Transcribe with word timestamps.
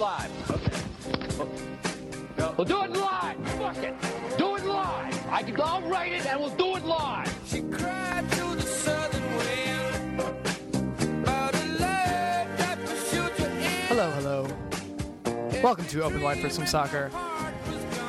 live. 0.00 0.50
Okay. 0.50 0.80
We'll 2.56 2.64
do 2.64 2.82
it 2.84 2.90
live. 2.92 3.36
Fuck 3.58 3.76
it. 3.78 3.94
Do 4.38 4.56
it 4.56 4.64
live. 4.64 5.26
I 5.28 5.42
can, 5.42 5.60
I'll 5.60 5.82
write 5.82 6.12
it 6.12 6.24
and 6.26 6.40
we'll 6.40 6.48
do 6.56 6.76
it 6.76 6.84
live. 6.86 7.38
She 7.46 7.60
cried 7.60 8.30
to 8.32 8.54
the 8.56 8.62
southern 8.62 9.22
wind 9.36 10.20
about 11.22 11.52
that 11.52 12.78
will 12.78 12.86
shoot 12.96 13.38
you 13.38 13.44
in. 13.44 13.60
Hello, 13.88 14.10
hello. 14.12 14.48
Welcome 15.62 15.84
to 15.88 16.02
Open 16.02 16.22
Wide 16.22 16.38
for 16.38 16.48
Some 16.48 16.64
Soccer. 16.66 17.10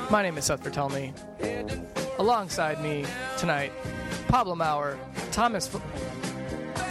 My 0.09 0.21
name 0.23 0.37
is 0.37 0.45
Seth 0.45 0.63
Vertelney. 0.63 1.13
Alongside 2.19 2.81
me 2.81 3.03
tonight, 3.37 3.73
Pablo 4.29 4.55
Maurer, 4.55 4.97
Thomas. 5.31 5.73
F- 5.75 5.81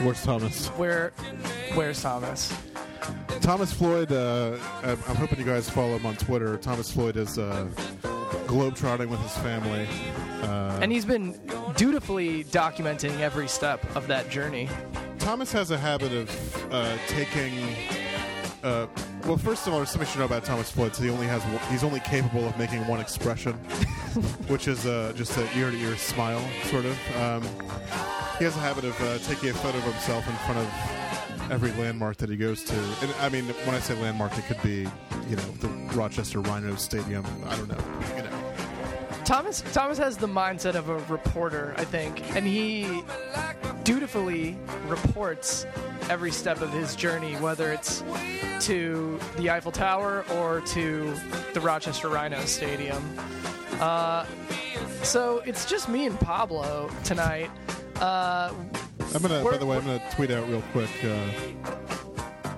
Where's 0.03 0.23
Thomas? 0.23 0.67
where, 0.69 1.13
where's 1.75 2.03
Thomas? 2.03 2.53
Thomas 3.51 3.73
Floyd. 3.73 4.13
Uh, 4.13 4.57
I'm 4.85 5.17
hoping 5.17 5.41
you 5.41 5.45
guys 5.45 5.69
follow 5.69 5.97
him 5.97 6.07
on 6.07 6.15
Twitter. 6.15 6.57
Thomas 6.59 6.89
Floyd 6.93 7.17
is 7.17 7.37
uh, 7.37 7.67
globetrotting 8.47 9.09
with 9.09 9.19
his 9.23 9.37
family. 9.39 9.89
Uh, 10.43 10.79
And 10.81 10.93
he's 10.93 11.05
been 11.05 11.33
dutifully 11.75 12.45
documenting 12.45 13.19
every 13.19 13.49
step 13.49 13.85
of 13.97 14.07
that 14.07 14.31
journey. 14.31 14.69
Thomas 15.19 15.51
has 15.51 15.73
a 15.73 15.77
habit 15.79 16.13
of 16.13 16.73
uh, 16.73 16.97
taking. 17.09 17.75
Uh, 18.63 18.87
well, 19.25 19.37
first 19.37 19.67
of 19.67 19.73
all, 19.73 19.81
there's 19.81 19.91
something 19.91 20.07
you 20.07 20.13
should 20.13 20.21
know 20.21 20.27
about 20.27 20.45
Thomas 20.45 20.71
Floyd. 20.71 20.95
So 20.95 21.03
he 21.03 21.11
only 21.11 21.27
has 21.27 21.43
one- 21.43 21.73
he's 21.73 21.83
only 21.83 21.99
capable 21.99 22.47
of 22.47 22.57
making 22.57 22.87
one 22.87 23.01
expression, 23.01 23.55
which 24.47 24.69
is 24.69 24.87
uh, 24.87 25.13
just 25.17 25.37
an 25.39 25.49
ear-to-ear 25.57 25.97
smile, 25.97 26.41
sort 26.67 26.85
of. 26.85 26.97
Um, 27.17 27.43
he 28.39 28.45
has 28.45 28.57
a 28.57 28.61
habit 28.61 28.85
of 28.85 29.01
uh, 29.01 29.19
taking 29.27 29.49
a 29.51 29.55
photo 29.55 29.79
of 29.79 29.83
himself 29.85 30.29
in 30.29 30.35
front 30.37 30.59
of 30.61 31.10
every 31.51 31.73
landmark 31.73 32.17
that 32.19 32.31
he 32.31 32.37
goes 32.37 32.63
to. 32.65 32.75
And 33.03 33.13
I 33.21 33.29
mean, 33.29 33.45
when 33.45 33.75
I 33.75 33.81
say 33.81 33.95
landmark, 34.01 34.37
it 34.39 34.45
could 34.47 34.63
be, 34.63 34.89
you 35.29 35.37
know, 35.37 35.43
the 35.61 35.69
Rochester 35.95 36.41
Rhino 36.41 36.77
Stadium. 36.77 37.25
I 37.47 37.57
don't 37.57 37.69
know, 37.69 37.85
you 38.17 38.23
know. 38.23 38.55
Thomas 39.25 39.63
Thomas 39.73 39.99
has 39.99 40.17
the 40.17 40.27
mindset 40.27 40.75
of 40.75 40.89
a 40.89 40.99
reporter, 41.13 41.75
I 41.77 41.85
think, 41.85 42.35
and 42.35 42.47
he 42.47 43.03
dutifully 43.85 44.57
reports 44.87 45.67
every 46.09 46.31
step 46.31 46.61
of 46.61 46.73
his 46.73 46.97
journey, 46.97 47.35
whether 47.35 47.73
it's 47.73 48.03
to 48.61 49.19
the 49.37 49.51
Eiffel 49.51 49.73
Tower 49.73 50.25
or 50.35 50.61
to 50.63 51.15
the 51.55 51.61
Rochester 51.61 52.09
Rhino 52.09 52.41
Stadium. 52.41 53.03
Uh, 53.81 54.27
so 55.03 55.43
it's 55.47 55.65
just 55.65 55.89
me 55.89 56.07
and 56.07 56.19
Pablo 56.21 56.91
tonight. 57.05 57.51
Uh, 57.97 58.53
I'm 59.15 59.23
gonna. 59.23 59.43
By 59.43 59.57
the 59.57 59.67
way, 59.67 59.77
I'm 59.77 59.85
gonna 59.85 60.03
tweet 60.13 60.31
out 60.31 60.49
real 60.49 60.63
quick 60.73 60.91
uh, 61.05 61.27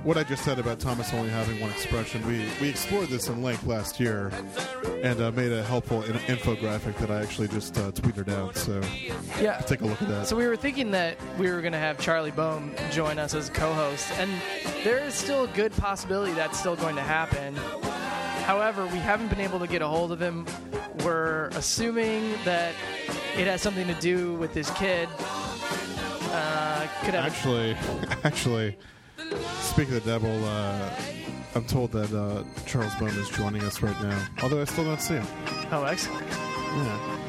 what 0.03 0.19
I 0.19 0.25
just 0.25 0.45
said 0.45 0.59
about 0.59 0.81
Thomas 0.81 1.13
only 1.15 1.31
having 1.31 1.61
one 1.61 1.71
expression. 1.71 2.27
We 2.27 2.47
we 2.61 2.69
explored 2.69 3.09
this 3.09 3.29
in 3.29 3.43
length 3.43 3.65
last 3.67 3.99
year, 3.99 4.31
and 5.03 5.21
uh, 5.21 5.31
made 5.33 5.53
a 5.53 5.63
helpful 5.63 6.03
in- 6.03 6.15
infographic 6.15 6.97
that 6.97 7.11
I 7.11 7.23
actually 7.23 7.49
just 7.49 7.79
uh, 7.79 7.93
tweeted 7.93 8.29
out. 8.31 8.57
So 8.57 8.83
yeah. 9.41 9.59
take 9.59 9.81
a 9.81 9.87
look 9.87 10.03
at 10.03 10.09
that. 10.09 10.27
So 10.27 10.37
we 10.37 10.47
were 10.47 10.57
thinking 10.57 10.91
that 10.91 11.17
we 11.39 11.51
were 11.51 11.61
going 11.61 11.73
to 11.73 11.79
have 11.79 11.99
Charlie 11.99 12.31
Boehm 12.33 12.75
join 12.91 13.19
us 13.19 13.35
as 13.35 13.49
co-host, 13.51 14.11
and 14.19 14.31
there 14.85 14.99
is 14.99 15.15
still 15.15 15.45
a 15.45 15.49
good 15.49 15.73
possibility 15.73 16.33
that's 16.33 16.59
still 16.59 16.77
going 16.77 16.97
to 16.97 17.03
happen. 17.03 17.57
However, 18.45 18.87
we 18.87 18.99
haven't 18.99 19.29
been 19.29 19.41
able 19.41 19.61
to 19.61 19.69
get 19.69 19.83
a 19.83 19.89
hold 19.89 20.11
of 20.11 20.21
him. 20.21 20.47
We're 21.05 21.47
assuming 21.49 22.35
that 22.45 22.75
it 23.37 23.47
has 23.47 23.63
something 23.63 23.87
to 23.87 23.95
do 23.95 24.35
with 24.35 24.53
his 24.53 24.69
kid. 24.73 25.09
Uh, 26.85 27.05
could 27.05 27.15
have. 27.15 27.25
actually, 27.27 27.77
actually, 28.25 28.77
speak 29.61 29.89
of 29.89 29.95
the 29.95 30.01
devil. 30.01 30.45
Uh, 30.45 30.91
I'm 31.55 31.65
told 31.65 31.93
that 31.93 32.13
uh, 32.13 32.45
Charles 32.67 32.95
Boehm 32.97 33.09
is 33.09 33.29
joining 33.31 33.63
us 33.63 33.83
right 33.83 34.01
now. 34.03 34.27
Although 34.43 34.61
I 34.63 34.65
still 34.65 34.85
don't 34.85 35.01
see 35.01 35.15
him. 35.15 35.27
oh, 35.71 35.85
excellent. 35.85 36.27
Yeah. 36.29 37.23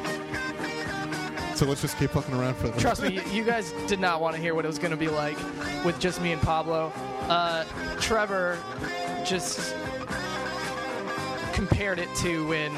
So 1.54 1.66
let's 1.66 1.82
just 1.82 1.96
keep 1.98 2.10
fucking 2.10 2.34
around 2.34 2.56
for 2.56 2.68
the 2.68 2.80
Trust 2.80 3.02
me, 3.02 3.14
you, 3.26 3.30
you 3.30 3.44
guys 3.44 3.72
did 3.86 4.00
not 4.00 4.20
want 4.20 4.34
to 4.34 4.42
hear 4.42 4.54
what 4.54 4.64
it 4.64 4.68
was 4.68 4.78
going 4.78 4.90
to 4.90 4.96
be 4.96 5.08
like 5.08 5.36
with 5.84 6.00
just 6.00 6.20
me 6.20 6.32
and 6.32 6.42
Pablo. 6.42 6.92
Uh, 7.28 7.64
Trevor 8.00 8.58
just 9.24 9.74
compared 11.52 11.98
it 11.98 12.08
to 12.16 12.46
when 12.48 12.72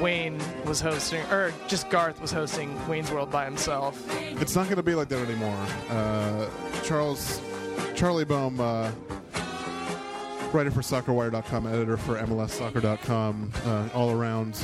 Wayne 0.00 0.40
was 0.64 0.80
hosting, 0.80 1.20
or 1.30 1.52
just 1.68 1.88
Garth 1.90 2.20
was 2.20 2.32
hosting 2.32 2.76
Wayne's 2.88 3.10
World 3.10 3.30
by 3.30 3.44
himself. 3.44 4.02
It's 4.40 4.54
not 4.54 4.64
going 4.64 4.76
to 4.76 4.82
be 4.82 4.94
like 4.94 5.08
that 5.08 5.26
anymore. 5.28 5.56
Uh, 5.90 6.48
Charles, 6.84 7.40
Charlie 7.94 8.24
Boehm, 8.24 8.60
uh, 8.60 8.90
writer 10.52 10.70
for 10.70 10.80
SoccerWire.com, 10.82 11.66
editor 11.66 11.96
for 11.96 12.16
MLSsoccer.com, 12.16 13.52
uh, 13.64 13.88
all 13.94 14.10
around 14.10 14.58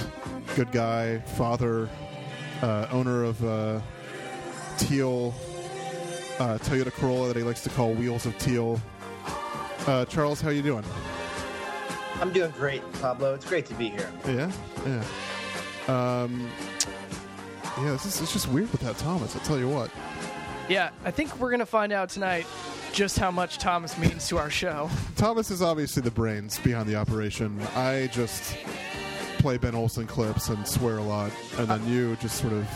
good 0.56 0.71
guy, 0.72 1.19
father, 1.19 1.88
uh, 2.62 2.87
owner 2.91 3.25
of 3.25 3.44
uh, 3.44 3.81
Teal, 4.77 5.34
uh, 6.38 6.59
Toyota 6.59 6.93
Corolla 6.93 7.28
that 7.28 7.37
he 7.37 7.43
likes 7.43 7.62
to 7.62 7.71
call 7.71 7.93
Wheels 7.94 8.27
of 8.27 8.37
Teal. 8.38 8.81
Charles, 10.09 10.41
how 10.43 10.50
you 10.50 10.61
doing? 10.61 10.84
I'm 12.21 12.33
doing 12.33 12.51
great, 12.53 12.83
Pablo. 12.95 13.34
It's 13.34 13.45
great 13.45 13.67
to 13.67 13.75
be 13.75 13.91
here. 13.91 14.11
Yeah, 14.27 14.51
yeah. 14.84 16.23
Um, 16.23 16.51
yeah, 17.79 17.93
this 17.93 18.06
is, 18.06 18.21
it's 18.21 18.33
just 18.33 18.49
weird 18.49 18.71
without 18.73 18.99
Thomas. 18.99 19.37
I'll 19.37 19.43
tell 19.43 19.59
you 19.59 19.69
what. 19.69 19.91
Yeah, 20.69 20.91
I 21.05 21.11
think 21.11 21.39
we're 21.39 21.51
going 21.51 21.61
to 21.61 21.67
find 21.67 21.93
out 21.93 22.11
tonight 22.11 22.47
just 22.93 23.19
how 23.19 23.31
much 23.31 23.59
Thomas 23.59 23.97
means 23.99 24.29
to 24.29 24.39
our 24.39 24.51
show. 24.51 24.91
Thomas 25.17 25.51
is 25.51 25.62
obviously 25.62 26.03
the 26.03 26.11
brains 26.11 26.59
behind 26.59 26.89
the 26.89 26.97
operation. 26.97 27.61
I 27.75 28.09
just 28.12 28.56
play 29.39 29.56
Ben 29.56 29.75
Olsen 29.75 30.06
clips 30.06 30.49
and 30.49 30.67
swear 30.67 30.99
a 30.99 31.03
lot, 31.03 31.31
and 31.59 31.69
then 31.69 31.87
you 31.89 32.17
just 32.17 32.41
sort 32.41 32.53
of. 32.53 32.69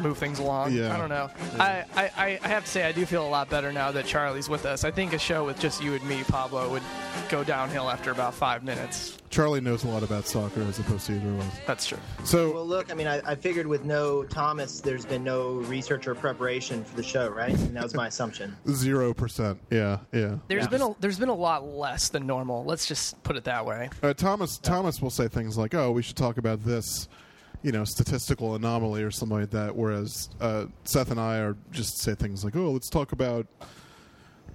Move 0.00 0.18
things 0.18 0.38
along. 0.38 0.72
Yeah. 0.72 0.94
I 0.94 0.98
don't 0.98 1.08
know. 1.08 1.30
I, 1.58 1.84
I, 1.94 2.10
I 2.16 2.38
I 2.42 2.48
have 2.48 2.64
to 2.64 2.70
say, 2.70 2.84
I 2.84 2.92
do 2.92 3.06
feel 3.06 3.26
a 3.26 3.28
lot 3.28 3.48
better 3.48 3.72
now 3.72 3.90
that 3.92 4.06
Charlie's 4.06 4.48
with 4.48 4.66
us. 4.66 4.84
I 4.84 4.90
think 4.90 5.12
a 5.12 5.18
show 5.18 5.44
with 5.44 5.58
just 5.58 5.82
you 5.82 5.94
and 5.94 6.04
me, 6.08 6.22
Pablo, 6.24 6.68
would 6.70 6.82
go 7.28 7.44
downhill 7.44 7.88
after 7.90 8.10
about 8.10 8.34
five 8.34 8.62
minutes. 8.64 9.18
Charlie 9.30 9.60
knows 9.60 9.82
a 9.84 9.88
lot 9.88 10.02
about 10.04 10.26
soccer 10.26 10.62
as 10.62 10.78
opposed 10.78 11.06
to 11.06 11.14
either 11.14 11.28
of 11.28 11.40
us. 11.40 11.58
That's 11.66 11.86
true. 11.86 11.98
So 12.24 12.52
Well, 12.52 12.66
look, 12.66 12.90
I 12.92 12.94
mean, 12.94 13.08
I, 13.08 13.20
I 13.24 13.34
figured 13.34 13.66
with 13.66 13.84
no 13.84 14.22
Thomas, 14.24 14.80
there's 14.80 15.04
been 15.04 15.24
no 15.24 15.54
research 15.54 16.06
or 16.06 16.14
preparation 16.14 16.84
for 16.84 16.94
the 16.96 17.02
show, 17.02 17.28
right? 17.30 17.52
And 17.52 17.74
that 17.76 17.82
was 17.82 17.94
my 17.94 18.06
assumption. 18.08 18.56
zero 18.70 19.12
percent. 19.14 19.58
Yeah, 19.70 19.98
yeah. 20.12 20.36
There's 20.48 20.64
Yeah. 20.64 20.68
been 20.68 20.82
a 20.82 20.94
there's 21.00 21.18
been 21.18 21.28
a 21.30 21.34
lot 21.34 21.66
less 21.66 22.10
than 22.10 22.26
normal. 22.26 22.64
Let's 22.64 22.86
just 22.86 23.20
put 23.24 23.36
it 23.36 23.44
that 23.44 23.64
way. 23.66 23.90
Uh, 24.02 24.14
Thomas 24.14 24.58
Thomas 24.58 25.00
will 25.02 25.10
say 25.10 25.28
things 25.28 25.56
like, 25.58 25.74
"Oh, 25.74 25.90
we 25.92 26.02
should 26.02 26.16
talk 26.16 26.36
about 26.38 26.62
this." 26.64 27.08
You 27.64 27.72
know, 27.72 27.82
statistical 27.84 28.54
anomaly 28.54 29.02
or 29.02 29.10
something 29.10 29.40
like 29.40 29.50
that. 29.50 29.74
Whereas 29.74 30.28
uh, 30.40 30.66
Seth 30.84 31.10
and 31.10 31.18
I 31.18 31.38
are 31.38 31.56
just 31.72 31.98
say 32.00 32.14
things 32.14 32.44
like, 32.44 32.54
"Oh, 32.54 32.70
let's 32.70 32.88
talk 32.90 33.10
about 33.12 33.46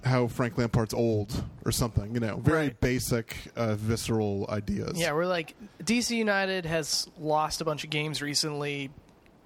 how 0.06 0.28
Frank 0.28 0.58
Lampard's 0.58 0.94
old" 0.94 1.44
or 1.66 1.72
something. 1.72 2.14
You 2.14 2.20
know, 2.22 2.38
very 2.38 2.68
Right. 2.68 2.80
basic, 2.80 3.36
uh, 3.56 3.76
visceral 3.76 4.46
ideas. 4.50 4.98
Yeah, 4.98 5.12
we're 5.14 5.26
like 5.26 5.56
DC 5.84 6.16
United 6.16 6.66
has 6.68 7.08
lost 7.20 7.62
a 7.62 7.66
bunch 7.66 7.84
of 7.84 7.90
games 7.90 8.22
recently, 8.22 8.92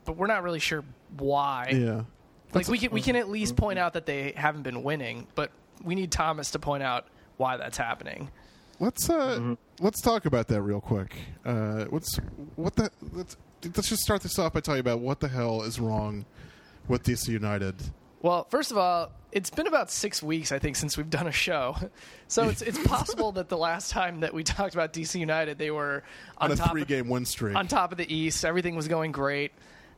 but 0.05 0.17
we're 0.17 0.27
not 0.27 0.43
really 0.43 0.59
sure 0.59 0.83
why. 1.17 1.69
yeah. 1.73 2.03
Like 2.53 2.67
we 2.67 2.77
can 2.77 2.91
we 2.91 3.01
can 3.01 3.15
at 3.15 3.29
least 3.29 3.55
point 3.55 3.79
out 3.79 3.93
that 3.93 4.05
they 4.05 4.33
haven't 4.35 4.61
been 4.61 4.83
winning, 4.83 5.25
but 5.33 5.51
we 5.83 5.95
need 5.95 6.11
Thomas 6.11 6.51
to 6.51 6.59
point 6.59 6.83
out 6.83 7.07
why 7.37 7.57
that's 7.57 7.77
happening. 7.77 8.29
Let's 8.79 9.09
uh, 9.09 9.55
let's 9.79 10.01
talk 10.01 10.25
about 10.25 10.49
that 10.49 10.61
real 10.61 10.81
quick. 10.81 11.15
Uh, 11.45 11.85
what's 11.85 12.15
what 12.55 12.75
the 12.75 12.91
let's 13.13 13.37
let's 13.75 13.89
just 13.89 14.01
start 14.03 14.21
this 14.21 14.37
off 14.39 14.53
by 14.53 14.59
telling 14.59 14.77
you 14.77 14.81
about 14.81 14.99
what 14.99 15.19
the 15.19 15.27
hell 15.27 15.63
is 15.63 15.79
wrong 15.79 16.25
with 16.87 17.03
DC 17.03 17.29
United. 17.29 17.75
Well, 18.21 18.45
first 18.49 18.71
of 18.71 18.77
all, 18.77 19.11
it's 19.33 19.49
been 19.49 19.67
about 19.67 19.91
six 19.91 20.23
weeks, 20.23 20.51
I 20.51 20.59
think, 20.59 20.75
since 20.77 20.95
we've 20.97 21.09
done 21.09 21.27
a 21.27 21.31
show. 21.31 21.75
So 22.27 22.47
it's 22.49 22.61
it's 22.61 22.81
possible 22.87 23.31
that 23.33 23.49
the 23.49 23.57
last 23.57 23.91
time 23.91 24.21
that 24.21 24.33
we 24.33 24.43
talked 24.43 24.73
about 24.73 24.93
DC 24.93 25.19
United, 25.19 25.57
they 25.57 25.71
were 25.71 26.03
on, 26.37 26.51
On 26.51 26.59
a 26.59 26.69
three-game 26.69 27.09
win 27.09 27.25
streak. 27.25 27.55
on 27.55 27.67
top 27.67 27.91
of 27.91 27.97
the 27.97 28.13
East. 28.13 28.45
Everything 28.45 28.75
was 28.75 28.87
going 28.87 29.11
great. 29.11 29.51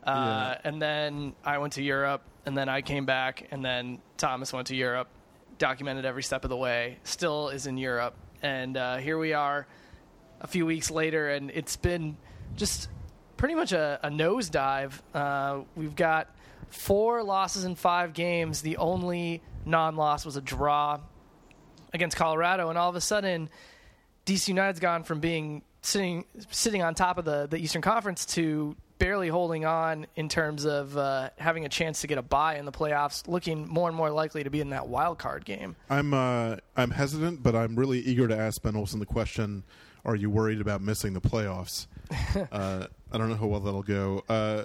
Uh, 0.03 0.56
And 0.63 0.81
then 0.81 1.33
I 1.44 1.57
went 1.57 1.73
to 1.73 1.83
Europe, 1.83 2.21
and 2.45 2.56
then 2.57 2.69
I 2.69 2.81
came 2.81 3.06
back, 3.06 3.47
and 3.51 3.63
then 3.65 4.00
Thomas 4.17 4.53
went 4.53 4.67
to 4.67 4.75
Europe, 4.75 5.07
documented 5.57 6.06
every 6.06 6.23
step 6.23 6.44
of 6.44 6.50
the 6.50 6.57
way, 6.57 6.97
still 7.03 7.50
is 7.50 7.65
in 7.67 7.77
Europe. 7.77 8.15
And 8.41 8.77
uh, 8.77 8.97
here 8.97 9.17
we 9.17 9.33
are 9.33 9.65
a 10.41 10.47
few 10.47 10.65
weeks 10.65 10.91
later, 10.91 11.29
and 11.29 11.50
it's 11.51 11.75
been 11.75 12.17
just 12.56 12.89
pretty 13.37 13.55
much 13.55 13.71
a, 13.71 13.99
a 14.03 14.09
nosedive. 14.09 14.93
Uh, 15.13 15.61
we've 15.75 15.95
got 15.95 16.33
four 16.69 17.23
losses 17.23 17.63
in 17.63 17.75
five 17.75 18.13
games. 18.13 18.61
The 18.61 18.77
only 18.77 19.41
non 19.65 19.95
loss 19.95 20.25
was 20.25 20.35
a 20.35 20.41
draw 20.41 20.99
against 21.93 22.17
Colorado, 22.17 22.69
and 22.69 22.77
all 22.77 22.89
of 22.89 22.95
a 22.95 23.01
sudden, 23.01 23.49
DC 24.25 24.49
United's 24.49 24.79
gone 24.79 25.03
from 25.03 25.19
being 25.19 25.63
sitting 25.81 26.25
sitting 26.49 26.81
on 26.81 26.95
top 26.95 27.17
of 27.17 27.25
the 27.25 27.47
the 27.47 27.57
Eastern 27.57 27.81
Conference 27.81 28.25
to 28.25 28.75
barely 28.97 29.27
holding 29.27 29.65
on 29.65 30.07
in 30.15 30.29
terms 30.29 30.65
of 30.65 30.97
uh, 30.97 31.29
having 31.38 31.65
a 31.65 31.69
chance 31.69 32.01
to 32.01 32.07
get 32.07 32.17
a 32.17 32.21
bye 32.21 32.57
in 32.57 32.65
the 32.65 32.71
playoffs, 32.71 33.27
looking 33.27 33.67
more 33.67 33.88
and 33.88 33.97
more 33.97 34.09
likely 34.09 34.43
to 34.43 34.49
be 34.49 34.61
in 34.61 34.69
that 34.69 34.88
wild 34.88 35.17
card 35.17 35.45
game. 35.45 35.75
I'm 35.89 36.13
uh, 36.13 36.57
I'm 36.75 36.91
hesitant, 36.91 37.43
but 37.43 37.55
I'm 37.55 37.75
really 37.75 37.99
eager 37.99 38.27
to 38.27 38.38
ask 38.38 38.61
Ben 38.61 38.75
Olsen 38.75 38.99
the 38.99 39.05
question: 39.05 39.63
Are 40.03 40.15
you 40.15 40.29
worried 40.29 40.61
about 40.61 40.81
missing 40.81 41.13
the 41.13 41.21
playoffs? 41.21 41.88
uh, 42.51 42.88
I 43.15 43.17
don't 43.17 43.29
know 43.29 43.35
how 43.35 43.47
well 43.47 43.62
that'll 43.62 43.81
go. 43.81 44.25
Uh, 44.27 44.63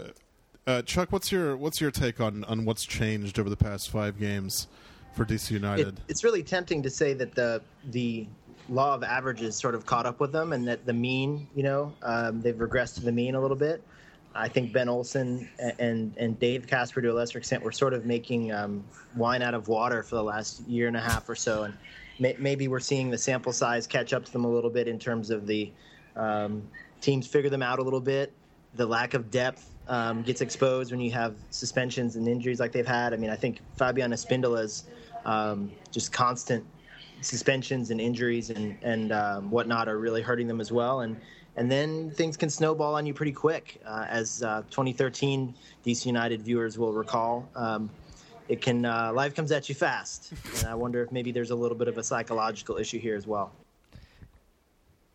uh, 0.67 0.83
Chuck, 0.83 1.13
what's 1.13 1.31
your 1.31 1.57
what's 1.57 1.81
your 1.81 1.93
take 1.93 2.21
on, 2.21 2.43
on 2.45 2.65
what's 2.65 2.85
changed 2.85 3.39
over 3.39 3.49
the 3.49 3.57
past 3.57 3.91
five 3.91 4.19
games 4.19 4.67
for 5.15 5.25
DC 5.25 5.53
It, 5.53 5.55
United? 5.55 6.01
it's 6.09 6.25
really 6.25 6.43
tempting 6.43 6.83
to 6.83 6.91
say 6.91 7.15
that 7.15 7.37
the 7.37 7.63
the 7.91 8.27
law 8.69 8.93
of 8.95 9.05
averages 9.05 9.55
sort 9.55 9.77
of 9.77 9.87
caught 9.87 10.05
up 10.05 10.19
with 10.19 10.33
them, 10.33 10.53
and 10.53 10.67
that 10.67 10.85
the 10.85 10.93
mean, 10.93 11.47
you 11.55 11.63
know, 11.63 11.93
um, 12.03 12.41
they've 12.41 12.57
regressed 12.57 12.95
to 12.97 13.03
the 13.03 13.13
mean 13.13 13.37
a 13.37 13.41
little 13.41 13.57
bit. 13.57 13.85
I 14.35 14.49
think 14.49 14.73
Ben 14.73 14.89
Olsen 14.89 15.49
and 15.79 16.13
and 16.17 16.39
Dave 16.41 16.67
Kasper 16.67 17.01
to 17.03 17.13
a 17.13 17.15
lesser 17.15 17.39
extent 17.39 17.63
were 17.63 17.71
sort 17.71 17.95
of 17.95 18.05
making 18.05 18.51
um, 18.51 18.83
wine 19.15 19.43
out 19.43 19.55
of 19.55 19.69
water 19.69 20.03
for 20.03 20.17
the 20.17 20.25
last 20.25 20.67
year 20.67 20.89
and 20.89 20.97
a 20.97 21.01
half 21.01 21.29
or 21.29 21.37
so, 21.37 21.63
and 21.63 21.75
may, 22.19 22.35
maybe 22.37 22.67
we're 22.67 22.81
seeing 22.81 23.11
the 23.11 23.19
sample 23.19 23.53
size 23.53 23.87
catch 23.87 24.13
up 24.13 24.25
to 24.25 24.33
them 24.33 24.45
a 24.45 24.51
little 24.51 24.71
bit 24.71 24.89
in 24.89 24.99
terms 24.99 25.31
of 25.31 25.47
the 25.47 25.71
um, 26.17 26.65
teams 27.01 27.29
figure 27.29 27.51
them 27.51 27.63
out 27.63 27.79
a 27.79 27.83
little 27.83 28.01
bit. 28.01 28.33
The 28.75 28.87
lack 28.87 29.15
of 29.15 29.31
depth 29.31 29.71
um, 29.89 30.23
gets 30.23 30.41
exposed 30.41 30.93
when 30.93 31.01
you 31.01 31.11
have 31.11 31.35
suspensions 31.51 32.17
and 32.17 32.29
injuries 32.29 32.61
like 32.61 32.73
they've 32.73 32.87
had. 32.87 33.13
I 33.13 33.17
mean, 33.17 33.31
I 33.31 33.37
think 33.37 33.61
Fabian 33.77 34.13
Espindola's 34.13 34.85
um, 35.25 35.71
just 35.91 36.13
constant 36.13 36.65
suspensions 37.21 37.91
and 37.91 38.01
injuries 38.01 38.51
and 38.51 38.77
and 38.83 39.13
um, 39.13 39.51
whatnot 39.51 39.89
are 39.89 39.99
really 39.99 40.23
hurting 40.23 40.47
them 40.47 40.61
as 40.61 40.73
well. 40.73 41.01
And 41.01 41.21
and 41.57 41.71
then 41.71 42.11
things 42.13 42.37
can 42.37 42.49
snowball 42.49 42.95
on 42.95 43.05
you 43.07 43.13
pretty 43.13 43.33
quick, 43.33 43.81
uh, 43.85 44.07
as 44.09 44.43
uh, 44.43 44.63
2013 44.71 45.55
DC 45.85 46.07
United 46.07 46.43
viewers 46.43 46.79
will 46.79 46.93
recall. 46.93 47.49
Um, 47.57 47.91
it 48.49 48.61
can 48.61 48.85
uh, 48.85 49.13
life 49.13 49.35
comes 49.35 49.53
at 49.53 49.69
you 49.69 49.75
fast, 49.75 50.33
and 50.59 50.69
I 50.69 50.75
wonder 50.75 51.03
if 51.03 51.13
maybe 51.13 51.33
there's 51.33 51.51
a 51.51 51.55
little 51.55 51.77
bit 51.77 51.89
of 51.89 51.99
a 51.99 52.03
psychological 52.03 52.79
issue 52.79 52.99
here 52.99 53.17
as 53.17 53.27
well. 53.27 53.53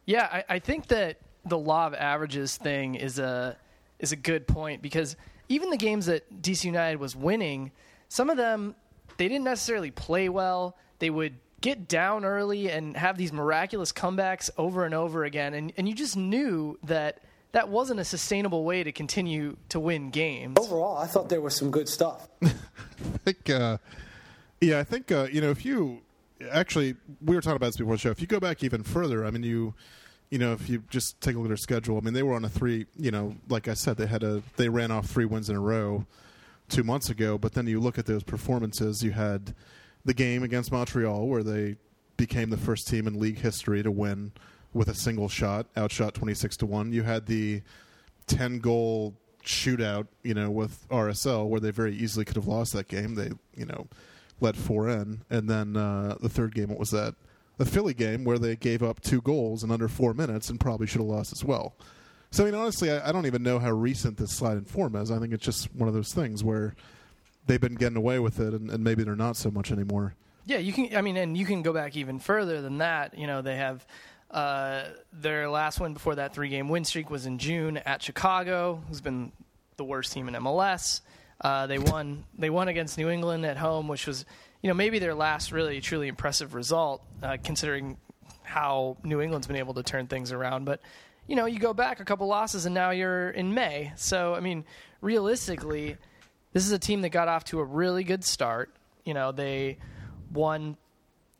Yeah, 0.05 0.29
I, 0.31 0.55
I 0.55 0.59
think 0.59 0.87
that 0.87 1.17
the 1.45 1.57
law 1.57 1.87
of 1.87 1.93
averages 1.93 2.57
thing 2.57 2.95
is 2.95 3.19
a 3.19 3.57
is 3.99 4.11
a 4.11 4.15
good 4.15 4.47
point 4.47 4.81
because 4.81 5.15
even 5.47 5.69
the 5.69 5.77
games 5.77 6.07
that 6.07 6.41
DC 6.41 6.63
United 6.65 6.99
was 6.99 7.15
winning, 7.15 7.71
some 8.09 8.29
of 8.29 8.37
them 8.37 8.75
they 9.17 9.27
didn't 9.27 9.45
necessarily 9.45 9.91
play 9.91 10.29
well. 10.29 10.77
They 10.99 11.09
would 11.09 11.35
get 11.61 11.87
down 11.87 12.25
early 12.25 12.69
and 12.69 12.95
have 12.97 13.17
these 13.17 13.31
miraculous 13.31 13.91
comebacks 13.91 14.49
over 14.57 14.85
and 14.85 14.93
over 14.93 15.23
again, 15.23 15.53
and, 15.53 15.71
and 15.77 15.87
you 15.87 15.95
just 15.95 16.17
knew 16.17 16.77
that 16.83 17.19
that 17.53 17.69
wasn't 17.69 17.99
a 18.01 18.03
sustainable 18.03 18.65
way 18.65 18.83
to 18.83 18.91
continue 18.91 19.55
to 19.69 19.79
win 19.79 20.09
games. 20.09 20.57
Overall, 20.59 20.97
I 20.97 21.07
thought 21.07 21.29
there 21.29 21.39
was 21.39 21.55
some 21.55 21.71
good 21.71 21.87
stuff. 21.87 22.27
I 22.43 22.49
think, 23.23 23.49
uh, 23.49 23.77
yeah, 24.59 24.79
I 24.79 24.83
think 24.83 25.11
uh, 25.11 25.27
you 25.31 25.41
know 25.41 25.51
if 25.51 25.63
you 25.63 26.01
actually 26.51 26.95
we 27.23 27.35
were 27.35 27.41
talking 27.41 27.55
about 27.55 27.67
this 27.67 27.77
before 27.77 27.95
the 27.95 27.99
show. 27.99 28.09
If 28.09 28.21
you 28.21 28.27
go 28.27 28.39
back 28.39 28.63
even 28.63 28.83
further, 28.83 29.25
I 29.25 29.31
mean, 29.31 29.43
you 29.43 29.73
you 30.29 30.37
know, 30.37 30.53
if 30.53 30.69
you 30.69 30.83
just 30.89 31.19
take 31.21 31.35
a 31.35 31.37
look 31.37 31.45
at 31.45 31.49
their 31.49 31.57
schedule, 31.57 31.97
I 31.97 32.01
mean, 32.01 32.13
they 32.13 32.23
were 32.23 32.33
on 32.33 32.45
a 32.45 32.49
three. 32.49 32.85
You 32.97 33.11
know, 33.11 33.35
like 33.49 33.67
I 33.67 33.73
said, 33.73 33.97
they 33.97 34.07
had 34.07 34.23
a 34.23 34.41
they 34.57 34.69
ran 34.69 34.91
off 34.91 35.07
three 35.07 35.25
wins 35.25 35.49
in 35.49 35.55
a 35.55 35.61
row 35.61 36.05
two 36.69 36.83
months 36.83 37.09
ago. 37.09 37.37
But 37.37 37.53
then 37.53 37.67
you 37.67 37.79
look 37.79 37.97
at 37.97 38.05
those 38.05 38.23
performances. 38.23 39.03
You 39.03 39.11
had 39.11 39.53
the 40.03 40.13
game 40.13 40.43
against 40.43 40.71
Montreal 40.71 41.27
where 41.27 41.43
they 41.43 41.75
became 42.17 42.49
the 42.49 42.57
first 42.57 42.87
team 42.87 43.07
in 43.07 43.19
league 43.19 43.39
history 43.39 43.83
to 43.83 43.91
win 43.91 44.31
with 44.73 44.87
a 44.87 44.95
single 44.95 45.29
shot, 45.29 45.67
outshot 45.77 46.13
twenty 46.13 46.33
six 46.33 46.57
to 46.57 46.65
one. 46.65 46.91
You 46.91 47.03
had 47.03 47.27
the 47.27 47.61
ten 48.27 48.59
goal 48.59 49.13
shootout, 49.43 50.07
you 50.23 50.33
know, 50.33 50.49
with 50.49 50.87
RSL 50.89 51.47
where 51.47 51.59
they 51.59 51.71
very 51.71 51.95
easily 51.95 52.25
could 52.25 52.35
have 52.35 52.47
lost 52.47 52.73
that 52.73 52.87
game. 52.87 53.15
They, 53.15 53.31
you 53.55 53.65
know, 53.65 53.87
let 54.41 54.55
four 54.55 54.89
in, 54.89 55.21
and 55.29 55.49
then 55.49 55.77
uh, 55.77 56.17
the 56.19 56.29
third 56.29 56.55
game, 56.55 56.69
what 56.69 56.79
was 56.79 56.91
that? 56.91 57.15
The 57.57 57.65
Philly 57.65 57.93
game 57.93 58.23
where 58.23 58.37
they 58.37 58.55
gave 58.55 58.83
up 58.83 59.01
two 59.01 59.21
goals 59.21 59.63
in 59.63 59.71
under 59.71 59.87
four 59.87 60.13
minutes 60.13 60.49
and 60.49 60.59
probably 60.59 60.87
should 60.87 61.01
have 61.01 61.09
lost 61.09 61.31
as 61.31 61.43
well. 61.43 61.75
So 62.31 62.43
I 62.43 62.51
mean, 62.51 62.59
honestly, 62.59 62.91
I, 62.91 63.09
I 63.09 63.11
don't 63.11 63.25
even 63.25 63.43
know 63.43 63.59
how 63.59 63.71
recent 63.71 64.17
this 64.17 64.31
slide 64.31 64.57
in 64.57 64.65
form 64.65 64.95
is. 64.95 65.09
I 65.09 65.19
think 65.19 65.33
it's 65.33 65.45
just 65.45 65.73
one 65.73 65.87
of 65.87 65.95
those 65.95 66.13
things 66.13 66.43
where 66.43 66.75
they've 67.47 67.61
been 67.61 67.75
getting 67.75 67.97
away 67.97 68.19
with 68.19 68.39
it, 68.39 68.53
and, 68.53 68.69
and 68.69 68.83
maybe 68.83 69.03
they're 69.03 69.15
not 69.15 69.37
so 69.37 69.49
much 69.49 69.71
anymore. 69.71 70.15
Yeah, 70.45 70.57
you 70.57 70.73
can. 70.73 70.95
I 70.95 71.01
mean, 71.01 71.17
and 71.17 71.37
you 71.37 71.45
can 71.45 71.61
go 71.61 71.73
back 71.73 71.95
even 71.95 72.19
further 72.19 72.61
than 72.61 72.79
that. 72.79 73.17
You 73.17 73.25
know, 73.27 73.41
they 73.41 73.55
have 73.55 73.85
uh, 74.29 74.83
their 75.13 75.49
last 75.49 75.79
win 75.79 75.93
before 75.93 76.15
that 76.15 76.33
three-game 76.33 76.69
win 76.69 76.85
streak 76.85 77.09
was 77.09 77.25
in 77.25 77.37
June 77.39 77.77
at 77.77 78.03
Chicago, 78.03 78.83
who's 78.87 79.01
been 79.01 79.31
the 79.77 79.83
worst 79.83 80.11
team 80.13 80.27
in 80.27 80.35
MLS. 80.35 81.01
Uh, 81.41 81.67
they 81.67 81.79
won. 81.79 82.25
They 82.37 82.49
won 82.49 82.67
against 82.67 82.97
New 82.97 83.09
England 83.09 83.45
at 83.45 83.57
home, 83.57 83.87
which 83.87 84.07
was, 84.07 84.25
you 84.65 84.69
know, 84.69 84.73
maybe 84.73 84.97
their 84.97 85.13
last 85.13 85.51
really 85.51 85.79
truly 85.79 86.07
impressive 86.07 86.55
result, 86.55 87.03
uh, 87.21 87.37
considering 87.43 87.97
how 88.41 88.97
New 89.03 89.21
England's 89.21 89.45
been 89.45 89.57
able 89.57 89.75
to 89.75 89.83
turn 89.83 90.07
things 90.07 90.31
around. 90.31 90.65
But 90.65 90.81
you 91.27 91.35
know, 91.35 91.45
you 91.45 91.59
go 91.59 91.71
back 91.71 91.99
a 91.99 92.03
couple 92.03 92.25
losses, 92.25 92.65
and 92.65 92.73
now 92.73 92.89
you're 92.89 93.29
in 93.29 93.53
May. 93.53 93.93
So 93.95 94.33
I 94.33 94.39
mean, 94.39 94.65
realistically, 95.01 95.97
this 96.51 96.65
is 96.65 96.71
a 96.71 96.79
team 96.79 97.01
that 97.01 97.09
got 97.09 97.27
off 97.27 97.43
to 97.45 97.59
a 97.59 97.63
really 97.63 98.03
good 98.03 98.23
start. 98.23 98.73
You 99.03 99.13
know, 99.13 99.31
they 99.31 99.77
won 100.33 100.77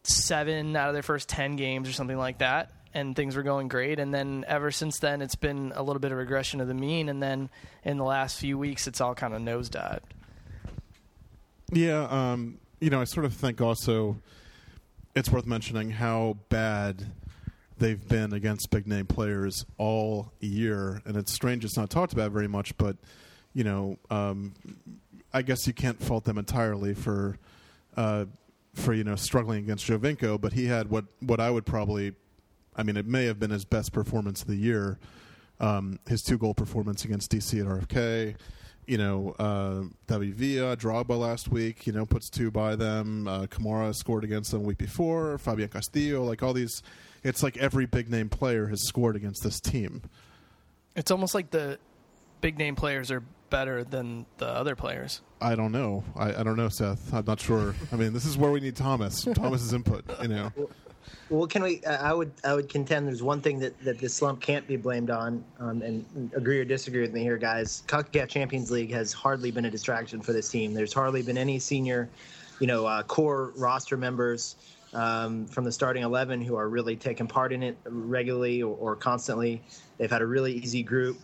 seven 0.04 0.75
out 0.75 0.89
of 0.89 0.94
their 0.94 1.01
first 1.01 1.28
10 1.28 1.56
games 1.56 1.89
or 1.89 1.94
something 1.94 2.19
like 2.19 2.38
that 2.38 2.71
and 2.94 3.16
things 3.16 3.36
were 3.36 3.42
going 3.42 3.68
great 3.68 3.98
and 3.98 4.13
then 4.13 4.45
ever 4.48 4.69
since 4.69 5.00
then 5.00 5.24
it's 5.24 5.33
been 5.33 5.74
a 5.75 5.81
little 5.81 6.00
bit 6.00 6.12
of 6.12 6.18
regression 6.19 6.62
of 6.62 6.68
the 6.68 6.75
mean 6.75 7.10
and 7.10 7.24
then 7.24 7.50
in 7.83 7.98
the 7.98 8.04
last 8.04 8.38
few 8.38 8.56
weeks 8.56 8.86
it's 8.86 9.01
all 9.01 9.16
kind 9.16 9.33
of 9.33 9.42
nosedived 9.42 10.04
Yeah, 11.71 12.04
um, 12.04 12.60
you 12.80 12.89
know, 12.89 13.01
I 13.01 13.06
sort 13.06 13.25
of 13.25 13.33
think 13.33 13.62
also 13.62 14.18
it's 15.16 15.31
worth 15.31 15.45
mentioning 15.45 15.92
how 15.92 16.38
bad 16.50 17.12
they've 17.77 18.07
been 18.07 18.33
against 18.33 18.69
big 18.69 18.88
name 18.88 19.06
players 19.06 19.66
all 19.77 20.31
year, 20.39 21.01
and 21.06 21.18
it's 21.18 21.33
strange 21.33 21.66
it's 21.66 21.77
not 21.77 21.89
talked 21.89 22.13
about 22.13 22.31
very 22.31 22.48
much. 22.48 22.77
But 22.77 22.98
you 23.54 23.63
know, 23.63 23.98
um, 24.10 24.54
I 25.33 25.42
guess 25.42 25.68
you 25.68 25.74
can't 25.74 26.01
fault 26.01 26.25
them 26.25 26.38
entirely 26.38 26.94
for 26.94 27.38
uh, 27.98 28.25
for 28.74 28.94
you 28.94 29.04
know 29.04 29.16
struggling 29.16 29.63
against 29.63 29.88
Giovinco, 29.88 30.39
but 30.39 30.54
he 30.54 30.66
had 30.66 30.89
what 30.89 31.06
what 31.21 31.39
I 31.39 31.50
would 31.50 31.66
probably, 31.66 32.13
I 32.75 32.83
mean, 32.83 32.98
it 32.98 33.06
may 33.06 33.25
have 33.25 33.39
been 33.39 33.51
his 33.51 33.66
best 33.66 33.94
performance 33.94 34.42
of 34.42 34.48
the 34.48 34.57
year. 34.57 35.00
Um, 35.57 36.00
his 36.07 36.21
two 36.21 36.38
goal 36.38 36.54
performance 36.54 37.06
against 37.06 37.31
DC 37.31 37.62
at 37.62 37.66
RFK. 37.66 38.36
You 38.87 38.97
know, 38.97 39.35
uh, 39.39 39.83
David 40.07 40.35
Villa, 40.35 40.77
Drogba 40.77 41.18
last 41.18 41.49
week, 41.49 41.87
you 41.87 41.94
know, 41.94 42.06
puts 42.06 42.30
two 42.30 42.51
by 42.51 42.75
them. 42.75 43.27
Uh, 43.27 43.45
Kamara 43.47 43.94
scored 43.95 44.23
against 44.23 44.51
them 44.51 44.61
the 44.61 44.68
week 44.68 44.77
before. 44.77 45.37
Fabian 45.37 45.69
Castillo, 45.69 46.23
like 46.23 46.44
all 46.44 46.54
these. 46.54 46.83
It's 47.23 47.42
like 47.42 47.57
every 47.57 47.87
big 47.87 48.09
name 48.11 48.30
player 48.30 48.68
has 48.68 48.87
scored 48.87 49.15
against 49.15 49.42
this 49.44 49.59
team. 49.59 50.04
it's 50.95 51.09
almost 51.09 51.33
like 51.33 51.49
the 51.49 51.80
big 52.42 52.57
name 52.59 52.75
players 52.75 53.09
are 53.09 53.23
better 53.49 53.83
than 53.83 54.25
the 54.37 54.47
other 54.47 54.75
players 54.75 55.21
I 55.42 55.56
don't 55.56 55.71
know. 55.71 56.04
I, 56.15 56.39
I 56.39 56.44
don't 56.44 56.56
know, 56.56 56.69
Seth. 56.69 57.13
I'm 57.13 57.25
not 57.25 57.39
sure. 57.39 57.75
I 57.92 57.95
mean, 57.97 58.13
this 58.13 58.25
is 58.25 58.37
where 58.37 58.49
we 58.51 58.59
need 58.59 58.75
Thomas. 58.75 59.23
Thomas's 59.35 59.73
input. 59.73 60.04
You 60.21 60.27
know. 60.30 60.51
Well, 61.30 61.47
can 61.47 61.64
we? 61.64 61.83
I 61.85 62.14
would 62.14 62.31
I 62.44 62.54
would 62.54 62.69
contend 62.69 63.07
there's 63.07 63.24
one 63.24 63.42
thing 63.42 63.57
that, 63.59 63.80
that 63.83 63.97
this 63.97 64.14
slump 64.14 64.42
can't 64.42 64.68
be 64.68 64.78
blamed 64.78 65.09
on, 65.09 65.44
um, 65.59 65.81
and 65.81 66.06
agree 66.35 66.59
or 66.59 66.66
disagree 66.66 67.02
with 67.02 67.14
me 67.14 67.21
here, 67.21 67.38
guys. 67.38 67.81
CONCACAF 67.88 68.28
Champions 68.28 68.69
League 68.69 68.92
has 68.92 69.12
hardly 69.12 69.50
been 69.50 69.66
a 69.66 69.71
distraction 69.71 70.21
for 70.21 70.33
this 70.33 70.50
team. 70.50 70.74
There's 70.74 70.94
hardly 70.94 71.24
been 71.24 71.38
any 71.38 71.57
senior, 71.57 72.09
you 72.59 72.68
know, 72.68 72.85
uh, 72.85 73.02
core 73.02 73.54
roster 73.56 73.97
members 73.97 74.56
um, 74.94 75.47
from 75.47 75.64
the 75.64 75.71
starting 75.71 76.04
eleven 76.04 76.42
who 76.42 76.56
are 76.56 76.69
really 76.69 76.95
taking 76.95 77.26
part 77.26 77.52
in 77.52 77.64
it 77.64 77.78
regularly 77.85 78.62
or, 78.62 78.76
or 78.78 78.95
constantly. 78.95 79.64
They've 79.97 80.12
had 80.12 80.21
a 80.21 80.28
really 80.28 80.54
easy 80.54 80.83
group. 80.83 81.18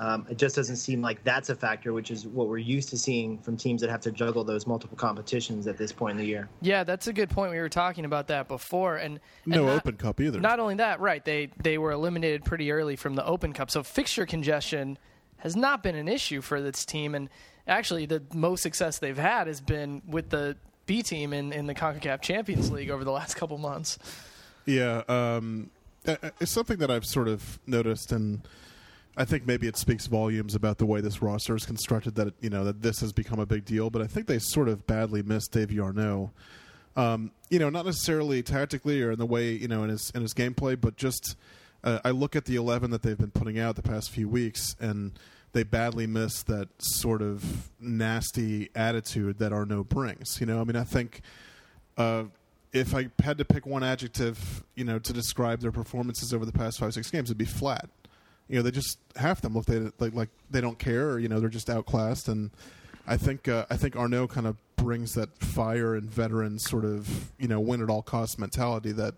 Um, 0.00 0.26
it 0.30 0.38
just 0.38 0.56
doesn't 0.56 0.76
seem 0.76 1.02
like 1.02 1.22
that's 1.24 1.50
a 1.50 1.54
factor, 1.54 1.92
which 1.92 2.10
is 2.10 2.26
what 2.26 2.48
we're 2.48 2.56
used 2.56 2.88
to 2.88 2.96
seeing 2.98 3.36
from 3.38 3.56
teams 3.58 3.82
that 3.82 3.90
have 3.90 4.00
to 4.00 4.10
juggle 4.10 4.44
those 4.44 4.66
multiple 4.66 4.96
competitions 4.96 5.66
at 5.66 5.76
this 5.76 5.92
point 5.92 6.12
in 6.12 6.16
the 6.16 6.24
year. 6.24 6.48
yeah 6.62 6.84
that's 6.84 7.06
a 7.06 7.12
good 7.12 7.28
point 7.28 7.52
we 7.52 7.58
were 7.58 7.68
talking 7.68 8.06
about 8.06 8.28
that 8.28 8.48
before 8.48 8.96
and, 8.96 9.20
and 9.44 9.54
No 9.54 9.66
not- 9.66 9.76
Open 9.76 9.96
Cup 9.98 10.18
either. 10.20 10.40
Not 10.40 10.58
only 10.58 10.76
that, 10.76 11.00
right? 11.00 11.22
They 11.24 11.50
they 11.62 11.76
were 11.76 11.92
eliminated 11.92 12.44
pretty 12.44 12.72
early 12.72 12.96
from 12.96 13.14
the 13.14 13.24
Open 13.26 13.52
Cup, 13.52 13.70
so 13.70 13.82
fixture 13.82 14.24
congestion 14.24 14.96
has 15.36 15.54
not 15.54 15.82
been 15.82 15.94
an 15.96 16.08
issue 16.08 16.40
for 16.40 16.62
this 16.62 16.84
team. 16.86 17.14
And 17.14 17.28
actually, 17.66 18.06
the 18.06 18.22
most 18.34 18.62
success 18.62 18.98
they've 18.98 19.16
had 19.18 19.46
has 19.48 19.60
been 19.60 20.00
with 20.06 20.30
the 20.30 20.56
B 20.86 21.02
team 21.02 21.32
in, 21.34 21.52
in 21.52 21.66
the 21.66 21.74
Concacaf 21.74 22.22
Champions 22.22 22.70
League 22.70 22.90
over 22.90 23.04
the 23.04 23.12
last 23.12 23.34
couple 23.36 23.58
months. 23.58 23.98
Yeah, 24.66 25.02
um, 25.08 25.70
it's 26.04 26.50
something 26.52 26.78
that 26.78 26.90
I've 26.90 27.04
sort 27.06 27.28
of 27.28 27.58
noticed, 27.66 28.12
and 28.12 28.40
I 29.20 29.26
think 29.26 29.46
maybe 29.46 29.66
it 29.66 29.76
speaks 29.76 30.06
volumes 30.06 30.54
about 30.54 30.78
the 30.78 30.86
way 30.86 31.02
this 31.02 31.20
roster 31.20 31.54
is 31.54 31.66
constructed. 31.66 32.14
That 32.14 32.32
you 32.40 32.48
know 32.48 32.64
that 32.64 32.80
this 32.80 33.00
has 33.00 33.12
become 33.12 33.38
a 33.38 33.44
big 33.44 33.66
deal, 33.66 33.90
but 33.90 34.00
I 34.00 34.06
think 34.06 34.26
they 34.26 34.38
sort 34.38 34.66
of 34.66 34.86
badly 34.86 35.22
missed 35.22 35.52
Davy 35.52 35.78
Arnaud. 35.78 36.30
Um, 36.96 37.30
you 37.50 37.58
know, 37.58 37.68
not 37.68 37.84
necessarily 37.84 38.42
tactically 38.42 39.02
or 39.02 39.12
in 39.12 39.18
the 39.18 39.26
way 39.26 39.52
you 39.52 39.68
know 39.68 39.84
in 39.84 39.90
his 39.90 40.10
in 40.14 40.22
his 40.22 40.32
gameplay, 40.32 40.80
but 40.80 40.96
just 40.96 41.36
uh, 41.84 41.98
I 42.02 42.12
look 42.12 42.34
at 42.34 42.46
the 42.46 42.56
eleven 42.56 42.92
that 42.92 43.02
they've 43.02 43.18
been 43.18 43.30
putting 43.30 43.58
out 43.58 43.76
the 43.76 43.82
past 43.82 44.10
few 44.10 44.26
weeks, 44.26 44.74
and 44.80 45.12
they 45.52 45.64
badly 45.64 46.06
miss 46.06 46.42
that 46.44 46.68
sort 46.78 47.20
of 47.20 47.70
nasty 47.78 48.70
attitude 48.74 49.38
that 49.38 49.52
Arnaud 49.52 49.84
brings. 49.84 50.40
You 50.40 50.46
know, 50.46 50.62
I 50.62 50.64
mean, 50.64 50.76
I 50.76 50.84
think 50.84 51.20
uh, 51.98 52.24
if 52.72 52.94
I 52.94 53.10
had 53.22 53.36
to 53.36 53.44
pick 53.44 53.66
one 53.66 53.84
adjective, 53.84 54.64
you 54.76 54.84
know, 54.84 54.98
to 54.98 55.12
describe 55.12 55.60
their 55.60 55.72
performances 55.72 56.32
over 56.32 56.46
the 56.46 56.52
past 56.52 56.78
five 56.78 56.94
six 56.94 57.10
games, 57.10 57.28
it'd 57.28 57.36
be 57.36 57.44
flat. 57.44 57.90
You 58.50 58.56
know, 58.56 58.62
they 58.62 58.72
just 58.72 58.98
half 59.16 59.40
them 59.40 59.54
look 59.54 59.64
they 59.64 59.78
like 59.98 60.12
like 60.12 60.28
they 60.50 60.60
don't 60.60 60.78
care. 60.78 61.10
Or, 61.10 61.18
you 61.18 61.28
know, 61.28 61.38
they're 61.40 61.48
just 61.48 61.70
outclassed, 61.70 62.28
and 62.28 62.50
I 63.06 63.16
think 63.16 63.48
uh, 63.48 63.66
I 63.70 63.76
think 63.76 63.96
Arnaud 63.96 64.28
kind 64.28 64.46
of 64.46 64.56
brings 64.76 65.14
that 65.14 65.36
fire 65.38 65.94
and 65.94 66.10
veteran 66.10 66.58
sort 66.58 66.84
of 66.84 67.30
you 67.38 67.48
know 67.48 67.60
win 67.60 67.82
at 67.82 67.88
all 67.88 68.02
costs 68.02 68.38
mentality 68.38 68.92
that 68.92 69.14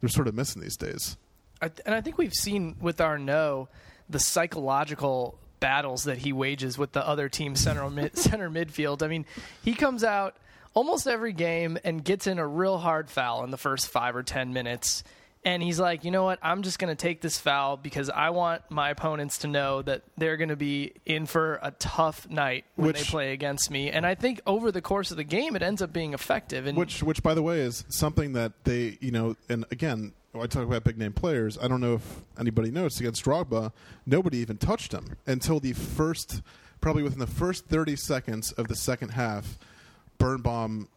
they're 0.00 0.08
sort 0.08 0.28
of 0.28 0.34
missing 0.34 0.62
these 0.62 0.76
days. 0.76 1.16
I, 1.60 1.70
and 1.84 1.94
I 1.94 2.00
think 2.00 2.18
we've 2.18 2.34
seen 2.34 2.76
with 2.80 3.00
Arnaud 3.00 3.68
the 4.08 4.18
psychological 4.18 5.38
battles 5.58 6.04
that 6.04 6.18
he 6.18 6.32
wages 6.32 6.78
with 6.78 6.92
the 6.92 7.06
other 7.06 7.28
team 7.28 7.56
center 7.56 7.88
mid, 7.90 8.16
center 8.18 8.50
midfield. 8.50 9.02
I 9.02 9.08
mean, 9.08 9.26
he 9.62 9.74
comes 9.74 10.04
out 10.04 10.36
almost 10.74 11.06
every 11.06 11.32
game 11.32 11.78
and 11.84 12.04
gets 12.04 12.26
in 12.26 12.38
a 12.38 12.46
real 12.46 12.78
hard 12.78 13.10
foul 13.10 13.42
in 13.42 13.50
the 13.50 13.56
first 13.56 13.88
five 13.88 14.14
or 14.14 14.22
ten 14.22 14.52
minutes. 14.52 15.02
And 15.46 15.62
he's 15.62 15.78
like, 15.78 16.04
you 16.04 16.10
know 16.10 16.24
what? 16.24 16.40
I'm 16.42 16.62
just 16.62 16.80
going 16.80 16.88
to 16.94 17.00
take 17.00 17.20
this 17.20 17.38
foul 17.38 17.76
because 17.76 18.10
I 18.10 18.30
want 18.30 18.62
my 18.68 18.90
opponents 18.90 19.38
to 19.38 19.46
know 19.46 19.80
that 19.82 20.02
they're 20.18 20.36
going 20.36 20.48
to 20.48 20.56
be 20.56 20.94
in 21.06 21.26
for 21.26 21.60
a 21.62 21.70
tough 21.70 22.28
night 22.28 22.64
when 22.74 22.88
Which- 22.88 22.98
they 22.98 23.04
play 23.04 23.32
against 23.32 23.70
me. 23.70 23.88
And 23.88 24.04
I 24.04 24.16
think 24.16 24.40
over 24.44 24.72
the 24.72 24.82
course 24.82 25.12
of 25.12 25.16
the 25.16 25.24
game, 25.24 25.54
it 25.54 25.62
ends 25.62 25.80
up 25.80 25.92
being 25.92 26.14
effective. 26.14 26.66
And 26.66 26.76
Which, 26.76 27.00
which, 27.00 27.22
by 27.22 27.32
the 27.32 27.42
way, 27.42 27.60
is 27.60 27.84
something 27.88 28.32
that 28.32 28.64
they, 28.64 28.98
you 29.00 29.12
know, 29.12 29.36
and 29.48 29.64
again, 29.70 30.14
I 30.34 30.48
talk 30.48 30.64
about 30.64 30.82
big 30.82 30.98
name 30.98 31.12
players. 31.12 31.56
I 31.62 31.68
don't 31.68 31.80
know 31.80 31.94
if 31.94 32.20
anybody 32.40 32.72
noticed 32.72 32.98
against 32.98 33.24
Drogba, 33.24 33.72
nobody 34.04 34.38
even 34.38 34.56
touched 34.56 34.90
him 34.90 35.16
until 35.26 35.60
the 35.60 35.74
first, 35.74 36.42
probably 36.80 37.04
within 37.04 37.20
the 37.20 37.26
first 37.28 37.66
thirty 37.66 37.94
seconds 37.94 38.50
of 38.50 38.66
the 38.66 38.74
second 38.76 39.10
half. 39.10 39.58
Birnbaum, 40.18 40.88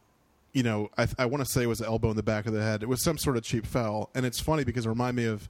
you 0.54 0.64
know, 0.64 0.90
I, 0.98 1.08
I 1.18 1.26
want 1.26 1.46
to 1.46 1.52
say 1.52 1.64
it 1.64 1.68
was 1.68 1.82
an 1.82 1.88
elbow 1.88 2.10
in 2.10 2.16
the 2.16 2.24
back 2.24 2.46
of 2.46 2.54
the 2.54 2.62
head. 2.62 2.84
It 2.84 2.90
was 2.90 3.04
some 3.04 3.18
sort 3.18 3.38
of 3.38 3.44
cheap 3.44 3.66
foul, 3.66 4.10
and 4.16 4.26
it's 4.26 4.40
funny 4.40 4.64
because 4.64 4.86
it 4.86 4.90
reminded 4.90 5.24
me 5.24 5.30
of, 5.30 5.50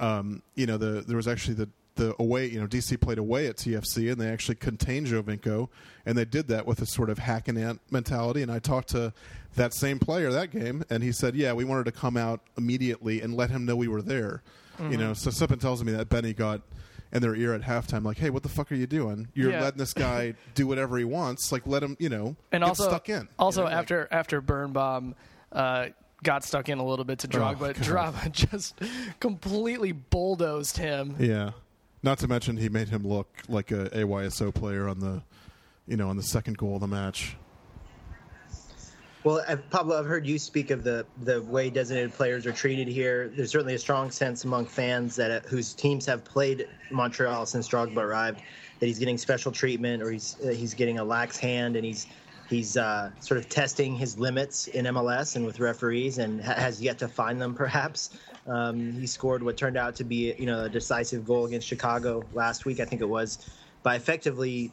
um, 0.00 0.42
you 0.54 0.66
know, 0.66 0.78
the 0.78 1.02
there 1.06 1.16
was 1.16 1.28
actually 1.28 1.54
the 1.54 1.68
the 1.96 2.14
away, 2.18 2.46
you 2.46 2.58
know, 2.58 2.66
DC 2.66 2.98
played 3.00 3.18
away 3.18 3.46
at 3.46 3.56
TFC, 3.56 4.10
and 4.10 4.20
they 4.20 4.28
actually 4.28 4.54
contained 4.54 5.06
Giovinco, 5.08 5.68
and 6.06 6.16
they 6.16 6.24
did 6.24 6.48
that 6.48 6.66
with 6.66 6.80
a 6.80 6.86
sort 6.86 7.10
of 7.10 7.18
hack 7.18 7.48
and 7.48 7.58
ant 7.58 7.80
mentality. 7.90 8.42
And 8.42 8.50
I 8.50 8.58
talked 8.58 8.88
to 8.90 9.12
that 9.56 9.74
same 9.74 9.98
player 9.98 10.30
that 10.30 10.50
game, 10.50 10.84
and 10.88 11.02
he 11.02 11.12
said, 11.12 11.34
"Yeah, 11.34 11.52
we 11.52 11.64
wanted 11.64 11.84
to 11.84 11.92
come 11.92 12.16
out 12.16 12.40
immediately 12.56 13.20
and 13.20 13.34
let 13.34 13.50
him 13.50 13.66
know 13.66 13.76
we 13.76 13.88
were 13.88 14.02
there." 14.02 14.42
You 14.90 14.96
know, 14.96 15.12
so 15.12 15.30
something 15.30 15.58
tells 15.58 15.84
me 15.84 15.92
that 15.92 16.08
Benny 16.08 16.32
got 16.32 16.62
in 17.12 17.22
their 17.22 17.34
ear 17.34 17.54
at 17.54 17.62
halftime, 17.62 18.04
like, 18.04 18.18
"Hey, 18.18 18.30
what 18.30 18.42
the 18.42 18.48
fuck 18.48 18.70
are 18.70 18.76
you 18.76 18.86
doing? 18.86 19.28
You're 19.34 19.50
Yeah. 19.50 19.62
letting 19.62 19.78
this 19.78 19.92
guy 19.94 20.34
do 20.54 20.66
whatever 20.66 20.96
he 20.98 21.04
wants. 21.04 21.50
Like, 21.52 21.66
let 21.66 21.82
him, 21.82 21.96
you 21.98 22.08
know, 22.08 22.36
and 22.52 22.62
get 22.62 22.68
also 22.68 22.84
stuck 22.88 23.08
in." 23.08 23.28
Also, 23.38 23.60
You 23.62 23.64
know, 23.64 23.70
like- 23.70 23.78
after 23.80 24.08
after 24.10 24.40
Birnbaum 24.40 25.14
uh, 25.52 25.86
got 26.22 26.44
stuck 26.44 26.68
in 26.68 26.78
a 26.78 26.84
little 26.84 27.04
bit 27.04 27.18
to 27.20 27.28
Drogba, 27.28 27.58
God. 27.58 27.76
Drogba 27.76 28.30
just 28.50 28.78
completely 29.20 29.92
bulldozed 29.92 30.76
him. 30.76 31.16
Yeah. 31.18 31.52
Not 32.02 32.18
to 32.20 32.28
mention 32.28 32.56
he 32.56 32.68
made 32.68 32.88
him 32.88 33.06
look 33.06 33.28
like 33.48 33.70
a 33.72 33.90
AYSO 33.90 34.54
player 34.54 34.88
on 34.88 35.00
the, 35.00 35.22
you 35.86 35.96
know, 35.96 36.08
on 36.08 36.16
the 36.16 36.22
second 36.22 36.56
goal 36.56 36.76
of 36.76 36.80
the 36.80 36.86
match. 36.86 37.36
Well, 39.22 39.44
I've, 39.46 39.68
Pablo, 39.68 39.98
I've 39.98 40.06
heard 40.06 40.26
you 40.26 40.38
speak 40.38 40.70
of 40.70 40.82
the 40.82 41.06
the 41.18 41.42
way 41.42 41.68
designated 41.68 42.14
players 42.14 42.46
are 42.46 42.52
treated 42.52 42.88
here. 42.88 43.30
There's 43.36 43.50
certainly 43.50 43.74
a 43.74 43.78
strong 43.78 44.10
sense 44.10 44.44
among 44.44 44.66
fans 44.66 45.14
that 45.16 45.30
uh, 45.30 45.40
whose 45.46 45.74
teams 45.74 46.06
have 46.06 46.24
played 46.24 46.66
Montreal 46.90 47.44
since 47.44 47.68
Drogba 47.68 47.98
arrived 47.98 48.42
that 48.78 48.86
he's 48.86 48.98
getting 48.98 49.18
special 49.18 49.52
treatment 49.52 50.02
or 50.02 50.10
he's 50.10 50.38
uh, 50.42 50.48
he's 50.48 50.72
getting 50.72 50.98
a 50.98 51.04
lax 51.04 51.36
hand 51.36 51.76
and 51.76 51.84
he's 51.84 52.06
he's 52.48 52.78
uh, 52.78 53.10
sort 53.20 53.36
of 53.36 53.50
testing 53.50 53.94
his 53.94 54.18
limits 54.18 54.68
in 54.68 54.86
MLS 54.86 55.36
and 55.36 55.44
with 55.44 55.60
referees 55.60 56.16
and 56.16 56.42
ha- 56.42 56.54
has 56.54 56.80
yet 56.80 56.98
to 56.98 57.08
find 57.08 57.38
them. 57.38 57.54
Perhaps 57.64 58.18
um, 58.46 58.94
he 58.98 59.06
scored 59.06 59.42
what 59.42 59.58
turned 59.58 59.76
out 59.76 59.94
to 59.96 60.04
be 60.04 60.34
you 60.38 60.46
know 60.46 60.64
a 60.64 60.68
decisive 60.70 61.26
goal 61.26 61.44
against 61.44 61.68
Chicago 61.68 62.26
last 62.32 62.64
week, 62.64 62.80
I 62.80 62.86
think 62.86 63.02
it 63.02 63.08
was, 63.08 63.46
by 63.82 63.96
effectively 63.96 64.72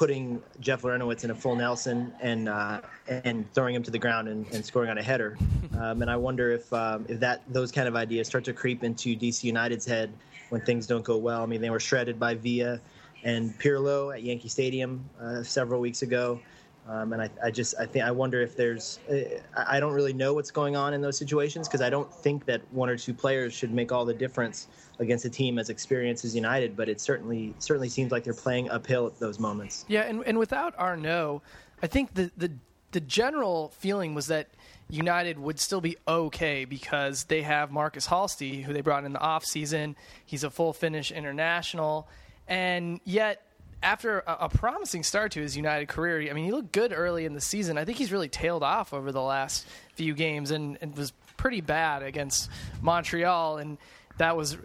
putting 0.00 0.42
Jeff 0.60 0.80
Larentowicz 0.80 1.24
in 1.24 1.30
a 1.30 1.34
full 1.34 1.54
Nelson 1.54 2.10
and 2.22 2.48
uh, 2.48 2.80
and 3.06 3.44
throwing 3.52 3.74
him 3.74 3.82
to 3.82 3.90
the 3.90 3.98
ground 3.98 4.28
and, 4.28 4.46
and 4.50 4.64
scoring 4.64 4.88
on 4.88 4.96
a 4.96 5.02
header. 5.02 5.36
Um, 5.78 6.00
and 6.00 6.10
I 6.10 6.16
wonder 6.16 6.50
if 6.52 6.72
um, 6.72 7.04
if 7.06 7.20
that 7.20 7.42
those 7.52 7.70
kind 7.70 7.86
of 7.86 7.94
ideas 7.96 8.26
start 8.26 8.42
to 8.44 8.54
creep 8.54 8.82
into 8.82 9.14
DC 9.14 9.44
United's 9.44 9.84
head 9.84 10.10
when 10.48 10.62
things 10.62 10.86
don't 10.86 11.04
go 11.04 11.18
well. 11.18 11.42
I 11.42 11.46
mean, 11.46 11.60
they 11.60 11.68
were 11.68 11.78
shredded 11.78 12.18
by 12.18 12.34
Villa 12.34 12.80
and 13.24 13.50
Pirlo 13.58 14.14
at 14.14 14.22
Yankee 14.22 14.48
Stadium 14.48 15.04
uh, 15.20 15.42
several 15.42 15.82
weeks 15.82 16.00
ago. 16.00 16.40
Um, 16.88 17.12
and 17.12 17.20
I, 17.20 17.30
I 17.44 17.50
just 17.50 17.74
I 17.78 17.84
think 17.84 18.06
I 18.06 18.10
wonder 18.10 18.40
if 18.40 18.56
there's 18.56 19.00
uh, 19.10 19.38
I 19.54 19.80
don't 19.80 19.92
really 19.92 20.14
know 20.14 20.32
what's 20.32 20.50
going 20.50 20.76
on 20.76 20.94
in 20.94 21.02
those 21.02 21.18
situations 21.18 21.68
because 21.68 21.82
I 21.82 21.90
don't 21.90 22.10
think 22.10 22.46
that 22.46 22.62
one 22.70 22.88
or 22.88 22.96
two 22.96 23.12
players 23.12 23.52
should 23.52 23.70
make 23.70 23.92
all 23.92 24.06
the 24.06 24.14
difference 24.14 24.68
against 25.00 25.24
a 25.24 25.30
team 25.30 25.58
as 25.58 25.70
experienced 25.70 26.24
as 26.24 26.36
United. 26.36 26.76
But 26.76 26.88
it 26.88 27.00
certainly 27.00 27.54
certainly 27.58 27.88
seems 27.88 28.12
like 28.12 28.22
they're 28.22 28.32
playing 28.32 28.70
uphill 28.70 29.06
at 29.08 29.18
those 29.18 29.40
moments. 29.40 29.84
Yeah, 29.88 30.02
and, 30.02 30.22
and 30.24 30.38
without 30.38 30.78
Arnaud, 30.78 31.42
I 31.82 31.88
think 31.88 32.14
the, 32.14 32.30
the 32.36 32.52
the 32.92 33.00
general 33.00 33.72
feeling 33.78 34.14
was 34.14 34.28
that 34.28 34.48
United 34.88 35.38
would 35.38 35.60
still 35.60 35.80
be 35.80 35.96
okay 36.06 36.64
because 36.64 37.24
they 37.24 37.42
have 37.42 37.70
Markus 37.70 38.06
Halsti, 38.08 38.62
who 38.62 38.72
they 38.72 38.80
brought 38.80 39.04
in 39.04 39.12
the 39.12 39.20
off 39.20 39.44
season. 39.44 39.96
He's 40.24 40.44
a 40.44 40.50
full 40.50 40.72
Finnish 40.72 41.12
international, 41.12 42.08
and 42.48 43.00
yet 43.04 43.42
after 43.82 44.20
a, 44.20 44.36
a 44.40 44.48
promising 44.48 45.02
start 45.02 45.32
to 45.32 45.40
his 45.40 45.56
United 45.56 45.88
career, 45.88 46.28
I 46.28 46.34
mean, 46.34 46.44
he 46.44 46.52
looked 46.52 46.72
good 46.72 46.92
early 46.92 47.24
in 47.24 47.34
the 47.34 47.40
season. 47.40 47.78
I 47.78 47.84
think 47.84 47.98
he's 47.98 48.12
really 48.12 48.28
tailed 48.28 48.62
off 48.62 48.92
over 48.92 49.12
the 49.12 49.22
last 49.22 49.66
few 49.94 50.14
games 50.14 50.50
and, 50.50 50.76
and 50.80 50.96
was 50.96 51.12
pretty 51.36 51.60
bad 51.60 52.02
against 52.02 52.50
Montreal, 52.82 53.58
and 53.58 53.78
that 54.18 54.36
was. 54.36 54.56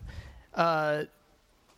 Uh, 0.56 1.04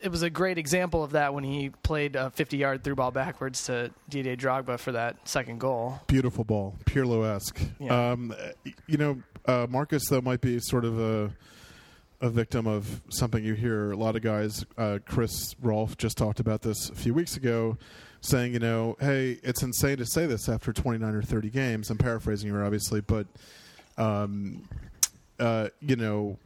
it 0.00 0.10
was 0.10 0.22
a 0.22 0.30
great 0.30 0.58
example 0.58 1.02
of 1.02 1.12
that 1.12 1.34
when 1.34 1.42
he 1.44 1.70
played 1.82 2.14
a 2.14 2.30
50 2.30 2.56
yard 2.56 2.84
through 2.84 2.94
ball 2.94 3.10
backwards 3.10 3.64
to 3.66 3.90
Didier 4.08 4.36
Drogba 4.36 4.78
for 4.78 4.92
that 4.92 5.28
second 5.28 5.58
goal. 5.58 6.00
Beautiful 6.06 6.44
ball, 6.44 6.76
Pirlo 6.84 7.26
esque. 7.34 7.60
Yeah. 7.80 8.12
Um, 8.12 8.34
you 8.86 8.96
know, 8.96 9.22
uh, 9.46 9.66
Markus 9.68 10.08
though 10.08 10.20
might 10.20 10.40
be 10.40 10.60
sort 10.60 10.84
of 10.84 10.98
a 11.00 11.32
a 12.20 12.28
victim 12.30 12.66
of 12.66 13.00
something 13.10 13.44
you 13.44 13.54
hear 13.54 13.92
a 13.92 13.96
lot 13.96 14.16
of 14.16 14.22
guys. 14.22 14.64
Uh, 14.76 14.98
Chris 15.06 15.54
Rolfe 15.62 15.96
just 15.96 16.18
talked 16.18 16.40
about 16.40 16.62
this 16.62 16.90
a 16.90 16.94
few 16.94 17.14
weeks 17.14 17.36
ago, 17.36 17.78
saying, 18.20 18.54
you 18.54 18.58
know, 18.58 18.96
hey, 18.98 19.38
it's 19.44 19.62
insane 19.62 19.98
to 19.98 20.06
say 20.06 20.26
this 20.26 20.48
after 20.48 20.72
29 20.72 21.14
or 21.14 21.22
30 21.22 21.50
games. 21.50 21.90
I'm 21.90 21.98
paraphrasing 21.98 22.50
here, 22.50 22.64
obviously, 22.64 23.00
but 23.00 23.28
um, 23.96 24.68
uh, 25.38 25.68
you 25.80 25.94
know, 25.94 26.38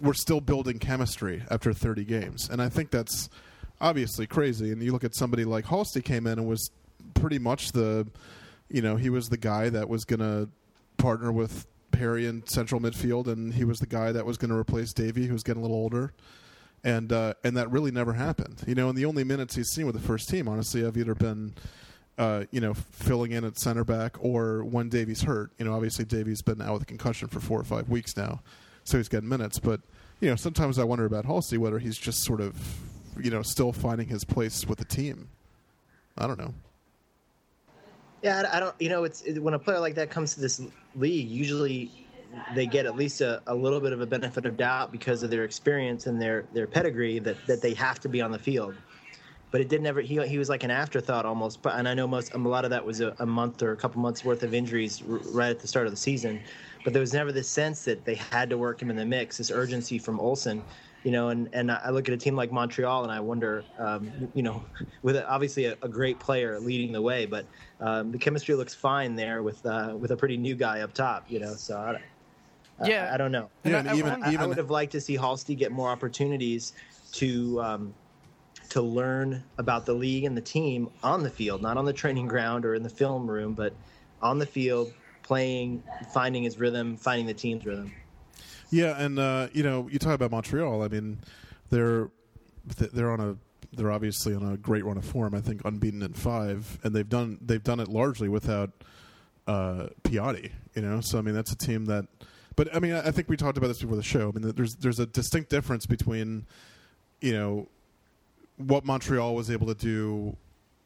we're 0.00 0.14
still 0.14 0.40
building 0.40 0.78
chemistry 0.78 1.42
after 1.50 1.72
30 1.72 2.04
games, 2.04 2.48
and 2.50 2.60
I 2.60 2.68
think 2.68 2.90
that's 2.90 3.28
obviously 3.80 4.26
crazy. 4.26 4.72
And 4.72 4.82
you 4.82 4.92
look 4.92 5.04
at 5.04 5.14
somebody 5.14 5.44
like 5.44 5.66
Halsti 5.66 6.02
came 6.02 6.26
in 6.26 6.38
and 6.38 6.46
was 6.46 6.70
pretty 7.14 7.38
much 7.38 7.72
the, 7.72 8.06
you 8.68 8.82
know, 8.82 8.96
he 8.96 9.10
was 9.10 9.28
the 9.28 9.36
guy 9.36 9.68
that 9.70 9.88
was 9.88 10.04
going 10.04 10.20
to 10.20 10.48
partner 10.98 11.32
with 11.32 11.66
Perry 11.90 12.26
in 12.26 12.46
central 12.46 12.80
midfield, 12.80 13.26
and 13.26 13.54
he 13.54 13.64
was 13.64 13.78
the 13.78 13.86
guy 13.86 14.12
that 14.12 14.26
was 14.26 14.36
going 14.36 14.50
to 14.50 14.56
replace 14.56 14.92
Davy, 14.92 15.26
who's 15.26 15.42
getting 15.42 15.62
a 15.62 15.64
little 15.64 15.76
older. 15.76 16.12
And 16.82 17.12
uh, 17.12 17.34
and 17.44 17.58
that 17.58 17.70
really 17.70 17.90
never 17.90 18.14
happened, 18.14 18.62
you 18.66 18.74
know. 18.74 18.88
And 18.88 18.96
the 18.96 19.04
only 19.04 19.22
minutes 19.22 19.54
he's 19.54 19.68
seen 19.68 19.84
with 19.84 19.94
the 19.94 20.00
first 20.00 20.30
team, 20.30 20.48
honestly, 20.48 20.82
have 20.82 20.96
either 20.96 21.14
been 21.14 21.52
uh, 22.20 22.44
you 22.50 22.60
know, 22.60 22.74
filling 22.74 23.32
in 23.32 23.44
at 23.44 23.58
center 23.58 23.82
back 23.82 24.16
or 24.20 24.62
when 24.62 24.90
Davy's 24.90 25.22
hurt. 25.22 25.52
You 25.58 25.64
know, 25.64 25.74
obviously 25.74 26.04
Davy's 26.04 26.42
been 26.42 26.60
out 26.60 26.74
with 26.74 26.82
a 26.82 26.86
concussion 26.86 27.28
for 27.28 27.40
four 27.40 27.58
or 27.58 27.64
five 27.64 27.88
weeks 27.88 28.14
now, 28.14 28.42
so 28.84 28.96
he's 28.96 29.08
getting 29.08 29.28
minutes. 29.28 29.58
But 29.58 29.80
you 30.20 30.28
know, 30.28 30.36
sometimes 30.36 30.78
I 30.78 30.84
wonder 30.84 31.04
about 31.04 31.24
Halsti 31.26 31.58
whether 31.58 31.78
he's 31.78 31.96
just 31.96 32.24
sort 32.24 32.40
of, 32.40 32.54
you 33.20 33.30
know, 33.30 33.42
still 33.42 33.72
finding 33.72 34.08
his 34.08 34.24
place 34.24 34.66
with 34.66 34.78
the 34.78 34.84
team. 34.84 35.28
I 36.18 36.26
don't 36.26 36.38
know. 36.38 36.54
Yeah, 38.22 38.48
I, 38.52 38.60
don't. 38.60 38.74
You 38.78 38.90
know, 38.90 39.04
it's 39.04 39.22
it, 39.22 39.38
when 39.42 39.54
a 39.54 39.58
player 39.58 39.80
like 39.80 39.94
that 39.94 40.10
comes 40.10 40.34
to 40.34 40.40
this 40.40 40.60
league, 40.94 41.28
usually 41.28 41.90
they 42.54 42.66
get 42.66 42.86
at 42.86 42.96
least 42.96 43.20
a, 43.22 43.42
a 43.46 43.54
little 43.54 43.80
bit 43.80 43.92
of 43.92 44.00
a 44.00 44.06
benefit 44.06 44.44
of 44.44 44.56
doubt 44.56 44.92
because 44.92 45.22
of 45.22 45.30
their 45.30 45.44
experience 45.44 46.06
and 46.06 46.20
their 46.20 46.44
their 46.52 46.66
pedigree 46.66 47.18
that 47.20 47.36
that 47.46 47.62
they 47.62 47.74
have 47.74 47.98
to 48.00 48.08
be 48.08 48.20
on 48.20 48.30
the 48.30 48.38
field. 48.38 48.74
But 49.50 49.60
it 49.60 49.68
didn't 49.68 49.86
ever. 49.86 50.00
He 50.00 50.24
he 50.26 50.38
was 50.38 50.48
like 50.48 50.62
an 50.64 50.70
afterthought 50.70 51.24
almost. 51.24 51.62
But 51.62 51.76
and 51.76 51.88
I 51.88 51.94
know 51.94 52.06
most 52.06 52.34
a 52.34 52.38
lot 52.38 52.64
of 52.64 52.70
that 52.70 52.84
was 52.84 53.00
a, 53.00 53.16
a 53.18 53.26
month 53.26 53.62
or 53.62 53.72
a 53.72 53.76
couple 53.76 54.02
months 54.02 54.24
worth 54.24 54.42
of 54.42 54.52
injuries 54.52 55.02
r- 55.08 55.18
right 55.32 55.50
at 55.50 55.60
the 55.60 55.66
start 55.66 55.86
of 55.86 55.92
the 55.92 55.98
season. 55.98 56.40
But 56.84 56.92
there 56.92 57.00
was 57.00 57.12
never 57.12 57.32
this 57.32 57.48
sense 57.48 57.84
that 57.84 58.04
they 58.04 58.14
had 58.14 58.50
to 58.50 58.58
work 58.58 58.80
him 58.80 58.90
in 58.90 58.96
the 58.96 59.04
mix. 59.04 59.36
This 59.38 59.50
urgency 59.50 59.98
from 59.98 60.18
Olsen 60.18 60.62
you 61.02 61.10
know, 61.10 61.28
and, 61.30 61.48
and 61.52 61.70
I 61.70 61.90
look 61.90 62.08
at 62.08 62.14
a 62.14 62.16
team 62.16 62.36
like 62.36 62.52
Montreal 62.52 63.04
and 63.04 63.12
I 63.12 63.20
wonder, 63.20 63.64
um, 63.78 64.30
you 64.34 64.42
know, 64.42 64.66
with 65.02 65.16
a, 65.16 65.28
obviously 65.28 65.64
a, 65.66 65.76
a, 65.82 65.88
great 65.88 66.20
player 66.20 66.60
leading 66.60 66.92
the 66.92 67.00
way, 67.00 67.24
but 67.24 67.46
um, 67.80 68.12
the 68.12 68.18
chemistry 68.18 68.54
looks 68.54 68.74
fine 68.74 69.16
there 69.16 69.42
with 69.42 69.64
uh, 69.64 69.96
with 69.98 70.10
a 70.10 70.16
pretty 70.16 70.36
new 70.36 70.54
guy 70.54 70.80
up 70.80 70.92
top, 70.92 71.24
you 71.28 71.40
know. 71.40 71.54
So 71.54 71.76
I, 71.78 72.86
Yeah. 72.86 73.08
I, 73.10 73.14
I 73.14 73.16
don't 73.16 73.32
know. 73.32 73.50
Yeah, 73.64 73.78
And 73.78 73.88
and 73.88 73.88
I- 73.88 73.92
I 73.92 73.96
even 73.96 74.24
I, 74.24 74.44
I 74.44 74.46
would 74.46 74.58
have 74.58 74.70
liked 74.70 74.92
to 74.92 75.00
see 75.00 75.16
Halsti 75.16 75.56
get 75.56 75.72
more 75.72 75.88
opportunities 75.88 76.74
to 77.12 77.60
um, 77.62 77.94
to 78.68 78.82
learn 78.82 79.42
about 79.56 79.86
the 79.86 79.94
league 79.94 80.24
and 80.24 80.36
the 80.36 80.42
team 80.42 80.90
on 81.02 81.22
the 81.22 81.30
field, 81.30 81.62
not 81.62 81.78
on 81.78 81.86
the 81.86 81.94
training 81.94 82.28
ground 82.28 82.66
or 82.66 82.74
in 82.74 82.82
the 82.82 82.90
film 82.90 83.28
room, 83.28 83.54
but 83.54 83.74
on 84.20 84.38
the 84.38 84.46
field, 84.46 84.92
playing, 85.30 85.80
finding 86.12 86.42
his 86.42 86.58
rhythm, 86.58 86.96
finding 86.96 87.24
the 87.24 87.32
team's 87.32 87.64
rhythm. 87.64 87.92
Yeah, 88.70 89.00
and 89.00 89.16
uh, 89.16 89.46
you 89.52 89.62
know, 89.62 89.88
you 89.88 90.00
talk 90.00 90.14
about 90.14 90.32
Montreal. 90.32 90.82
I 90.82 90.88
mean, 90.88 91.20
they're 91.70 92.10
they're 92.66 93.12
on 93.12 93.20
a 93.20 93.36
they're 93.72 93.92
obviously 93.92 94.34
on 94.34 94.42
a 94.42 94.56
great 94.56 94.84
run 94.84 94.96
of 94.96 95.04
form. 95.04 95.32
I 95.36 95.40
think 95.40 95.64
unbeaten 95.64 96.02
in 96.02 96.14
five, 96.14 96.80
and 96.82 96.96
they've 96.96 97.08
done 97.08 97.38
they've 97.40 97.62
done 97.62 97.78
it 97.78 97.86
largely 97.86 98.28
without 98.28 98.72
uh, 99.46 99.86
Piatti. 100.02 100.50
You 100.74 100.82
know, 100.82 101.00
so 101.00 101.18
I 101.18 101.22
mean, 101.22 101.36
that's 101.36 101.52
a 101.52 101.56
team 101.56 101.84
that. 101.84 102.06
But 102.56 102.74
I 102.74 102.80
mean, 102.80 102.94
I 102.94 103.12
think 103.12 103.28
we 103.28 103.36
talked 103.36 103.56
about 103.56 103.68
this 103.68 103.80
before 103.80 103.96
the 103.96 104.02
show. 104.02 104.32
I 104.34 104.36
mean, 104.36 104.52
there's 104.56 104.74
there's 104.80 104.98
a 104.98 105.06
distinct 105.06 105.48
difference 105.48 105.86
between, 105.86 106.44
you 107.20 107.34
know, 107.34 107.68
what 108.56 108.84
Montreal 108.84 109.36
was 109.36 109.48
able 109.48 109.68
to 109.68 109.74
do 109.74 110.36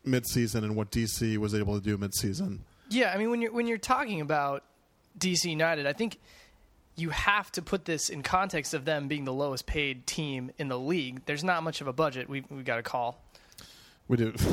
midseason 0.06 0.64
and 0.64 0.76
what 0.76 0.90
DC 0.90 1.38
was 1.38 1.54
able 1.54 1.80
to 1.80 1.82
do 1.82 1.96
midseason. 1.96 2.58
Yeah, 2.88 3.12
I 3.14 3.18
mean 3.18 3.30
when 3.30 3.40
you're 3.42 3.52
when 3.52 3.66
you're 3.66 3.78
talking 3.78 4.20
about 4.20 4.62
DC 5.18 5.44
United, 5.44 5.86
I 5.86 5.92
think 5.92 6.18
you 6.96 7.10
have 7.10 7.50
to 7.52 7.62
put 7.62 7.84
this 7.84 8.08
in 8.08 8.22
context 8.22 8.74
of 8.74 8.84
them 8.84 9.08
being 9.08 9.24
the 9.24 9.32
lowest 9.32 9.66
paid 9.66 10.06
team 10.06 10.50
in 10.58 10.68
the 10.68 10.78
league. 10.78 11.22
There's 11.26 11.42
not 11.42 11.62
much 11.62 11.80
of 11.80 11.86
a 11.86 11.92
budget. 11.92 12.28
We 12.28 12.44
we 12.50 12.62
got 12.62 12.78
a 12.78 12.82
call. 12.82 13.20
We 14.06 14.16
do. 14.16 14.34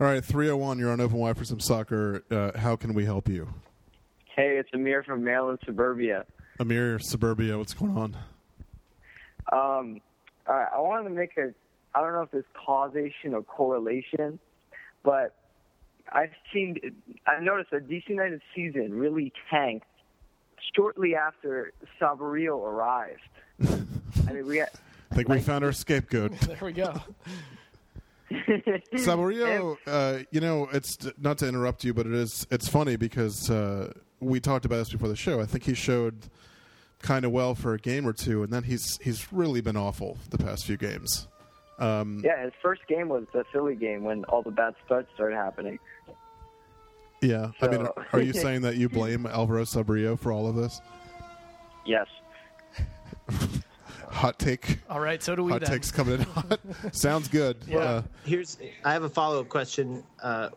All 0.00 0.06
right, 0.06 0.24
301, 0.24 0.78
you're 0.78 0.92
on 0.92 1.00
Open 1.00 1.16
Wide 1.16 1.36
for 1.36 1.44
some 1.44 1.58
soccer. 1.58 2.22
Uh, 2.30 2.56
how 2.56 2.76
can 2.76 2.94
we 2.94 3.04
help 3.04 3.28
you? 3.28 3.48
Hey, 4.36 4.56
it's 4.58 4.68
Amir 4.72 5.02
from 5.02 5.24
Maryland 5.24 5.58
suburbia. 5.66 6.24
Amir, 6.60 6.98
Suburbia, 7.00 7.58
what's 7.58 7.74
going 7.74 7.96
on? 7.96 8.16
Um, 9.52 10.00
all 10.46 10.54
right, 10.54 10.68
I 10.72 10.80
wanted 10.80 11.08
to 11.08 11.14
make 11.14 11.36
a. 11.36 11.52
I 11.94 12.00
don't 12.00 12.12
know 12.12 12.22
if 12.22 12.30
there's 12.30 12.44
causation 12.54 13.34
or 13.34 13.42
correlation, 13.42 14.38
but 15.02 15.34
I've 16.12 16.32
seen. 16.52 16.78
I 17.26 17.40
noticed 17.40 17.70
that 17.70 17.88
DC 17.88 18.08
United 18.08 18.40
season 18.54 18.94
really 18.94 19.32
tanked 19.50 19.86
shortly 20.74 21.14
after 21.14 21.72
Saborio 22.00 22.58
arrived. 22.62 23.20
I 24.28 24.32
mean, 24.32 24.46
we 24.46 24.58
had. 24.58 24.70
I 25.10 25.14
think 25.14 25.28
we 25.28 25.40
found 25.40 25.64
our 25.64 25.72
scapegoat. 25.72 26.32
There 26.46 26.58
we 26.62 26.72
go. 26.72 26.94
Saborio, 28.94 29.76
uh, 29.86 30.18
you 30.30 30.40
know, 30.40 30.68
it's 30.72 30.98
not 31.18 31.38
to 31.38 31.48
interrupt 31.48 31.82
you, 31.82 31.94
but 31.94 32.06
it 32.06 32.12
is. 32.12 32.46
It's 32.50 32.68
funny 32.68 32.96
because 32.96 33.50
uh, 33.50 33.92
we 34.20 34.38
talked 34.38 34.66
about 34.66 34.76
this 34.76 34.90
before 34.90 35.08
the 35.08 35.16
show. 35.16 35.40
I 35.40 35.46
think 35.46 35.64
he 35.64 35.72
showed 35.74 36.28
kind 37.00 37.24
of 37.24 37.30
well 37.32 37.54
for 37.54 37.74
a 37.74 37.78
game 37.78 38.06
or 38.06 38.12
two, 38.12 38.42
and 38.42 38.52
then 38.52 38.64
he's 38.64 38.98
he's 39.02 39.32
really 39.32 39.60
been 39.60 39.76
awful 39.76 40.18
the 40.30 40.38
past 40.38 40.66
few 40.66 40.76
games. 40.76 41.26
Um, 41.78 42.20
Yeah, 42.24 42.42
his 42.42 42.52
first 42.60 42.82
game 42.88 43.08
was 43.08 43.24
the 43.32 43.44
Philly 43.52 43.76
game 43.76 44.02
when 44.04 44.24
all 44.24 44.42
the 44.42 44.50
bad 44.50 44.74
starts 44.84 45.08
started 45.14 45.36
happening. 45.36 45.78
Yeah, 47.20 47.50
I 47.60 47.68
mean, 47.68 47.82
are, 47.82 48.06
are 48.12 48.20
you 48.20 48.32
saying 48.44 48.62
that 48.62 48.76
you 48.76 48.88
blame 48.88 49.26
Alvaro 49.26 49.64
Saborio 49.64 50.18
for 50.18 50.32
all 50.32 50.46
of 50.46 50.54
this? 50.54 50.80
Yes. 51.84 52.06
Hot 54.10 54.38
take. 54.38 54.78
All 54.88 55.00
right, 55.00 55.22
so 55.22 55.36
do 55.36 55.44
we 55.44 55.52
Hot 55.52 55.60
then. 55.60 55.70
takes 55.70 55.90
coming 55.90 56.14
in 56.14 56.20
hot. 56.22 56.60
Sounds 56.92 57.28
good. 57.28 57.58
Yeah. 57.66 57.78
Uh, 57.78 58.02
Here's 58.24 58.58
I 58.84 58.92
have 58.92 59.02
a 59.02 59.08
follow 59.08 59.40
up 59.40 59.48
question. 59.48 60.02
Uh, 60.22 60.48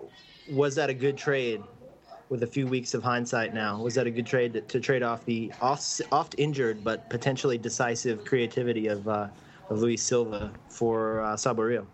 was 0.52 0.76
that 0.76 0.90
a 0.90 0.94
good 0.94 1.18
trade? 1.18 1.62
With 2.30 2.44
a 2.44 2.48
few 2.48 2.66
weeks 2.66 2.94
of 2.94 3.04
hindsight 3.04 3.54
now, 3.54 3.82
was 3.82 3.94
that 3.96 4.08
a 4.08 4.10
good 4.10 4.26
trade 4.26 4.54
to, 4.54 4.62
to 4.62 4.80
trade 4.80 5.04
off 5.04 5.26
the 5.26 5.52
oft, 5.62 6.02
oft 6.14 6.34
injured 6.38 6.82
but 6.82 7.10
potentially 7.10 7.58
decisive 7.58 8.24
creativity 8.24 8.88
of 8.88 9.06
uh, 9.06 9.28
of 9.70 9.80
Luis 9.80 10.02
Silva 10.02 10.50
for 10.70 11.20
uh, 11.26 11.34
Saborio? 11.36 11.86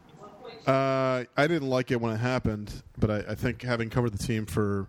Uh, 0.65 1.23
I 1.35 1.47
didn't 1.47 1.69
like 1.69 1.91
it 1.91 2.01
when 2.01 2.13
it 2.13 2.17
happened, 2.17 2.71
but 2.97 3.09
I, 3.09 3.23
I 3.29 3.35
think 3.35 3.61
having 3.61 3.89
covered 3.89 4.13
the 4.13 4.17
team 4.17 4.45
for 4.45 4.88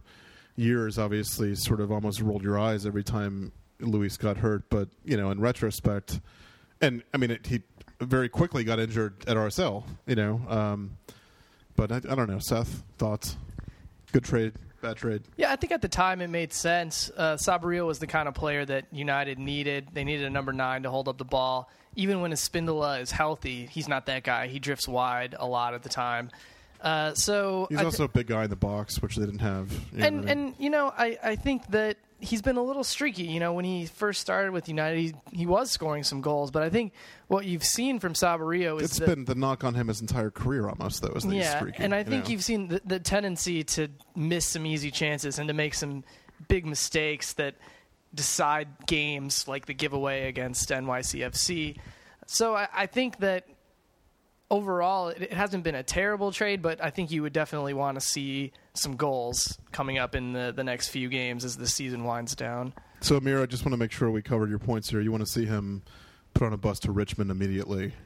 years, 0.57 0.99
obviously, 0.99 1.55
sort 1.55 1.81
of 1.81 1.93
almost 1.93 2.21
rolled 2.21 2.43
your 2.43 2.59
eyes 2.59 2.85
every 2.85 3.05
time 3.05 3.53
Luis 3.81 4.17
got 4.17 4.39
hurt. 4.39 4.65
But 4.69 4.89
you 5.05 5.17
know, 5.17 5.31
in 5.31 5.41
retrospect, 5.41 6.21
and 6.81 7.03
I 7.15 7.17
mean, 7.17 7.31
it, 7.31 7.47
he 7.47 7.63
very 8.01 8.29
quickly 8.29 8.65
got 8.65 8.79
injured 8.79 9.25
at 9.27 9.37
RSL. 9.37 9.85
You 10.07 10.17
know, 10.17 10.41
um, 10.49 10.97
but 11.77 11.93
I, 11.93 11.97
I 11.97 12.15
don't 12.15 12.29
know. 12.29 12.41
Seth, 12.41 12.83
thoughts? 12.99 13.37
Good 14.13 14.25
trade, 14.25 14.55
bad 14.81 14.97
trade. 14.97 15.23
Yeah, 15.37 15.53
I 15.53 15.57
think 15.57 15.73
at 15.73 15.83
the 15.83 15.89
time 15.89 16.21
it 16.21 16.29
made 16.29 16.53
sense. 16.53 17.11
Uh, 17.17 17.37
was 17.47 17.99
the 17.99 18.07
kind 18.07 18.27
of 18.27 18.35
player 18.35 18.65
that 18.65 18.87
United 18.91 19.39
needed. 19.39 19.89
They 19.93 20.05
needed 20.05 20.27
a 20.27 20.31
number 20.31 20.53
nine 20.53 20.83
to 20.85 20.91
hold 20.91 21.09
up 21.09 21.19
the 21.19 21.25
ball. 21.25 21.71
Even 21.99 22.21
when 22.21 22.31
Espindola 22.31 23.01
is 23.03 23.11
healthy, 23.11 23.67
he's 23.67 23.89
not 23.89 24.07
that 24.07 24.23
guy. 24.23 24.47
He 24.47 24.61
drifts 24.61 24.87
wide 24.87 25.35
a 25.39 25.47
lot 25.47 25.75
of 25.75 25.83
the 25.83 25.89
time. 25.89 26.31
Uh, 26.81 27.13
so 27.13 27.67
He's 27.69 27.79
I 27.79 27.85
also 27.85 28.05
a 28.05 28.09
big 28.09 28.29
guy 28.29 28.45
in 28.45 28.51
the 28.51 28.57
box, 28.57 29.03
which 29.03 29.17
they 29.17 29.25
didn't 29.25 29.41
have. 29.41 29.73
you 29.93 29.99
know 29.99 30.07
and 30.07 30.31
and 30.31 30.55
you 30.59 30.71
know 30.71 30.93
I, 30.97 31.19
I 31.23 31.37
think 31.37 31.67
that 31.73 31.97
he's 32.21 32.41
been 32.41 32.57
a 32.57 32.63
little 32.63 32.85
streaky. 32.85 33.25
You 33.25 33.41
know 33.41 33.53
when 33.53 33.65
he 33.65 33.87
first 33.87 34.21
started 34.21 34.53
with 34.53 34.69
United, 34.69 35.01
he, 35.01 35.15
he 35.33 35.45
was 35.45 35.73
scoring 35.73 36.05
some 36.05 36.21
goals, 36.21 36.53
but 36.53 36.63
I 36.63 36.71
think 36.71 36.93
what 37.27 37.47
you've 37.47 37.65
seen 37.65 37.99
from 37.99 38.13
Saborio 38.15 38.77
is 38.81 38.91
it's 38.91 38.99
that, 39.01 39.09
been 39.09 39.25
the 39.25 39.35
knock 39.35 39.65
on 39.65 39.75
him 39.75 39.89
his 39.89 40.01
entire 40.01 40.31
career, 40.31 40.69
almost. 40.69 41.03
Though, 41.03 41.13
is 41.15 41.25
that 41.25 41.33
he's 41.33 41.43
yeah, 41.43 41.59
streaky, 41.59 41.83
and 41.83 41.93
I 41.93 41.99
you 41.99 42.05
think 42.05 42.25
know? 42.25 42.31
you've 42.31 42.45
seen 42.45 42.69
the, 42.69 42.81
the 42.85 43.01
tendency 43.01 43.65
to 43.65 43.89
miss 44.15 44.47
some 44.47 44.65
easy 44.65 44.93
chances 44.93 45.41
and 45.41 45.49
to 45.49 45.55
make 45.55 45.75
some 45.75 46.05
big 46.47 46.65
mistakes 46.65 47.33
that 47.33 47.57
decide 48.15 48.69
games, 48.87 49.47
like 49.47 49.67
the 49.67 49.75
giveaway 49.75 50.29
against 50.29 50.71
NYCFC. 50.71 51.79
So 52.27 52.55
I, 52.55 52.69
I 52.75 52.87
think 52.87 53.19
that 53.19 53.47
overall 54.51 55.09
it, 55.09 55.23
it 55.23 55.33
hasn't 55.33 55.65
been 55.65 55.75
a 55.75 55.83
terrible 55.83 56.33
trade, 56.33 56.63
but 56.63 56.83
I 56.83 56.91
think 56.91 57.11
you 57.11 57.23
would 57.23 57.33
definitely 57.33 57.75
want 57.75 58.01
to 58.01 58.01
see 58.01 58.53
some 58.75 58.97
goals 58.97 59.59
coming 59.73 59.99
up 59.99 60.15
in 60.15 60.33
the, 60.33 60.53
the 60.55 60.65
next 60.65 60.89
few 60.89 61.09
games 61.09 61.45
as 61.45 61.57
the 61.57 61.67
season 61.67 62.05
winds 62.05 62.35
down. 62.35 62.73
So, 63.01 63.17
Amir, 63.17 63.43
I 63.43 63.47
just 63.47 63.65
want 63.65 63.73
to 63.73 63.79
make 63.79 63.93
sure 63.93 64.11
we 64.11 64.23
covered 64.23 64.51
your 64.51 64.59
points 64.59 64.91
here. 64.91 65.01
You 65.01 65.13
want 65.13 65.25
to 65.25 65.31
see 65.31 65.45
him 65.45 65.83
put 66.35 66.47
on 66.47 66.53
a 66.53 66.57
bus 66.57 66.81
to 66.81 66.93
Richmond 66.93 67.31
immediately. 67.31 67.93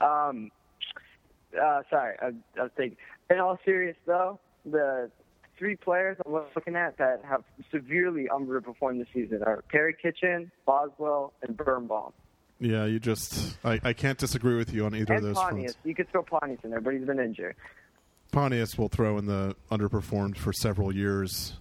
Um, 0.00 0.50
uh, 1.60 1.82
sorry, 1.90 2.16
I, 2.20 2.28
I 2.58 2.62
was 2.62 2.70
thinking. 2.76 2.96
In 3.28 3.38
all 3.38 3.58
serious 3.64 3.96
though, 4.06 4.40
the 4.64 5.10
three 5.60 5.76
players 5.76 6.16
I'm 6.26 6.32
looking 6.32 6.74
at 6.74 6.96
that 6.96 7.22
have 7.22 7.44
severely 7.70 8.26
underperformed 8.32 8.98
this 8.98 9.08
season 9.12 9.42
are 9.44 9.62
Perry 9.68 9.94
Kitchen, 9.94 10.50
Boswell, 10.66 11.34
and 11.42 11.54
Birnbaum. 11.56 12.12
Yeah, 12.58 12.86
you 12.86 12.98
just. 12.98 13.56
I, 13.64 13.78
I 13.84 13.92
can't 13.92 14.18
disagree 14.18 14.56
with 14.56 14.72
you 14.72 14.86
on 14.86 14.94
either 14.94 15.14
of 15.14 15.18
And 15.18 15.26
those 15.28 15.36
Pontius. 15.36 15.72
fronts. 15.74 15.78
You 15.84 15.94
could 15.94 16.10
throw 16.10 16.22
Pontius 16.22 16.60
in 16.64 16.70
there, 16.70 16.80
but 16.80 16.94
he's 16.94 17.04
been 17.04 17.20
injured. 17.20 17.56
Pontius 18.32 18.78
will 18.78 18.88
throw 18.88 19.18
in 19.18 19.26
the 19.26 19.54
underperformed 19.70 20.36
for 20.36 20.52
several 20.52 20.94
years 20.94 21.54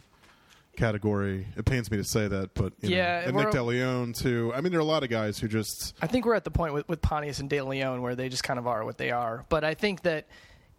category. 0.78 1.46
It 1.58 1.66
pains 1.66 1.92
me 1.92 1.98
to 1.98 2.04
say 2.06 2.30
that, 2.30 2.54
but 2.54 2.72
you 2.82 2.90
know. 2.92 2.96
Yeah, 2.96 3.28
and 3.28 3.36
Nick 3.36 3.48
DeLeon 3.48 4.18
too. 4.18 4.54
I 4.56 4.62
mean, 4.62 4.72
there 4.72 4.80
are 4.80 4.82
a 4.82 4.86
lot 4.86 5.04
of 5.04 5.10
guys 5.10 5.38
who 5.40 5.48
just. 5.50 5.94
I 6.02 6.08
think 6.08 6.26
we're 6.26 6.36
at 6.36 6.46
the 6.46 6.52
point 6.52 6.74
with, 6.74 6.88
with 6.88 7.02
Pontius 7.02 7.40
and 7.40 7.50
DeLeon 7.50 8.02
where 8.02 8.16
they 8.16 8.30
just 8.30 8.44
kind 8.44 8.58
of 8.58 8.66
are 8.66 8.86
what 8.86 8.98
they 8.98 9.12
are. 9.12 9.46
But 9.50 9.66
I 9.66 9.74
think 9.74 10.04
that 10.04 10.28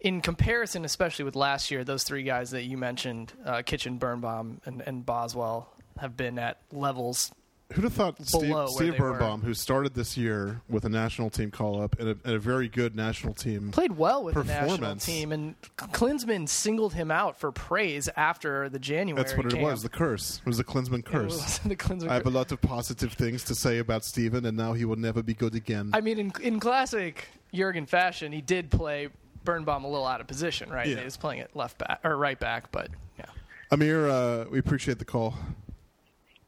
in 0.01 0.21
comparison, 0.21 0.83
especially 0.83 1.25
with 1.25 1.35
last 1.35 1.71
year, 1.71 1.83
those 1.83 2.03
three 2.03 2.23
guys 2.23 2.51
that 2.51 2.63
you 2.63 2.77
mentioned, 2.77 3.33
uh, 3.45 3.61
Kitchen, 3.61 3.97
Birnbaum, 3.97 4.59
and, 4.65 4.81
and 4.85 5.05
Boswell, 5.05 5.71
have 5.99 6.17
been 6.17 6.39
at 6.39 6.59
levels. 6.71 7.31
Who'd 7.73 7.85
have 7.85 7.93
thought 7.93 8.15
Steve, 8.25 8.53
Steve 8.67 8.93
they 8.93 8.99
were. 8.99 9.13
Who 9.13 9.53
started 9.53 9.93
this 9.93 10.17
year 10.17 10.61
with 10.67 10.83
a 10.83 10.89
national 10.89 11.29
team 11.29 11.51
call 11.51 11.81
up 11.81 11.97
and 11.99 12.09
a, 12.09 12.17
and 12.25 12.35
a 12.35 12.39
very 12.39 12.67
good 12.67 12.97
national 12.97 13.33
team 13.33 13.71
Played 13.71 13.93
well 13.93 14.25
with 14.25 14.35
the 14.35 14.43
national 14.43 14.97
team, 14.97 15.31
and 15.31 15.55
Klinsmann 15.77 16.49
singled 16.49 16.93
him 16.93 17.11
out 17.11 17.39
for 17.39 17.53
praise 17.53 18.09
after 18.17 18.67
the 18.67 18.79
January. 18.79 19.23
That's 19.23 19.37
what 19.37 19.45
it 19.45 19.61
was. 19.61 19.83
The 19.83 19.89
curse. 19.89 20.41
It 20.45 20.47
was 20.47 20.57
the 20.57 20.65
Klinsmann 20.65 21.05
curse. 21.05 21.59
the 21.65 21.77
Klinsmann 21.77 22.09
I 22.09 22.15
have 22.15 22.25
a 22.25 22.31
lot 22.31 22.51
of 22.51 22.59
positive 22.59 23.13
things 23.13 23.45
to 23.45 23.55
say 23.55 23.77
about 23.77 24.03
Steven, 24.03 24.45
and 24.45 24.57
now 24.57 24.73
he 24.73 24.83
will 24.83 24.97
never 24.97 25.23
be 25.23 25.33
good 25.33 25.55
again. 25.55 25.91
I 25.93 26.01
mean, 26.01 26.19
in, 26.19 26.33
in 26.41 26.59
classic 26.59 27.29
Jurgen 27.53 27.85
fashion, 27.85 28.33
he 28.33 28.41
did 28.41 28.69
play 28.69 29.07
Birnbaum 29.43 29.83
a 29.83 29.89
little 29.89 30.05
out 30.05 30.21
of 30.21 30.27
position, 30.27 30.69
right? 30.69 30.87
Yeah. 30.87 30.97
He 30.97 31.03
was 31.03 31.17
playing 31.17 31.41
it 31.41 31.55
left 31.55 31.77
back 31.77 31.99
or 32.03 32.15
right 32.17 32.39
back, 32.39 32.71
but 32.71 32.89
yeah. 33.17 33.25
Amir, 33.71 34.09
uh, 34.09 34.45
we 34.49 34.59
appreciate 34.59 34.99
the 34.99 35.05
call. 35.05 35.35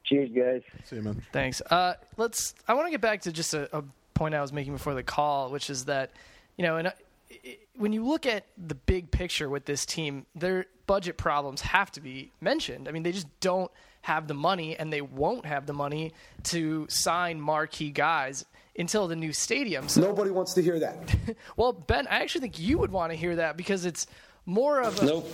Cheers, 0.04 0.30
guys. 0.36 0.62
See 0.86 0.98
you, 0.98 1.02
man. 1.02 1.24
Thanks. 1.32 1.62
Uh, 1.62 1.96
let's. 2.18 2.54
I 2.68 2.74
want 2.74 2.88
to 2.88 2.92
get 2.92 3.02
back 3.02 3.22
to 3.22 3.32
just 3.32 3.54
a, 3.54 3.76
a 3.76 3.84
point 4.14 4.36
I 4.36 4.42
was 4.42 4.52
making 4.52 4.74
before 4.74 4.94
the 4.94 5.04
call, 5.04 5.50
which 5.50 5.70
is 5.70 5.86
that, 5.86 6.12
you 6.58 6.64
know, 6.64 6.78
and 6.78 6.88
uh, 6.88 6.92
when 7.78 7.94
you 7.94 8.06
look 8.06 8.26
at 8.26 8.46
the 8.58 8.76
big 8.76 9.12
picture 9.12 9.50
with 9.50 9.66
this 9.66 9.86
team, 9.86 10.26
their 10.36 10.66
budget 10.86 11.18
problems 11.18 11.62
have 11.62 11.92
to 11.94 12.02
be 12.02 12.32
mentioned. 12.42 12.88
I 12.88 12.92
mean, 12.92 13.04
they 13.04 13.14
just 13.14 13.28
don't 13.40 13.72
have 14.02 14.28
the 14.28 14.34
money, 14.34 14.76
and 14.78 14.92
they 14.92 15.02
won't 15.02 15.46
have 15.46 15.66
the 15.66 15.74
money 15.74 16.12
to 16.44 16.86
sign 16.90 17.40
marquee 17.40 17.90
guys 17.90 18.46
until 18.78 19.08
the 19.08 19.16
new 19.16 19.32
stadium. 19.34 19.88
So, 19.88 20.02
Nobody 20.02 20.32
wants 20.32 20.54
to 20.56 20.62
hear 20.62 20.80
that. 20.80 20.98
well, 21.58 21.74
Ben, 21.74 22.08
I 22.08 22.22
actually 22.22 22.42
think 22.42 22.60
you 22.60 22.78
would 22.80 22.92
want 22.92 23.12
to 23.12 23.18
hear 23.18 23.36
that 23.38 23.56
because 23.58 23.86
it's 23.86 24.08
more 24.46 24.82
of 24.82 25.02
a 25.02 25.06
Nope. 25.06 25.34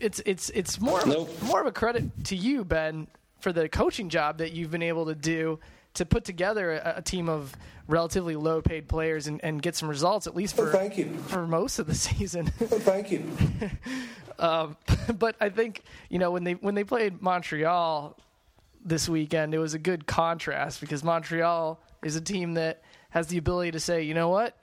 it's 0.00 0.20
it's 0.26 0.50
it's 0.50 0.80
more 0.80 1.00
of 1.00 1.06
Nope. 1.06 1.30
a, 1.40 1.44
more 1.44 1.60
of 1.60 1.66
a 1.66 1.72
credit 1.72 2.24
to 2.26 2.36
you, 2.36 2.64
Ben, 2.64 3.06
for 3.40 3.52
the 3.52 3.68
coaching 3.68 4.08
job 4.08 4.38
that 4.38 4.52
you've 4.52 4.70
been 4.70 4.82
able 4.82 5.06
to 5.06 5.14
do 5.14 5.58
to 5.94 6.04
put 6.04 6.24
together 6.24 6.72
a, 6.72 6.94
a 6.98 7.02
team 7.02 7.28
of 7.28 7.56
relatively 7.88 8.36
low 8.36 8.60
paid 8.62 8.86
players 8.88 9.26
and, 9.26 9.42
and 9.42 9.60
get 9.62 9.74
some 9.74 9.88
results 9.88 10.26
at 10.26 10.36
least 10.36 10.54
oh, 10.58 10.64
for 10.64 10.68
Oh, 10.68 10.72
thank 10.72 10.96
you. 10.98 11.16
for 11.28 11.46
most 11.46 11.78
of 11.80 11.86
the 11.86 11.94
season. 12.08 12.52
Oh, 12.60 12.66
thank 12.66 13.10
you. 13.10 13.24
Um, 14.38 14.78
but 15.18 15.36
I 15.38 15.50
think 15.50 15.82
you 16.08 16.18
know 16.18 16.30
when 16.30 16.44
they 16.44 16.54
when 16.54 16.74
they 16.74 16.82
played 16.84 17.20
Montreal 17.20 18.16
this 18.82 19.06
weekend, 19.06 19.52
it 19.54 19.58
was 19.58 19.74
a 19.74 19.78
good 19.78 20.06
contrast 20.06 20.80
because 20.80 21.04
Montreal 21.04 21.78
is 22.04 22.16
a 22.16 22.20
team 22.20 22.54
that 22.54 22.82
has 23.10 23.26
the 23.28 23.38
ability 23.38 23.72
to 23.72 23.80
say, 23.80 24.02
you 24.02 24.14
know 24.14 24.28
what, 24.28 24.56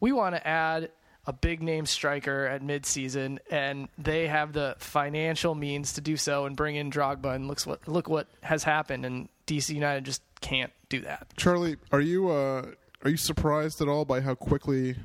we 0.00 0.12
want 0.12 0.34
to 0.34 0.46
add 0.46 0.90
a 1.26 1.32
big 1.32 1.62
name 1.62 1.86
striker 1.86 2.46
at 2.46 2.62
midseason, 2.62 3.38
and 3.50 3.88
they 3.98 4.26
have 4.26 4.52
the 4.52 4.74
financial 4.78 5.54
means 5.54 5.92
to 5.94 6.00
do 6.00 6.16
so 6.16 6.46
and 6.46 6.56
bring 6.56 6.76
in 6.76 6.90
Drogba. 6.90 7.34
And 7.34 7.46
looks 7.46 7.66
what 7.66 7.86
look 7.86 8.08
what 8.08 8.26
has 8.42 8.64
happened, 8.64 9.04
and 9.04 9.28
DC 9.46 9.74
United 9.74 10.04
just 10.04 10.22
can't 10.40 10.72
do 10.88 11.00
that. 11.02 11.28
Charlie, 11.36 11.76
are 11.92 12.00
you 12.00 12.30
uh, 12.30 12.66
are 13.04 13.10
you 13.10 13.16
surprised 13.16 13.80
at 13.80 13.88
all 13.88 14.04
by 14.04 14.20
how 14.20 14.34
quickly 14.34 14.96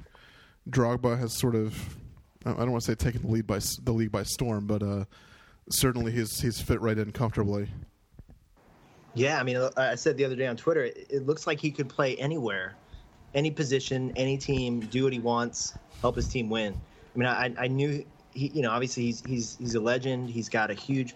Drogba 0.70 1.20
has 1.20 1.38
sort 1.38 1.56
of 1.56 1.98
I 2.46 2.54
don't 2.54 2.72
want 2.72 2.84
to 2.84 2.92
say 2.92 2.96
taken 2.96 3.24
the 3.24 3.28
lead 3.28 3.48
by 3.48 3.60
the 3.84 3.92
league 3.92 4.12
by 4.12 4.24
storm, 4.24 4.68
but 4.68 4.84
uh, 4.84 5.06
certainly 5.70 6.12
he's 6.12 6.40
he's 6.40 6.62
fit 6.62 6.80
right 6.82 6.98
in 6.98 7.12
comfortably. 7.12 7.70
Yeah, 9.16 9.40
I 9.40 9.44
mean, 9.44 9.56
uh, 9.56 9.70
I 9.78 9.96
said 9.96 10.18
the 10.18 10.26
other 10.26 10.36
day 10.36 10.46
on 10.46 10.58
Twitter, 10.58 10.84
it, 10.84 11.26
looks 11.26 11.48
like 11.48 11.60
he 11.60 11.72
could 11.72 11.88
play 11.88 12.18
anywhere, 12.18 12.76
any 13.34 13.50
position, 13.50 14.12
any 14.18 14.38
team, 14.38 14.82
do 14.82 15.06
what 15.06 15.14
he 15.14 15.20
wants, 15.20 15.74
help 16.02 16.18
his 16.18 16.28
team 16.28 16.50
win. 16.50 16.78
I 17.16 17.18
mean, 17.18 17.28
I, 17.28 17.54
I 17.58 17.68
knew 17.68 18.06
he, 18.32 18.48
you 18.50 18.62
know, 18.62 18.72
obviously 18.72 19.04
he's 19.04 19.22
he's 19.22 19.56
he's 19.58 19.76
a 19.76 19.80
legend. 19.80 20.30
He's 20.30 20.50
got 20.50 20.70
a 20.70 20.74
huge, 20.74 21.16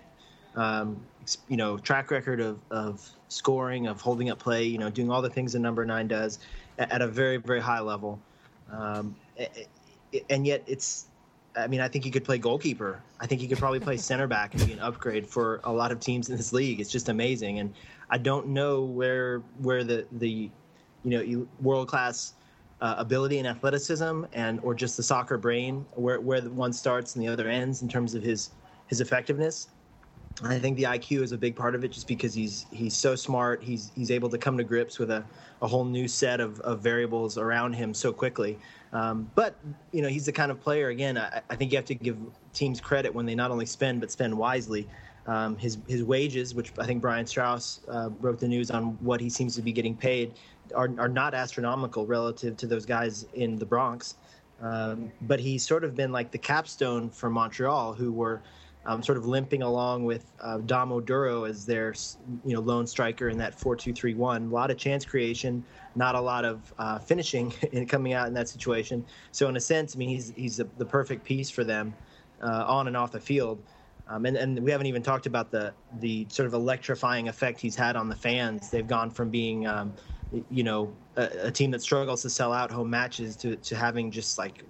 um, 0.56 1.06
you 1.50 1.58
know, 1.58 1.78
track 1.78 2.10
record 2.10 2.40
of 2.40 2.62
of 2.72 3.10
scoring, 3.28 3.88
of 3.88 4.00
holding 4.00 4.30
up 4.30 4.40
play, 4.40 4.64
you 4.64 4.78
know, 4.78 4.90
doing 4.90 5.12
all 5.12 5.22
the 5.22 5.30
things 5.30 5.54
a 5.56 5.60
number 5.60 5.86
nine 5.86 6.08
does 6.08 6.40
at, 6.78 6.90
at 6.94 7.02
a 7.02 7.08
very 7.08 7.36
very 7.36 7.60
high 7.60 7.82
level. 7.82 8.18
Um, 8.72 9.16
and 10.30 10.48
yet 10.48 10.64
it's 10.68 11.08
I 11.56 11.68
mean, 11.68 11.82
I 11.82 11.88
think 11.88 12.04
he 12.04 12.12
could 12.12 12.24
play 12.24 12.38
goalkeeper. 12.38 13.02
I 13.20 13.28
think 13.28 13.42
he 13.42 13.48
could 13.48 13.58
probably 13.58 13.80
play 13.80 13.98
center 13.98 14.28
back 14.28 14.54
and 14.54 14.66
be 14.66 14.74
an 14.74 14.80
upgrade 14.80 15.28
for 15.28 15.60
a 15.64 15.72
lot 15.72 15.92
of 15.92 16.00
teams 16.00 16.30
in 16.30 16.38
this 16.38 16.54
league. 16.54 16.80
It's 16.80 16.92
just 16.92 17.10
amazing, 17.10 17.60
and 17.60 17.74
I 18.10 18.18
don't 18.18 18.48
know 18.48 18.82
where 18.84 19.40
where 19.60 19.84
the 19.84 20.06
the 20.14 20.50
you 21.04 21.40
know 21.40 21.48
world 21.62 21.88
class 21.88 22.34
uh, 22.82 22.96
ability 22.98 23.40
and 23.40 23.48
athleticism 23.48 24.24
and 24.34 24.60
or 24.64 24.74
just 24.74 24.98
the 24.98 25.04
soccer 25.04 25.38
brain 25.38 25.86
where 25.96 26.20
where 26.20 26.42
one 26.42 26.72
starts 26.72 27.16
and 27.16 27.24
the 27.24 27.28
other 27.28 27.48
ends 27.50 27.82
in 27.82 27.90
terms 27.90 28.16
of 28.16 28.24
his 28.24 28.52
his 28.88 29.02
effectiveness. 29.02 29.70
I 30.44 30.58
think 30.58 30.78
the 30.78 30.84
IQ 30.84 31.22
is 31.24 31.32
a 31.34 31.38
big 31.38 31.56
part 31.56 31.76
of 31.76 31.84
it, 31.84 31.92
just 31.92 32.08
because 32.08 32.34
he's 32.34 32.66
he's 32.72 32.96
so 32.96 33.16
smart. 33.16 33.62
He's 33.62 33.92
he's 33.96 34.12
able 34.12 34.30
to 34.30 34.38
come 34.38 34.58
to 34.58 34.64
grips 34.64 34.98
with 34.98 35.12
a, 35.12 35.24
a 35.62 35.68
whole 35.68 35.84
new 35.84 36.08
set 36.08 36.40
of, 36.40 36.60
of 36.62 36.80
variables 36.80 37.38
around 37.38 37.74
him 37.74 37.94
so 37.94 38.14
quickly. 38.14 38.58
Um, 38.92 39.30
but 39.36 39.56
you 39.92 40.02
know, 40.02 40.08
he's 40.08 40.26
the 40.26 40.32
kind 40.32 40.52
of 40.52 40.60
player. 40.60 40.90
Again, 40.90 41.18
I, 41.18 41.42
I 41.50 41.56
think 41.56 41.72
you 41.72 41.78
have 41.78 41.86
to 41.86 41.96
give 41.96 42.18
teams 42.54 42.82
credit 42.82 43.14
when 43.14 43.26
they 43.26 43.36
not 43.36 43.52
only 43.52 43.66
spend 43.66 44.02
but 44.02 44.12
spend 44.12 44.38
wisely. 44.38 44.88
Um, 45.28 45.58
his 45.58 45.78
his 45.88 46.04
wages, 46.04 46.56
which 46.56 46.74
I 46.80 46.86
think 46.86 47.02
Brian 47.02 47.28
Straus 47.28 47.82
uh, 47.88 48.10
broke 48.10 48.40
the 48.40 48.48
news 48.48 48.72
on 48.72 48.98
what 49.02 49.22
he 49.22 49.30
seems 49.30 49.56
to 49.56 49.62
be 49.62 49.72
getting 49.72 49.96
paid, 49.96 50.34
are 50.74 50.90
are 50.98 51.10
not 51.10 51.34
astronomical 51.34 52.06
relative 52.06 52.58
to 52.58 52.68
those 52.68 52.86
guys 52.86 53.26
in 53.34 53.58
the 53.58 53.66
Bronx. 53.66 54.16
Um, 54.62 55.12
but 55.22 55.40
he's 55.40 55.66
sort 55.66 55.84
of 55.84 55.96
been 55.96 56.12
like 56.12 56.32
the 56.32 56.38
capstone 56.38 57.10
for 57.10 57.30
Montreal, 57.30 57.94
who 57.94 58.12
were 58.12 58.42
um, 58.86 59.04
sort 59.04 59.18
of 59.18 59.26
limping 59.26 59.62
along 59.62 60.06
with 60.06 60.32
uh, 60.42 60.58
Dom 60.60 60.90
Oduro 60.90 61.48
as 61.48 61.66
their 61.66 61.94
you 62.46 62.54
know 62.54 62.62
lone 62.62 62.88
striker 62.88 63.30
in 63.30 63.38
that 63.38 63.54
four-two-three-one. 63.54 64.46
A 64.46 64.54
lot 64.54 64.72
of 64.72 64.78
chance 64.78 65.06
creation, 65.06 65.64
not 65.96 66.16
a 66.16 66.22
lot 66.22 66.46
of 66.46 66.74
uh, 66.78 67.00
finishing 67.00 67.54
in 67.72 67.86
coming 67.86 68.14
out 68.14 68.28
in 68.28 68.34
that 68.34 68.48
situation. 68.48 69.06
So 69.32 69.48
in 69.50 69.56
a 69.58 69.60
sense, 69.60 69.96
I 69.96 70.00
mean, 70.00 70.10
he's 70.10 70.34
he's 70.36 70.58
the, 70.58 70.68
the 70.78 70.86
perfect 70.86 71.24
piece 71.24 71.50
for 71.50 71.64
them 71.64 71.94
uh, 72.42 72.66
on 72.68 72.88
and 72.88 72.96
off 72.96 73.12
the 73.12 73.20
field. 73.20 73.62
Um, 74.08 74.26
and, 74.26 74.36
and 74.38 74.60
we 74.60 74.72
haven't 74.72 74.88
even 74.88 75.04
talked 75.04 75.28
about 75.28 75.52
the 75.52 75.74
the 76.00 76.26
sort 76.30 76.48
of 76.48 76.54
electrifying 76.54 77.28
effect 77.28 77.60
he's 77.60 77.76
had 77.76 77.96
on 77.96 78.10
the 78.10 78.16
fans. 78.16 78.72
They've 78.72 78.88
gone 78.88 79.12
from 79.12 79.30
being, 79.30 79.68
um, 79.68 79.94
you 80.50 80.64
know, 80.64 80.92
a, 81.16 81.30
a 81.44 81.52
team 81.52 81.70
that 81.72 81.82
struggles 81.84 82.24
to 82.24 82.30
sell 82.30 82.52
out 82.52 82.72
home 82.72 82.90
matches 82.90 83.36
to, 83.38 83.56
to 83.58 83.76
having 83.76 84.10
just 84.10 84.40
like 84.40 84.64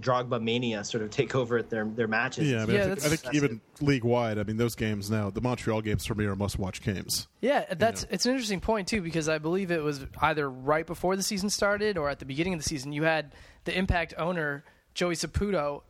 Drogba 0.00 0.42
mania 0.42 0.84
sort 0.84 1.02
of 1.02 1.10
take 1.10 1.34
over 1.34 1.58
at 1.58 1.70
their 1.70 1.84
their 1.84 2.08
matches. 2.08 2.50
Yeah, 2.50 2.62
I 2.62 2.66
mean, 2.66 2.76
Yeah, 2.76 2.82
I, 2.82 2.94
think, 2.94 3.04
I 3.04 3.08
think 3.16 3.34
even 3.34 3.60
league 3.80 4.04
wide, 4.04 4.38
I 4.38 4.42
mean, 4.42 4.56
those 4.56 4.74
games 4.74 5.10
now, 5.10 5.30
the 5.30 5.40
Montreal 5.40 5.82
games 5.82 6.06
for 6.06 6.14
me 6.14 6.24
are 6.24 6.36
must 6.36 6.58
watch 6.58 6.82
games. 6.82 7.28
Yeah, 7.40 7.64
that's 7.74 8.06
it's 8.10 8.26
an 8.26 8.32
interesting 8.32 8.60
point 8.60 8.88
too 8.88 9.02
because 9.02 9.28
I 9.28 9.38
believe 9.38 9.70
it 9.70 9.82
was 9.82 10.06
either 10.20 10.48
right 10.48 10.86
before 10.86 11.16
the 11.16 11.22
season 11.22 11.50
started 11.50 11.98
or 11.98 12.08
at 12.08 12.18
the 12.18 12.24
beginning 12.24 12.54
of 12.54 12.60
the 12.60 12.68
season. 12.68 12.92
You 12.92 13.04
had 13.04 13.34
the 13.64 13.76
Impact 13.76 14.14
owner 14.18 14.64
Joey 14.94 15.14
Saputo 15.14 15.82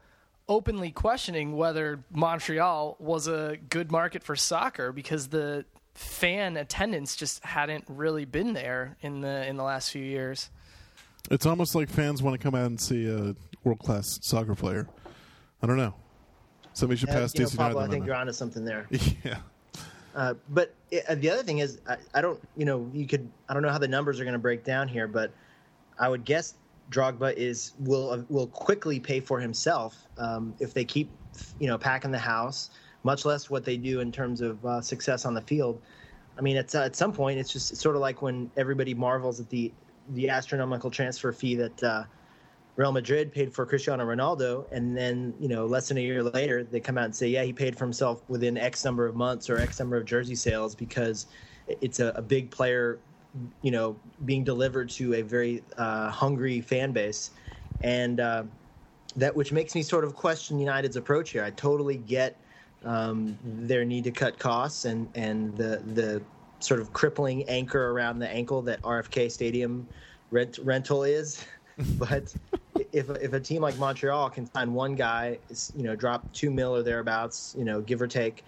openly 0.49 0.91
questioning 0.91 1.57
whether 1.57 2.05
Montreal 2.11 2.97
was 2.99 3.29
a 3.29 3.57
good 3.69 3.91
market 3.93 4.23
for 4.23 4.37
soccer 4.37 4.93
because 4.93 5.29
the 5.29 5.65
fan 5.95 6.57
attendance 6.57 7.17
just 7.17 7.45
hadn't 7.45 7.85
really 7.89 8.25
been 8.25 8.53
there 8.55 8.97
in 9.01 9.21
the 9.21 9.47
in 9.47 9.57
the 9.57 9.63
last 9.63 9.91
few 9.91 10.03
years. 10.05 10.51
It's 11.31 11.47
almost 11.47 11.75
like 11.75 11.89
fans 11.89 12.23
want 12.23 12.39
to 12.39 12.43
come 12.43 12.55
out 12.55 12.67
and 12.67 12.81
see 12.81 13.07
a 13.07 13.35
world 13.65 13.79
class 13.79 14.19
soccer 14.23 14.55
player. 14.55 14.89
I 15.63 15.67
don't 15.67 15.77
know. 15.77 15.95
Somebody 16.75 16.99
should 16.99 17.11
Uh, 17.11 17.13
pass 17.13 17.35
you 17.35 17.41
know, 17.41 17.47
DC 17.47 17.57
Pablo, 17.57 17.81
I 17.81 17.89
think 17.89 18.07
you're 18.07 18.15
onto 18.15 18.33
something 18.33 18.65
there. 18.65 18.87
yeah. 19.25 19.39
Uh, 20.15 20.35
but 20.51 20.75
uh, 21.09 21.15
the 21.15 21.31
other 21.31 21.43
thing 21.43 21.59
is, 21.59 21.81
I, 21.89 21.97
I 22.15 22.21
don't, 22.21 22.41
you 22.57 22.65
know, 22.65 22.91
you 22.93 23.07
could, 23.07 23.31
I 23.49 23.55
don't 23.55 23.63
know 23.63 23.71
how 23.71 23.79
the 23.79 23.89
numbers 23.89 24.21
are 24.21 24.25
going 24.25 24.35
to 24.35 24.39
break 24.39 24.65
down 24.65 24.89
here, 24.89 25.07
but 25.09 25.33
I 25.99 26.09
would 26.09 26.25
guess 26.25 26.55
Drogba 26.91 27.35
is 27.35 27.73
will 27.81 28.11
uh, 28.11 28.23
will 28.29 28.49
quickly 28.49 29.01
pay 29.01 29.21
for 29.21 29.41
himself 29.41 30.07
um, 30.19 30.55
if 30.61 30.75
they 30.75 30.85
keep, 30.85 31.11
you 31.59 31.67
know, 31.67 31.79
packing 31.79 32.11
the 32.11 32.19
house. 32.19 32.71
Much 33.05 33.25
less 33.25 33.51
what 33.51 33.65
they 33.65 33.77
do 33.77 34.01
in 34.01 34.13
terms 34.13 34.41
of 34.41 34.65
uh, 34.65 34.81
success 34.81 35.25
on 35.25 35.35
the 35.35 35.41
field. 35.41 35.81
I 36.39 36.41
mean, 36.41 36.57
it's, 36.57 36.75
uh, 36.75 36.83
at 36.83 36.95
some 36.95 37.13
point, 37.13 37.39
it's 37.39 37.53
just 37.53 37.73
it's 37.73 37.81
sort 37.81 37.97
of 37.97 38.01
like 38.01 38.23
when 38.23 38.51
everybody 38.57 38.95
marvels 38.95 39.41
at 39.41 39.49
the 39.49 39.73
the 40.11 40.29
astronomical 40.29 40.91
transfer 40.91 41.33
fee 41.33 41.55
that 41.57 41.83
uh, 41.83 42.05
Real 42.77 42.93
Madrid 42.93 43.33
paid 43.33 43.53
for 43.53 43.67
Cristiano 43.67 44.05
Ronaldo, 44.05 44.67
and 44.73 44.97
then 44.97 45.35
you 45.39 45.49
know 45.49 45.67
less 45.67 45.89
than 45.89 45.99
a 45.99 46.01
year 46.01 46.23
later 46.23 46.65
they 46.65 46.81
come 46.81 46.97
out 46.97 47.05
and 47.05 47.15
say, 47.15 47.29
yeah, 47.29 47.43
he 47.43 47.53
paid 47.53 47.77
for 47.77 47.85
himself 47.85 48.23
within 48.29 48.57
X 48.57 48.85
number 48.85 49.07
of 49.07 49.15
months 49.15 49.51
or 49.51 49.59
X 49.59 49.79
number 49.79 49.97
of 49.97 50.05
jersey 50.05 50.35
sales 50.35 50.75
because 50.75 51.27
it's 51.69 52.01
a, 52.01 52.09
a 52.17 52.23
big 52.23 52.51
player, 52.51 52.99
you 53.61 53.71
know, 53.71 53.97
being 54.25 54.43
delivered 54.43 54.89
to 54.91 55.15
a 55.15 55.23
very 55.23 55.63
uh, 55.77 56.09
hungry 56.11 56.61
fan 56.63 56.93
base, 56.93 57.33
and 57.83 58.21
uh, 58.21 58.45
that 59.17 59.37
which 59.37 59.53
makes 59.53 59.75
me 59.75 59.83
sort 59.83 60.05
of 60.05 60.15
question 60.15 60.59
United's 60.59 60.97
approach 60.97 61.31
here. 61.31 61.45
I 61.45 61.51
totally 61.51 61.99
get 61.99 62.37
um, 62.85 63.39
their 63.45 63.85
need 63.85 64.05
to 64.05 64.11
cut 64.11 64.39
costs 64.39 64.87
and 64.87 65.09
and 65.15 65.55
the 65.59 65.83
the 65.93 66.23
sort 66.61 66.81
of 66.81 66.93
crippling 66.95 67.47
anchor 67.49 67.91
around 67.91 68.19
the 68.19 68.29
ankle 68.29 68.63
that 68.63 68.81
RFK 68.83 69.31
Stadium 69.31 69.87
rent, 70.31 70.59
rental 70.63 71.03
is. 71.03 71.45
but 71.99 72.35
if 72.93 73.11
if 73.11 73.33
a 73.33 73.41
team 73.41 73.63
like 73.63 73.77
Montreal 73.79 74.31
can 74.31 74.51
sign 74.53 74.73
one 74.73 74.95
guy, 74.95 75.39
you 75.77 75.83
know, 75.83 75.97
drop 75.97 76.31
two 76.33 76.51
mil 76.51 76.75
or 76.75 76.83
thereabouts, 76.83 77.55
you 77.59 77.65
know, 77.65 77.81
give 77.81 78.01
or 78.01 78.07
take, 78.07 78.45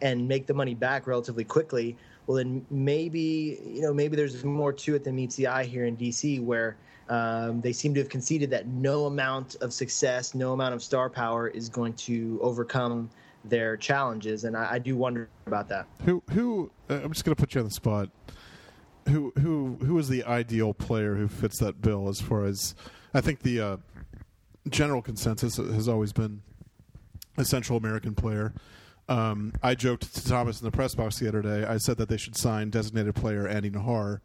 and 0.00 0.26
make 0.26 0.46
the 0.46 0.54
money 0.54 0.74
back 0.74 1.06
relatively 1.06 1.44
quickly, 1.44 1.96
well 2.26 2.36
then 2.36 2.64
maybe 2.70 3.60
you 3.64 3.82
know 3.82 3.92
maybe 3.92 4.16
there's 4.16 4.44
more 4.44 4.72
to 4.72 4.94
it 4.94 5.04
than 5.04 5.14
meets 5.14 5.36
the 5.36 5.46
eye 5.46 5.64
here 5.64 5.86
in 5.86 5.96
DC, 5.96 6.42
where 6.42 6.76
um, 7.08 7.60
they 7.60 7.72
seem 7.72 7.94
to 7.94 8.00
have 8.00 8.08
conceded 8.08 8.50
that 8.50 8.66
no 8.66 9.06
amount 9.06 9.56
of 9.56 9.72
success, 9.72 10.34
no 10.34 10.52
amount 10.52 10.74
of 10.74 10.82
star 10.82 11.10
power 11.10 11.48
is 11.48 11.68
going 11.68 11.92
to 11.94 12.38
overcome 12.42 13.10
their 13.44 13.76
challenges, 13.76 14.44
and 14.44 14.56
I, 14.56 14.72
I 14.72 14.78
do 14.78 14.96
wonder 14.96 15.28
about 15.46 15.68
that. 15.68 15.86
Who 16.04 16.22
who? 16.30 16.70
Uh, 16.88 17.00
I'm 17.02 17.12
just 17.12 17.24
going 17.24 17.34
to 17.34 17.40
put 17.40 17.54
you 17.54 17.60
on 17.60 17.66
the 17.66 17.72
spot. 17.72 18.08
Who 19.08 19.32
who 19.38 19.78
who 19.82 19.98
is 19.98 20.08
the 20.08 20.24
ideal 20.24 20.72
player 20.72 21.16
who 21.16 21.28
fits 21.28 21.58
that 21.58 21.82
bill? 21.82 22.08
As 22.08 22.20
far 22.20 22.44
as 22.44 22.74
I 23.14 23.20
think 23.20 23.40
the 23.40 23.60
uh, 23.60 23.76
general 24.68 25.00
consensus 25.00 25.56
has 25.56 25.88
always 25.88 26.12
been 26.12 26.42
a 27.36 27.44
Central 27.44 27.78
American 27.78 28.14
player. 28.14 28.52
Um, 29.08 29.52
I 29.62 29.74
joked 29.74 30.14
to 30.14 30.28
Thomas 30.28 30.60
in 30.60 30.64
the 30.64 30.70
press 30.70 30.94
box 30.94 31.18
the 31.18 31.28
other 31.28 31.42
day. 31.42 31.64
I 31.64 31.76
said 31.76 31.98
that 31.98 32.08
they 32.08 32.16
should 32.16 32.36
sign 32.36 32.70
designated 32.70 33.14
player 33.14 33.46
Andy 33.46 33.70
Najar 33.70 34.20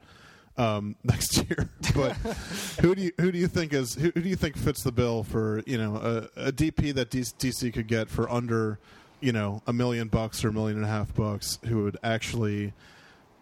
um, 0.57 0.95
next 1.03 1.37
year. 1.37 1.69
But 1.95 2.13
who 2.81 2.93
do 2.93 3.01
you 3.01 3.11
who 3.19 3.31
do 3.31 3.39
you 3.39 3.47
think 3.47 3.73
is 3.73 3.95
who, 3.95 4.11
who 4.13 4.21
do 4.21 4.29
you 4.29 4.35
think 4.35 4.55
fits 4.55 4.83
the 4.83 4.91
bill 4.91 5.23
for 5.23 5.63
you 5.65 5.77
know 5.77 5.95
a, 6.35 6.47
a 6.49 6.51
DP 6.51 6.93
that 6.93 7.09
DC 7.09 7.73
could 7.73 7.87
get 7.87 8.09
for 8.09 8.29
under 8.29 8.79
you 9.19 9.31
know 9.31 9.63
a 9.65 9.73
million 9.73 10.07
bucks 10.07 10.45
or 10.45 10.49
a 10.49 10.53
million 10.53 10.77
and 10.77 10.85
a 10.85 10.89
half 10.89 11.13
bucks 11.15 11.57
who 11.65 11.83
would 11.83 11.97
actually 12.03 12.73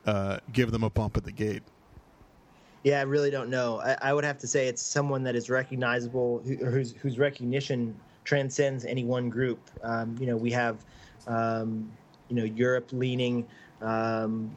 uh, 0.06 0.38
give 0.54 0.72
them 0.72 0.84
a 0.84 0.90
bump 0.90 1.18
at 1.18 1.26
the 1.26 1.32
gate? 1.32 1.62
Yeah, 2.88 3.00
I 3.00 3.04
really 3.04 3.32
don't 3.32 3.50
know. 3.50 3.82
I, 3.82 3.97
I 4.02 4.13
would 4.13 4.23
have 4.23 4.38
to 4.38 4.47
say 4.47 4.69
it's 4.69 4.82
someone 4.82 5.21
that 5.23 5.36
is 5.36 5.50
recognizable, 5.50 6.41
who, 6.45 6.56
whose 6.56 6.93
whose 6.93 7.19
recognition 7.19 7.93
transcends 8.23 8.86
any 8.86 9.04
one 9.04 9.30
group. 9.30 9.60
Um, 9.84 10.15
you 10.21 10.26
know, 10.26 10.38
we 10.38 10.52
have 10.52 10.86
um, 11.28 11.91
you 12.30 12.38
know 12.38 12.45
Europe 12.45 12.88
leaning 12.93 13.45
um, 13.82 14.56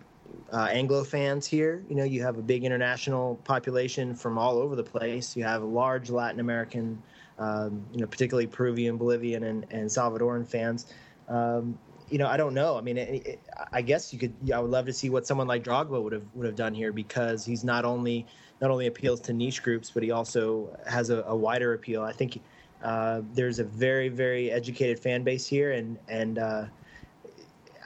uh, 0.53 0.69
Anglo 0.71 1.03
fans 1.03 1.45
here. 1.45 1.83
You 1.89 1.97
know, 1.97 2.05
you 2.05 2.23
have 2.23 2.39
a 2.39 2.43
big 2.43 2.63
international 2.63 3.35
population 3.43 4.15
from 4.15 4.39
all 4.39 4.59
over 4.59 4.77
the 4.77 4.85
place. 4.85 5.37
You 5.37 5.43
have 5.43 5.63
a 5.63 5.67
large 5.67 6.09
Latin 6.09 6.39
American, 6.39 7.03
um, 7.41 7.85
you 7.93 8.01
know, 8.01 8.07
particularly 8.07 8.47
Peruvian, 8.47 8.97
Bolivian, 8.97 9.43
and, 9.43 9.67
and 9.73 9.91
Salvadoran 9.91 10.47
fans. 10.47 10.87
Um, 11.27 11.77
you 12.11 12.19
know, 12.19 12.27
I 12.27 12.37
don't 12.37 12.55
know. 12.55 12.77
I 12.77 12.81
mean, 12.81 12.99
it, 12.99 13.27
it, 13.27 13.41
I 13.73 13.83
guess 13.83 14.13
you 14.13 14.19
could. 14.19 14.35
I 14.53 14.59
would 14.59 14.71
love 14.71 14.87
to 14.87 14.93
see 14.93 15.11
what 15.11 15.27
someone 15.27 15.47
like 15.47 15.63
Drogba 15.63 16.03
would 16.03 16.13
have 16.13 16.25
would 16.35 16.47
have 16.47 16.57
done 16.57 16.75
here 16.75 16.93
because 16.93 17.45
he's 17.45 17.65
not 17.65 17.85
only 17.85 18.27
not 18.61 18.71
only 18.71 18.87
appeals 18.87 19.21
to 19.23 19.33
niche 19.33 19.63
groups, 19.63 19.91
but 19.91 20.03
he 20.03 20.11
also 20.11 20.77
has 20.87 21.11
a, 21.11 21.23
a 21.23 21.37
wider 21.37 21.75
appeal. 21.75 22.03
I 22.03 22.13
think 22.13 22.41
uh, 22.83 23.23
there's 23.33 23.59
a 23.61 23.65
very 23.65 24.09
very 24.09 24.51
educated 24.51 24.99
fan 24.99 25.23
base 25.23 25.47
here, 25.47 25.73
and 25.73 25.99
and 26.09 26.39
uh, 26.39 26.65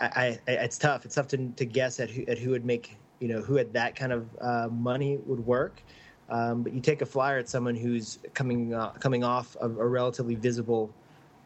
I, 0.01 0.39
I, 0.49 0.53
it's 0.53 0.79
tough. 0.79 1.05
It's 1.05 1.15
tough 1.15 1.29
to, 1.29 1.49
to 1.57 1.65
guess 1.65 2.01
at 2.01 2.11
who 2.11 2.25
at 2.27 2.39
who 2.39 2.51
would 2.51 2.65
make 2.65 2.97
you 3.21 3.29
know 3.29 3.43
who 3.43 3.59
at 3.59 3.73
that 3.75 3.95
kind 3.95 4.13
of 4.13 4.29
uh, 4.41 4.69
money 4.71 5.19
would 5.27 5.45
work. 5.47 5.83
Um, 6.31 6.63
but 6.63 6.73
you 6.73 6.81
take 6.81 7.03
a 7.03 7.07
flyer 7.07 7.39
at 7.39 7.51
someone 7.51 7.75
who's 7.75 8.19
coming 8.33 8.73
uh, 8.73 8.91
coming 8.93 9.23
off 9.23 9.57
of 9.57 9.79
a 9.79 9.87
relatively 9.87 10.35
visible 10.35 10.91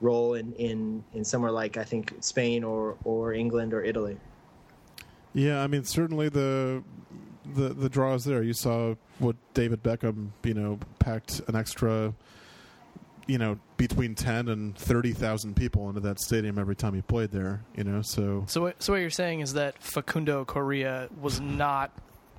role 0.00 0.34
in, 0.34 0.52
in, 0.54 1.04
in 1.14 1.24
somewhere 1.24 1.50
like 1.50 1.76
I 1.76 1.84
think 1.84 2.14
Spain 2.20 2.64
or, 2.64 2.96
or 3.04 3.32
England 3.32 3.74
or 3.74 3.82
Italy. 3.82 4.16
Yeah, 5.34 5.62
I 5.62 5.66
mean 5.66 5.84
certainly 5.84 6.28
the 6.28 6.82
the 7.54 7.68
the 7.70 7.88
draws 7.88 8.24
there. 8.24 8.42
You 8.42 8.52
saw 8.54 8.94
what 9.18 9.36
David 9.54 9.82
Beckham, 9.82 10.30
you 10.42 10.54
know, 10.54 10.78
packed 10.98 11.40
an 11.48 11.54
extra, 11.54 12.14
you 13.26 13.38
know, 13.38 13.58
between 13.76 14.14
ten 14.14 14.48
and 14.48 14.76
thirty 14.76 15.12
thousand 15.12 15.54
people 15.54 15.88
into 15.88 16.00
that 16.00 16.18
stadium 16.20 16.58
every 16.58 16.76
time 16.76 16.94
he 16.94 17.02
played 17.02 17.30
there. 17.30 17.62
You 17.76 17.84
know, 17.84 18.02
so 18.02 18.44
So, 18.48 18.62
what, 18.62 18.82
so 18.82 18.92
what 18.94 19.00
you're 19.00 19.10
saying 19.10 19.40
is 19.40 19.52
that 19.54 19.82
Facundo 19.82 20.44
Correa 20.44 21.08
was 21.20 21.40
not 21.40 21.92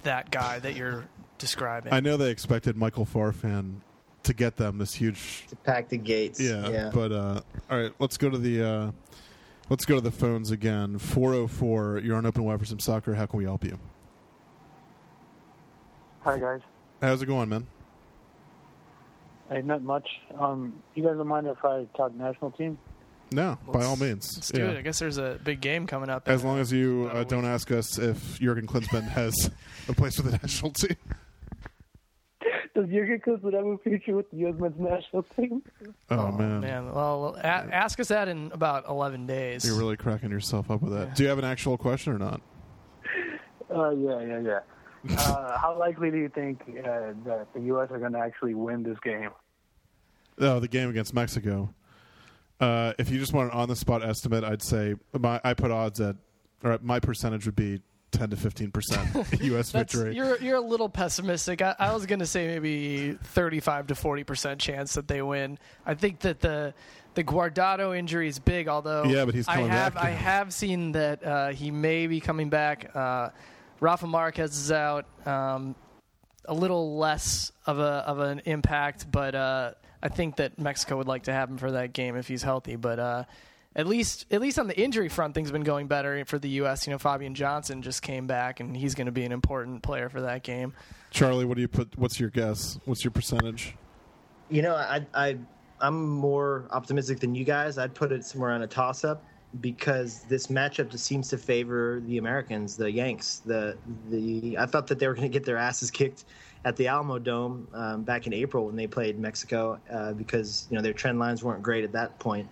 that 0.04 0.32
guy 0.32 0.60
that 0.60 0.76
you're 0.76 1.06
describing. 1.38 1.94
I 1.94 2.00
know 2.00 2.18
they 2.18 2.32
expected 2.32 2.76
Michael 2.76 3.06
Farfan 3.06 3.76
to 4.30 4.34
get 4.36 4.56
them 4.58 4.78
this 4.78 4.94
huge 4.94 5.46
To 5.48 5.56
pack 5.56 5.90
the 5.90 5.98
gates. 5.98 6.40
Yeah, 6.40 6.70
yeah. 6.70 6.92
but 6.94 7.12
uh, 7.12 7.42
all 7.70 7.78
right, 7.80 7.92
let's 8.00 8.16
go 8.18 8.30
to 8.30 8.38
the 8.38 8.64
uh, 8.64 8.92
let's 9.70 9.86
go 9.86 9.96
to 9.96 10.02
the 10.02 10.12
phones 10.12 10.52
again. 10.52 10.98
Four 11.00 11.34
oh 11.34 11.48
four. 11.48 12.00
You're 12.00 12.16
on 12.16 12.26
Open 12.26 12.44
Wide 12.44 12.60
for 12.60 12.66
some 12.66 12.80
soccer. 12.80 13.16
How 13.16 13.26
can 13.26 13.38
we 13.38 13.44
help 13.46 13.64
you? 13.64 13.78
Hi 16.22 16.38
guys. 16.38 16.62
How's 17.02 17.22
it 17.22 17.26
going, 17.26 17.50
man? 17.50 17.66
Hey, 19.50 19.62
not 19.64 19.82
much. 19.82 20.08
Um, 20.38 20.84
you 20.94 21.04
guys 21.04 21.18
don't 21.18 21.28
mind 21.28 21.48
if 21.48 21.64
I 21.66 21.86
talk 21.98 22.14
national 22.14 22.52
team? 22.52 22.78
No, 23.32 23.58
by 23.66 23.74
Let's- 23.80 23.86
all 23.88 23.96
means. 23.96 24.32
Let's 24.38 24.50
do 24.52 24.60
Yeah. 24.62 24.70
it. 24.72 24.78
I 24.78 24.82
guess 24.82 25.00
there's 25.00 25.18
a 25.18 25.40
big 25.44 25.60
game 25.62 25.88
coming 25.88 26.10
up. 26.10 26.28
As 26.28 26.44
long 26.44 26.58
uh, 26.58 26.62
as 26.62 26.72
you 26.72 27.10
uh, 27.12 27.24
don't 27.24 27.46
ask 27.46 27.72
us 27.72 27.98
if 27.98 28.40
Jurgen 28.40 28.68
Klinsmann 28.68 29.04
has 29.10 29.50
a 29.88 29.94
place 29.94 30.18
for 30.18 30.24
the 30.24 30.32
national 30.32 30.72
team. 30.72 30.96
Does 32.80 32.90
Jurgen 32.90 33.20
Klinsmann 33.20 33.54
have 33.54 33.66
a 33.66 33.78
future 33.80 34.16
with 34.16 34.32
the 34.32 34.38
U.S. 34.38 34.56
men's 34.58 34.80
national 34.80 35.24
team? 35.36 35.62
Oh, 36.10 36.32
man. 36.32 36.62
Man, 36.62 36.94
well, 36.94 37.36
a- 37.38 37.46
ask 37.46 38.00
us 38.00 38.08
that 38.08 38.30
in 38.30 38.52
about 38.54 38.88
11 38.88 39.28
days. 39.28 39.66
you're 39.66 39.78
really 39.78 39.98
cracking 39.98 40.32
yourself 40.32 40.72
up 40.72 40.82
with 40.82 40.94
that. 40.94 41.14
Do 41.14 41.24
you 41.24 41.30
have 41.30 41.40
an 41.40 41.44
actual 41.44 41.78
question 41.78 42.14
or 42.14 42.20
not? 42.20 42.42
Uh, 43.70 43.90
yeah, 43.90 44.22
yeah, 44.22 44.40
yeah. 44.40 45.18
uh, 45.18 45.58
how 45.62 45.76
likely 45.78 46.10
do 46.10 46.18
you 46.18 46.30
think 46.30 46.62
uh, 46.70 47.12
that 47.26 47.48
the 47.54 47.60
U.S. 47.64 47.90
are 47.92 48.00
going 48.00 48.14
to 48.14 48.20
actually 48.20 48.54
win 48.54 48.84
this 48.84 48.98
game? 49.04 49.32
Oh, 50.40 50.62
the 50.62 50.70
game 50.70 50.90
against 50.90 51.14
Mexico. 51.14 51.74
Uh, 52.62 52.94
if 52.98 53.10
you 53.10 53.20
just 53.20 53.34
want 53.34 53.52
an 53.52 53.60
on-the-spot 53.60 54.06
estimate, 54.06 54.46
I'd 54.46 54.62
say 54.62 54.96
my 55.18 55.42
I 55.44 55.54
put 55.54 55.70
odds 55.70 56.00
at, 56.00 56.16
or 56.64 56.80
my 56.82 57.02
percentage 57.02 57.46
would 57.46 57.58
be 57.58 57.82
ten 58.12 58.30
to 58.30 58.36
fifteen 58.36 58.72
percent 58.72 59.08
U.S. 59.42 59.72
That's, 59.72 59.94
victory. 59.94 60.16
you're 60.16 60.38
you're 60.42 60.58
a 60.58 60.62
little 60.62 60.90
pessimistic. 60.90 61.62
I, 61.62 61.76
I 61.80 61.94
was 61.94 62.06
going 62.06 62.20
to 62.20 62.26
say 62.26 62.48
maybe 62.48 63.14
35 63.24 63.88
to 63.88 63.96
40 63.96 64.24
percent 64.24 64.60
chance 64.62 64.94
that 64.96 65.08
they 65.08 65.22
win. 65.22 65.58
I 65.86 65.96
think 65.96 66.20
that 66.22 66.40
the 66.40 66.74
the 67.16 67.24
Guardado 67.24 67.98
injury 67.98 68.28
is 68.28 68.40
big, 68.40 68.68
although 68.68 69.04
Yeah, 69.04 69.26
but 69.26 69.34
he's 69.36 69.48
I 69.48 69.62
have 69.62 69.96
back, 69.96 70.04
I 70.04 70.10
have 70.10 70.54
seen 70.54 70.94
that 70.94 71.24
uh, 71.24 71.50
he 71.50 71.72
may 71.72 72.08
be 72.08 72.20
coming 72.20 72.50
back. 72.50 72.96
Uh, 72.96 73.30
Rafa 73.80 74.08
Marquez 74.08 74.58
is 74.58 74.72
out. 74.72 75.06
Um, 75.28 75.76
a 76.46 76.54
little 76.54 76.98
less 76.98 77.52
of 77.66 77.80
a 77.80 78.04
of 78.08 78.20
an 78.20 78.42
impact, 78.46 79.12
but 79.12 79.36
uh, 79.36 79.72
I 80.02 80.10
think 80.10 80.38
that 80.38 80.58
Mexico 80.60 80.98
would 80.98 81.08
like 81.08 81.24
to 81.24 81.34
have 81.34 81.50
him 81.50 81.58
for 81.58 81.72
that 81.72 81.94
game 81.94 82.16
if 82.16 82.28
he's 82.28 82.44
healthy. 82.44 82.76
But 82.76 83.00
uh, 83.00 83.24
at 83.76 83.88
least 83.88 84.26
at 84.32 84.42
least 84.42 84.58
on 84.58 84.68
the 84.68 84.80
injury 84.80 85.10
front, 85.10 85.34
things 85.34 85.50
have 85.50 85.54
been 85.54 85.64
going 85.64 85.88
better 85.88 86.24
for 86.26 86.40
the 86.40 86.50
U.S. 86.50 86.88
You 86.88 86.92
know, 86.92 86.98
Fabian 86.98 87.36
Johnson 87.36 87.82
just 87.82 88.02
came 88.02 88.28
back, 88.28 88.60
and 88.60 88.76
he's 88.76 88.96
going 88.96 89.06
to 89.06 89.12
be 89.12 89.24
an 89.24 89.32
important 89.32 89.84
player 89.84 90.10
for 90.10 90.22
that 90.22 90.44
game. 90.44 90.74
Charlie, 91.12 91.46
what 91.46 91.56
do 91.56 91.62
you 91.62 91.68
put? 91.68 91.98
What's 91.98 92.20
your 92.20 92.30
guess? 92.30 92.80
What's 92.86 93.04
your 93.04 93.12
percentage? 93.12 93.76
You 94.50 94.64
know, 94.64 94.76
I, 94.76 95.06
I, 95.14 95.38
I'm 95.80 96.10
more 96.10 96.68
optimistic 96.72 97.20
than 97.20 97.36
you 97.36 97.44
guys. 97.44 97.78
I'd 97.78 97.94
put 97.94 98.12
it 98.12 98.26
somewhere 98.26 98.52
on 98.52 98.64
a 98.64 98.68
toss-up 98.68 99.24
because 99.62 100.24
this 100.24 100.48
matchup 100.48 100.90
just 100.90 101.06
seems 101.06 101.28
to 101.30 101.38
favor 101.38 102.02
the 102.06 102.18
Americans, 102.18 102.78
the 102.78 102.92
Yanks. 102.92 103.40
The 103.40 103.78
the 104.10 104.58
I 104.58 104.66
thought 104.66 104.88
that 104.88 105.00
they 105.00 105.08
were 105.08 105.14
going 105.14 105.30
to 105.30 105.34
get 105.34 105.46
their 105.46 105.58
asses 105.58 105.92
kicked 105.92 106.26
at 106.66 106.76
the 106.76 106.88
Alamo 106.88 107.20
Dome 107.20 107.68
um, 107.74 108.04
back 108.04 108.28
in 108.28 108.34
April 108.34 108.66
when 108.66 108.76
they 108.76 108.88
played 108.88 109.18
Mexico 109.18 109.80
uh, 109.92 110.14
because 110.14 110.68
you 110.70 110.76
know 110.76 110.82
their 110.82 110.94
trend 110.94 111.20
lines 111.20 111.44
weren't 111.44 111.64
great 111.64 111.84
at 111.84 111.92
that 111.94 112.20
point, 112.20 112.48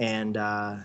and 0.00 0.36
uh, 0.36 0.76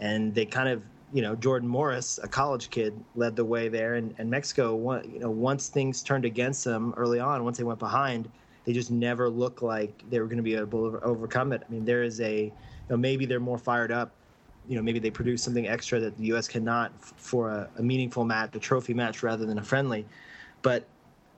and 0.00 0.34
they 0.34 0.46
kind 0.46 0.68
of 0.68 0.82
you 1.12 1.22
know 1.22 1.36
Jordan 1.36 1.68
Morris, 1.68 2.18
a 2.22 2.28
college 2.28 2.70
kid, 2.70 3.04
led 3.14 3.36
the 3.36 3.44
way 3.44 3.68
there, 3.68 3.94
and, 3.94 4.14
and 4.18 4.28
Mexico, 4.28 5.00
you 5.02 5.20
know, 5.20 5.30
once 5.30 5.68
things 5.68 6.02
turned 6.02 6.24
against 6.24 6.64
them 6.64 6.92
early 6.96 7.20
on, 7.20 7.44
once 7.44 7.58
they 7.58 7.64
went 7.64 7.78
behind, 7.78 8.28
they 8.64 8.72
just 8.72 8.90
never 8.90 9.28
looked 9.28 9.62
like 9.62 10.02
they 10.10 10.18
were 10.18 10.26
going 10.26 10.38
to 10.38 10.42
be 10.42 10.54
able 10.54 10.90
to 10.90 11.00
overcome 11.04 11.52
it. 11.52 11.62
I 11.68 11.72
mean, 11.72 11.84
there 11.84 12.02
is 12.02 12.20
a, 12.20 12.44
you 12.44 12.52
know, 12.88 12.96
maybe 12.96 13.26
they're 13.26 13.40
more 13.40 13.58
fired 13.58 13.92
up. 13.92 14.12
You 14.68 14.76
know, 14.76 14.82
maybe 14.82 14.98
they 14.98 15.10
produce 15.10 15.42
something 15.42 15.66
extra 15.66 16.00
that 16.00 16.16
the 16.16 16.24
U.S. 16.26 16.46
cannot 16.46 16.92
f- 16.96 17.14
for 17.16 17.50
a, 17.50 17.68
a 17.78 17.82
meaningful 17.82 18.24
match, 18.24 18.54
a 18.54 18.58
trophy 18.58 18.94
match 18.94 19.22
rather 19.22 19.44
than 19.46 19.58
a 19.58 19.62
friendly. 19.62 20.04
But 20.62 20.84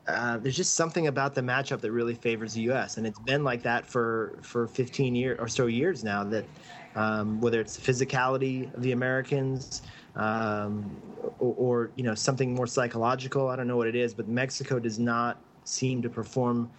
uh, 0.09 0.37
there's 0.39 0.57
just 0.57 0.75
something 0.75 1.07
about 1.07 1.35
the 1.35 1.41
matchup 1.41 1.81
that 1.81 1.93
really 1.93 2.15
favors 2.15 2.55
the 2.55 2.63
U.S. 2.63 2.97
and 2.97 3.07
it's 3.07 3.21
been 3.21 3.45
like 3.45 3.63
that 3.63 3.87
for 3.87 4.39
for 4.43 4.67
15 4.67 5.15
years 5.15 5.39
or 5.41 5.49
so 5.49 5.67
years 5.67 6.03
now. 6.03 6.25
That 6.25 6.45
um, 6.95 7.41
whether 7.41 7.61
it's 7.61 7.77
the 7.77 7.93
physicality 7.93 8.73
of 8.75 8.83
the 8.83 8.93
Americans 8.93 9.83
um, 10.17 10.91
or, 11.39 11.55
or 11.57 11.91
you 11.97 12.05
know 12.05 12.15
something 12.15 12.55
more 12.55 12.67
psychological, 12.67 13.49
I 13.49 13.57
don't 13.57 13.69
know 13.69 13.77
what 13.77 13.89
it 13.89 13.97
is, 13.97 14.15
but 14.15 14.29
Mexico 14.29 14.79
does 14.79 14.99
not 14.99 15.39
seem 15.65 16.03
to 16.03 16.11
perform 16.11 16.71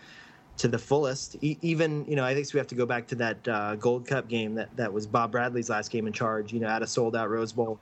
to 0.57 0.67
the 0.67 0.77
fullest. 0.77 1.35
E- 1.41 1.57
even 1.61 2.05
you 2.05 2.15
know, 2.15 2.23
I 2.23 2.33
think 2.33 2.53
we 2.53 2.59
have 2.59 2.67
to 2.67 2.75
go 2.75 2.85
back 2.85 3.07
to 3.07 3.15
that 3.15 3.47
uh, 3.47 3.75
Gold 3.75 4.07
Cup 4.07 4.27
game 4.27 4.55
that 4.55 4.75
that 4.77 4.91
was 4.91 5.07
Bob 5.07 5.31
Bradley's 5.31 5.69
last 5.69 5.91
game 5.91 6.07
in 6.07 6.13
charge. 6.13 6.53
You 6.53 6.59
know, 6.59 6.67
at 6.67 6.81
a 6.81 6.87
sold 6.87 7.15
out 7.15 7.29
Rose 7.29 7.51
Bowl. 7.51 7.79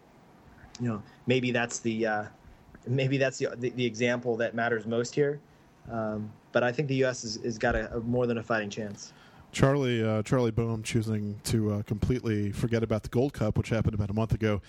You 0.79 0.87
know, 0.87 1.03
maybe 1.27 1.51
that's 1.51 1.79
the 1.79 2.05
uh, 2.05 2.23
maybe 2.87 3.17
that's 3.17 3.37
the, 3.37 3.49
the 3.57 3.69
the 3.71 3.85
example 3.85 4.37
that 4.37 4.55
matters 4.55 4.85
most 4.85 5.13
here. 5.13 5.39
Um, 5.91 6.31
but 6.51 6.63
I 6.63 6.71
think 6.71 6.87
the 6.87 6.95
U.S. 6.95 7.23
has, 7.23 7.57
got 7.57 7.75
a, 7.75 7.93
a 7.95 7.99
more 8.01 8.27
than 8.27 8.37
a 8.37 8.43
fighting 8.43 8.69
chance. 8.69 9.13
Charlie 9.51 10.03
uh, 10.03 10.23
Charlie 10.23 10.51
Boehm 10.51 10.83
choosing 10.83 11.39
to 11.45 11.73
uh, 11.73 11.81
completely 11.83 12.51
forget 12.51 12.83
about 12.83 13.03
the 13.03 13.09
Gold 13.09 13.33
Cup, 13.33 13.57
which 13.57 13.69
happened 13.69 13.93
about 13.95 14.09
a 14.09 14.13
month 14.13 14.33
ago. 14.33 14.61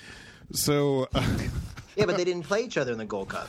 So, 0.52 1.08
uh, 1.14 1.38
Yeah, 1.96 2.06
but 2.06 2.16
they 2.16 2.24
didn't 2.24 2.44
play 2.44 2.62
each 2.64 2.78
other 2.78 2.90
in 2.92 2.98
the 2.98 3.04
Gold 3.04 3.28
Cup. 3.28 3.48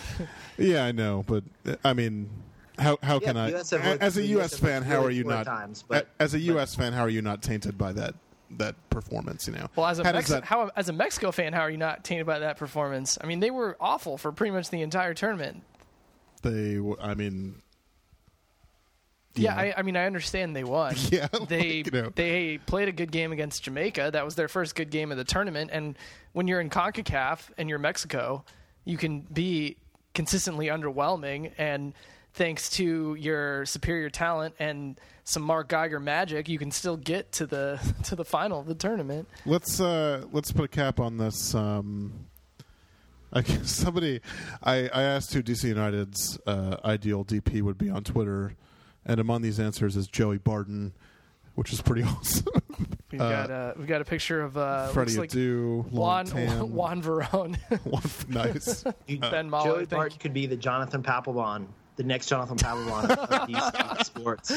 yeah, 0.57 0.83
I 0.83 0.91
know, 0.91 1.23
but 1.25 1.43
uh, 1.65 1.75
I 1.83 1.93
mean, 1.93 2.29
how 2.77 2.97
how 3.01 3.15
Yeah, 3.21 3.27
can 3.27 3.37
I, 3.37 3.55
US 3.55 3.69
have 3.71 3.85
a- 3.85 3.89
looked- 3.91 4.03
as 4.03 4.17
a 4.17 4.23
U.S. 4.27 4.53
US 4.53 4.59
fan, 4.59 4.83
how 4.83 5.01
are 5.03 5.09
you 5.11 5.23
not 5.23 5.45
times, 5.45 5.83
but- 5.87 6.07
as 6.19 6.33
a 6.33 6.37
but- 6.37 6.43
U.S. 6.43 6.75
fan, 6.75 6.91
how 6.93 7.01
are 7.03 7.09
you 7.09 7.21
not 7.21 7.41
tainted 7.41 7.77
by 7.77 7.93
that 7.93 8.15
that 8.57 8.75
performance? 8.89 9.47
You 9.47 9.53
know, 9.53 9.67
Well, 9.75 9.87
as 9.87 9.99
a 9.99 10.03
how 10.03 10.11
does 10.11 10.19
Mex- 10.19 10.29
that- 10.29 10.43
how 10.43 10.69
as 10.75 10.89
a 10.89 10.93
Mexico 10.93 11.31
fan, 11.31 11.53
how 11.53 11.61
are 11.61 11.69
you 11.69 11.77
not 11.77 12.03
tainted 12.03 12.25
by 12.27 12.39
that 12.39 12.57
performance? 12.57 13.17
I 13.21 13.25
mean, 13.27 13.39
they 13.39 13.49
were 13.49 13.77
awful 13.79 14.17
for 14.17 14.31
pretty 14.33 14.51
much 14.51 14.69
the 14.69 14.81
entire 14.81 15.13
tournament. 15.13 15.63
they, 16.41 16.75
w- 16.75 16.97
I 17.01 17.13
mean, 17.15 17.61
Yeah, 19.35 19.55
I, 19.55 19.73
I 19.77 19.81
mean, 19.81 19.97
I 19.97 20.05
understand 20.05 20.55
they 20.55 20.63
won. 20.63 20.95
Yeah, 21.11 21.27
they 21.47 21.83
like, 21.83 21.85
you 21.85 22.01
know. 22.01 22.11
they 22.13 22.59
played 22.59 22.87
a 22.87 22.91
good 22.91 23.11
game 23.11 23.31
against 23.31 23.63
Jamaica. 23.63 24.11
That 24.13 24.25
was 24.25 24.35
their 24.35 24.47
first 24.47 24.75
good 24.75 24.89
game 24.89 25.11
of 25.11 25.17
the 25.17 25.23
tournament. 25.23 25.71
And 25.73 25.97
when 26.33 26.47
you're 26.47 26.61
in 26.61 26.69
Concacaf 26.69 27.49
and 27.57 27.69
you're 27.69 27.79
Mexico, 27.79 28.45
you 28.85 28.97
can 28.97 29.21
be 29.21 29.77
consistently 30.13 30.67
underwhelming. 30.67 31.51
And 31.57 31.93
thanks 32.33 32.69
to 32.71 33.15
your 33.15 33.65
superior 33.65 34.09
talent 34.09 34.55
and 34.59 34.99
some 35.23 35.43
Mark 35.43 35.69
Geiger 35.69 35.99
magic, 35.99 36.49
you 36.49 36.59
can 36.59 36.71
still 36.71 36.97
get 36.97 37.31
to 37.33 37.45
the 37.45 37.79
to 38.03 38.15
the 38.15 38.25
final 38.25 38.59
of 38.59 38.65
the 38.65 38.75
tournament. 38.75 39.27
Let's 39.45 39.79
uh, 39.79 40.25
let's 40.31 40.51
put 40.51 40.65
a 40.65 40.67
cap 40.67 40.99
on 40.99 41.17
this. 41.17 41.55
Um, 41.55 42.27
I 43.31 43.41
guess 43.41 43.71
somebody, 43.71 44.21
I, 44.61 44.89
I 44.89 45.03
asked 45.03 45.33
who 45.33 45.41
DC 45.41 45.63
United's 45.63 46.39
uh, 46.45 46.77
ideal 46.85 47.25
DP 47.25 47.61
would 47.61 47.77
be 47.77 47.89
on 47.89 48.03
Twitter, 48.03 48.55
and 49.05 49.19
among 49.19 49.41
these 49.41 49.59
answers 49.59 49.95
is 49.95 50.07
Joey 50.07 50.37
Barton, 50.37 50.93
which 51.55 51.71
is 51.73 51.81
pretty 51.81 52.03
awesome. 52.07 52.45
We've 53.11 53.21
Uh, 53.21 53.29
got 53.29 53.51
uh, 53.51 53.73
we've 53.77 53.87
got 53.87 54.01
a 54.01 54.05
picture 54.05 54.41
of 54.41 54.57
uh, 54.57 54.87
Freddie 54.87 55.11
looks 55.17 55.35
like 55.35 55.43
Adu, 55.43 55.85
Juan 55.91 56.25
Long 56.59 56.71
Juan 56.73 57.01
Verone. 57.03 58.27
nice. 58.29 58.83
You- 59.07 59.19
Ben 59.19 59.49
Mahler, 59.49 59.65
Joey 59.65 59.73
I 59.75 59.77
think. 59.79 59.89
Barton 59.91 60.19
could 60.19 60.33
be 60.33 60.45
the 60.47 60.55
Jonathan 60.57 61.03
Papelbon, 61.03 61.67
the 61.95 62.03
next 62.03 62.25
Jonathan 62.27 62.57
Papelbon 62.57 63.11
of 63.11 63.29
DC 63.49 64.05
sports. 64.05 64.51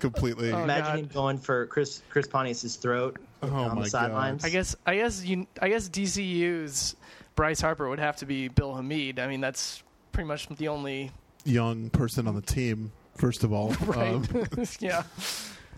Completely. 0.00 0.52
Oh, 0.52 0.62
Imagine 0.62 0.84
God. 0.84 0.98
him 1.00 1.06
going 1.08 1.38
for 1.38 1.66
Chris 1.66 2.02
Chris 2.08 2.26
Pontius's 2.26 2.76
throat 2.76 3.18
Oh, 3.42 3.48
on 3.52 3.76
my 3.76 3.82
the 3.82 3.90
sidelines. 3.90 4.44
I 4.44 4.48
guess 4.48 4.74
I 4.86 4.96
guess 4.96 5.22
you 5.24 5.46
I 5.60 5.68
guess 5.68 5.88
DCU's 5.90 6.96
Bryce 7.34 7.60
Harper 7.60 7.88
would 7.90 7.98
have 7.98 8.16
to 8.16 8.26
be 8.26 8.48
Bill 8.48 8.74
Hamid. 8.74 9.18
I 9.18 9.26
mean 9.26 9.42
that's 9.42 9.82
pretty 10.12 10.28
much 10.28 10.48
the 10.48 10.68
only 10.68 11.10
Young 11.44 11.90
person 11.90 12.26
on 12.26 12.34
the 12.34 12.40
team, 12.42 12.90
first 13.16 13.44
of 13.44 13.52
all. 13.52 13.68
right. 13.86 14.14
Um, 14.14 14.46
yeah. 14.80 15.02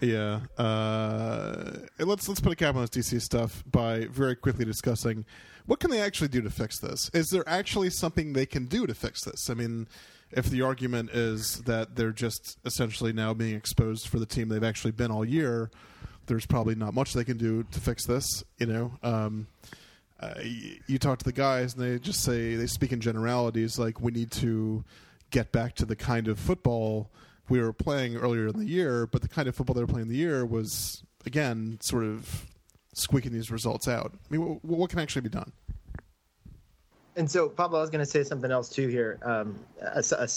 Yeah. 0.00 0.40
Uh, 0.56 1.72
let's 1.98 2.28
let's 2.28 2.40
put 2.40 2.52
a 2.52 2.56
cap 2.56 2.74
on 2.74 2.82
this 2.82 2.90
DC 2.90 3.20
stuff 3.20 3.64
by 3.70 4.06
very 4.06 4.36
quickly 4.36 4.64
discussing 4.64 5.24
what 5.66 5.80
can 5.80 5.90
they 5.90 6.00
actually 6.00 6.28
do 6.28 6.40
to 6.40 6.50
fix 6.50 6.78
this. 6.80 7.10
Is 7.12 7.28
there 7.28 7.46
actually 7.46 7.90
something 7.90 8.32
they 8.32 8.46
can 8.46 8.66
do 8.66 8.86
to 8.86 8.94
fix 8.94 9.24
this? 9.24 9.50
I 9.50 9.54
mean, 9.54 9.88
if 10.30 10.46
the 10.46 10.62
argument 10.62 11.10
is 11.10 11.58
that 11.62 11.96
they're 11.96 12.12
just 12.12 12.58
essentially 12.64 13.12
now 13.12 13.34
being 13.34 13.54
exposed 13.54 14.08
for 14.08 14.18
the 14.18 14.26
team 14.26 14.48
they've 14.48 14.64
actually 14.64 14.92
been 14.92 15.10
all 15.10 15.24
year, 15.24 15.70
there's 16.26 16.46
probably 16.46 16.74
not 16.74 16.94
much 16.94 17.12
they 17.12 17.24
can 17.24 17.36
do 17.36 17.64
to 17.64 17.80
fix 17.80 18.06
this. 18.06 18.44
You 18.58 18.66
know. 18.66 18.92
Um, 19.02 19.48
uh, 20.20 20.34
you 20.86 20.98
talk 20.98 21.18
to 21.18 21.24
the 21.24 21.32
guys 21.32 21.74
and 21.74 21.82
they 21.82 21.98
just 21.98 22.22
say 22.22 22.56
they 22.56 22.66
speak 22.66 22.90
in 22.90 23.00
generalities 23.00 23.78
like 23.78 24.00
we 24.00 24.10
need 24.10 24.32
to 24.32 24.84
get 25.30 25.52
back 25.52 25.74
to 25.76 25.84
the 25.84 25.94
kind 25.94 26.26
of 26.26 26.38
football 26.40 27.10
we 27.48 27.60
were 27.60 27.72
playing 27.72 28.16
earlier 28.16 28.48
in 28.48 28.58
the 28.58 28.66
year 28.66 29.06
but 29.06 29.22
the 29.22 29.28
kind 29.28 29.48
of 29.48 29.54
football 29.54 29.74
they 29.74 29.80
were 29.80 29.86
playing 29.86 30.06
in 30.06 30.08
the 30.08 30.16
year 30.16 30.44
was 30.46 31.02
again 31.26 31.78
sort 31.80 32.04
of 32.04 32.46
squeaking 32.94 33.32
these 33.32 33.50
results 33.50 33.86
out 33.88 34.12
i 34.14 34.32
mean 34.34 34.40
what, 34.44 34.64
what 34.64 34.90
can 34.90 34.98
actually 34.98 35.22
be 35.22 35.28
done 35.28 35.52
And 37.16 37.28
so, 37.28 37.48
Pablo, 37.48 37.78
I 37.78 37.82
was 37.82 37.90
going 37.90 38.04
to 38.04 38.10
say 38.10 38.22
something 38.22 38.50
else 38.52 38.68
too 38.68 38.86
here. 38.86 39.18
Um, 39.22 39.58
a, 39.82 40.04
a- 40.12 40.28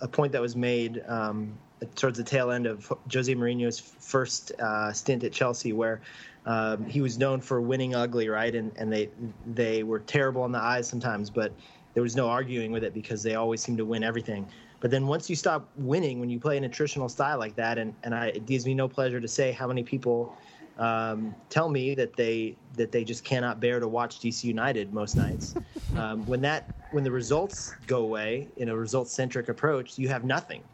a 0.00 0.08
point 0.08 0.32
that 0.32 0.42
was 0.42 0.56
made 0.56 1.00
um, 1.06 1.56
towards 1.94 2.18
the 2.18 2.24
tail 2.24 2.50
end 2.50 2.66
of 2.66 2.92
Jose 3.12 3.32
Mourinho's 3.34 3.78
first 3.78 4.50
uh, 4.60 4.92
stint 4.92 5.22
at 5.24 5.32
Chelsea, 5.32 5.72
where 5.72 6.00
um, 6.44 6.84
he 6.86 7.00
was 7.00 7.18
known 7.18 7.40
for 7.40 7.60
winning 7.60 7.94
ugly, 7.94 8.28
right? 8.28 8.52
And 8.54 8.72
and 8.76 8.92
they 8.92 9.08
they 9.54 9.84
were 9.84 10.00
terrible 10.00 10.42
on 10.42 10.50
the 10.52 10.58
eyes 10.58 10.88
sometimes, 10.88 11.30
but 11.30 11.52
there 11.94 12.02
was 12.02 12.16
no 12.16 12.28
arguing 12.28 12.72
with 12.72 12.82
it 12.84 12.92
because 12.94 13.22
they 13.22 13.36
always 13.36 13.62
seemed 13.62 13.78
to 13.78 13.84
win 13.84 14.02
everything. 14.02 14.46
But 14.82 14.90
then 14.90 15.06
once 15.06 15.30
you 15.30 15.36
stop 15.36 15.70
winning, 15.76 16.18
when 16.18 16.28
you 16.28 16.40
play 16.40 16.58
an 16.58 16.64
attritional 16.64 17.08
style 17.08 17.38
like 17.38 17.54
that, 17.54 17.78
and, 17.78 17.94
and 18.02 18.12
I, 18.12 18.26
it 18.26 18.46
gives 18.46 18.66
me 18.66 18.74
no 18.74 18.88
pleasure 18.88 19.20
to 19.20 19.28
say 19.28 19.52
how 19.52 19.68
many 19.68 19.84
people 19.84 20.36
um, 20.76 21.36
tell 21.50 21.68
me 21.68 21.94
that 21.94 22.16
they 22.16 22.56
that 22.74 22.90
they 22.90 23.04
just 23.04 23.22
cannot 23.22 23.60
bear 23.60 23.78
to 23.78 23.86
watch 23.86 24.18
DC 24.18 24.42
United 24.42 24.92
most 24.92 25.16
nights. 25.16 25.54
um, 25.96 26.26
when 26.26 26.40
that 26.40 26.68
when 26.90 27.04
the 27.04 27.12
results 27.12 27.76
go 27.86 27.98
away 27.98 28.48
in 28.56 28.70
a 28.70 28.76
results 28.76 29.12
centric 29.12 29.48
approach, 29.48 29.98
you 29.98 30.08
have 30.08 30.24
nothing. 30.24 30.64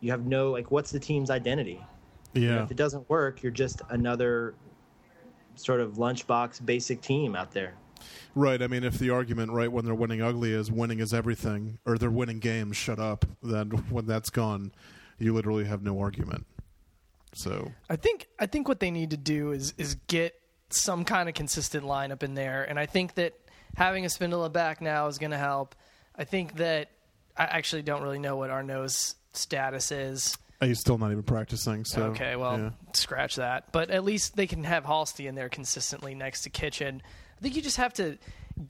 You 0.00 0.12
have 0.12 0.24
no 0.24 0.52
like 0.52 0.70
what's 0.70 0.92
the 0.92 1.00
team's 1.00 1.28
identity? 1.28 1.84
Yeah 2.34 2.62
if 2.62 2.70
it 2.70 2.76
doesn't 2.76 3.10
work, 3.10 3.42
you're 3.42 3.50
just 3.50 3.82
another 3.90 4.54
sort 5.56 5.80
of 5.80 5.94
lunchbox 5.94 6.64
basic 6.64 7.00
team 7.00 7.34
out 7.34 7.50
there. 7.50 7.74
Right 8.34 8.62
i 8.62 8.66
mean 8.66 8.84
if 8.84 8.98
the 8.98 9.10
argument 9.10 9.52
right 9.52 9.70
when 9.70 9.84
they're 9.84 9.94
winning 9.94 10.22
ugly 10.22 10.52
is 10.52 10.70
winning 10.70 11.00
is 11.00 11.12
everything 11.12 11.78
or 11.84 11.98
they're 11.98 12.10
winning 12.10 12.38
games 12.38 12.76
shut 12.76 12.98
up 12.98 13.24
then 13.42 13.70
when 13.90 14.06
that's 14.06 14.30
gone 14.30 14.72
you 15.18 15.32
literally 15.32 15.64
have 15.64 15.82
no 15.82 16.00
argument 16.00 16.46
so 17.34 17.72
I 17.88 17.96
think 17.96 18.28
I 18.38 18.46
think 18.46 18.68
what 18.68 18.80
they 18.80 18.90
need 18.90 19.10
to 19.10 19.16
do 19.16 19.52
is 19.52 19.74
is 19.78 19.96
get 20.06 20.34
some 20.70 21.04
kind 21.04 21.28
of 21.28 21.34
consistent 21.34 21.84
lineup 21.84 22.22
in 22.22 22.34
there, 22.34 22.64
and 22.64 22.78
I 22.78 22.86
think 22.86 23.14
that 23.14 23.34
having 23.76 24.04
Espindola 24.04 24.52
back 24.52 24.80
now 24.80 25.06
is 25.06 25.18
going 25.18 25.30
to 25.30 25.38
help. 25.38 25.74
I 26.14 26.24
think 26.24 26.56
that 26.56 26.90
I 27.36 27.44
actually 27.44 27.82
don't 27.82 28.02
really 28.02 28.18
know 28.18 28.36
what 28.36 28.50
Arnaud's 28.50 29.14
status 29.32 29.90
is. 29.90 30.36
Uh, 30.60 30.66
he's 30.66 30.78
still 30.78 30.98
not 30.98 31.10
even 31.10 31.22
practicing 31.22 31.84
so 31.84 32.04
okay, 32.04 32.36
well, 32.36 32.58
yeah. 32.58 32.70
scratch 32.92 33.36
that. 33.36 33.72
But 33.72 33.90
at 33.90 34.04
least 34.04 34.36
they 34.36 34.46
can 34.46 34.64
have 34.64 34.84
Halsti 34.84 35.26
in 35.26 35.34
there 35.34 35.48
consistently 35.48 36.14
next 36.14 36.42
to 36.42 36.50
Kitchen. 36.50 37.02
I 37.42 37.44
think 37.44 37.56
you 37.56 37.62
just 37.62 37.78
have 37.78 37.92
to 37.94 38.18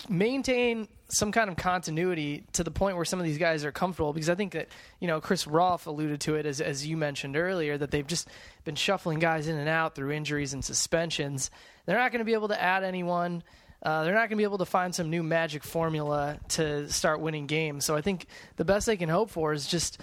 maintain 0.08 0.88
some 1.10 1.30
kind 1.30 1.50
of 1.50 1.56
continuity 1.56 2.46
to 2.54 2.64
the 2.64 2.70
point 2.70 2.96
where 2.96 3.04
some 3.04 3.18
of 3.18 3.26
these 3.26 3.36
guys 3.36 3.66
are 3.66 3.72
comfortable 3.72 4.14
because 4.14 4.30
I 4.30 4.34
think 4.34 4.52
that 4.52 4.68
you 4.98 5.08
know 5.08 5.20
Chris 5.20 5.46
Rolfe 5.46 5.86
alluded 5.86 6.22
to 6.22 6.36
it 6.36 6.46
as 6.46 6.62
as 6.62 6.86
you 6.86 6.96
mentioned 6.96 7.36
earlier 7.36 7.76
that 7.76 7.90
they've 7.90 8.06
just 8.06 8.28
been 8.64 8.74
shuffling 8.74 9.18
guys 9.18 9.46
in 9.46 9.58
and 9.58 9.68
out 9.68 9.94
through 9.94 10.12
injuries 10.12 10.54
and 10.54 10.64
suspensions. 10.64 11.50
They're 11.84 11.98
not 11.98 12.12
going 12.12 12.20
to 12.20 12.24
be 12.24 12.32
able 12.32 12.48
to 12.48 12.58
add 12.58 12.82
anyone. 12.82 13.42
Uh, 13.82 14.04
they're 14.04 14.14
not 14.14 14.30
going 14.30 14.30
to 14.30 14.36
be 14.36 14.44
able 14.44 14.58
to 14.58 14.64
find 14.64 14.94
some 14.94 15.10
new 15.10 15.22
magic 15.22 15.64
formula 15.64 16.38
to 16.48 16.90
start 16.90 17.20
winning 17.20 17.46
games. 17.46 17.84
So 17.84 17.94
I 17.94 18.00
think 18.00 18.24
the 18.56 18.64
best 18.64 18.86
they 18.86 18.96
can 18.96 19.10
hope 19.10 19.28
for 19.28 19.52
is 19.52 19.66
just 19.66 20.00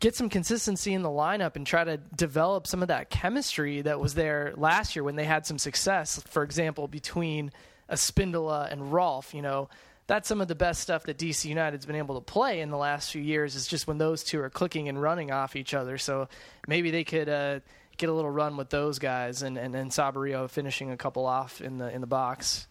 get 0.00 0.16
some 0.16 0.30
consistency 0.30 0.94
in 0.94 1.02
the 1.02 1.10
lineup 1.10 1.56
and 1.56 1.66
try 1.66 1.84
to 1.84 1.98
develop 1.98 2.66
some 2.66 2.80
of 2.80 2.88
that 2.88 3.10
chemistry 3.10 3.82
that 3.82 4.00
was 4.00 4.14
there 4.14 4.54
last 4.56 4.96
year 4.96 5.02
when 5.02 5.16
they 5.16 5.24
had 5.24 5.44
some 5.44 5.58
success. 5.58 6.22
For 6.28 6.42
example, 6.42 6.88
between 6.88 7.50
Espindola 7.90 8.70
and 8.72 8.92
Rolfe, 8.92 9.34
you 9.34 9.42
know, 9.42 9.68
that's 10.06 10.26
some 10.28 10.40
of 10.40 10.48
the 10.48 10.54
best 10.54 10.80
stuff 10.80 11.02
that 11.04 11.18
DC 11.18 11.44
United's 11.44 11.84
been 11.84 11.96
able 11.96 12.14
to 12.14 12.20
play 12.22 12.60
in 12.60 12.70
the 12.70 12.76
last 12.78 13.10
few 13.12 13.20
years. 13.20 13.54
Is 13.54 13.66
just 13.66 13.86
when 13.86 13.98
those 13.98 14.24
two 14.24 14.40
are 14.40 14.48
clicking 14.50 14.88
and 14.88 15.00
running 15.00 15.30
off 15.30 15.54
each 15.54 15.74
other. 15.74 15.98
So 15.98 16.28
maybe 16.66 16.90
they 16.90 17.04
could 17.04 17.28
uh, 17.28 17.60
get 17.98 18.08
a 18.08 18.12
little 18.12 18.30
run 18.30 18.56
with 18.56 18.70
those 18.70 18.98
guys, 18.98 19.42
and 19.42 19.58
and, 19.58 19.74
and 19.74 19.90
Saborio 19.90 20.48
finishing 20.48 20.90
a 20.90 20.96
couple 20.96 21.26
off 21.26 21.60
in 21.60 21.76
the 21.78 21.92
in 21.94 22.00
the 22.00 22.06
box. 22.06 22.66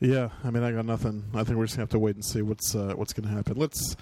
Yeah, 0.00 0.30
I 0.42 0.50
mean, 0.50 0.64
I 0.64 0.72
got 0.72 0.84
nothing. 0.86 1.22
I 1.34 1.44
think 1.44 1.56
we're 1.56 1.66
just 1.66 1.76
gonna 1.76 1.84
have 1.84 1.90
to 1.90 1.98
wait 2.00 2.16
and 2.16 2.24
see 2.24 2.42
what's 2.42 2.74
uh, 2.74 2.94
what's 2.96 3.12
gonna 3.12 3.28
happen. 3.32 3.56
Let's 3.56 3.94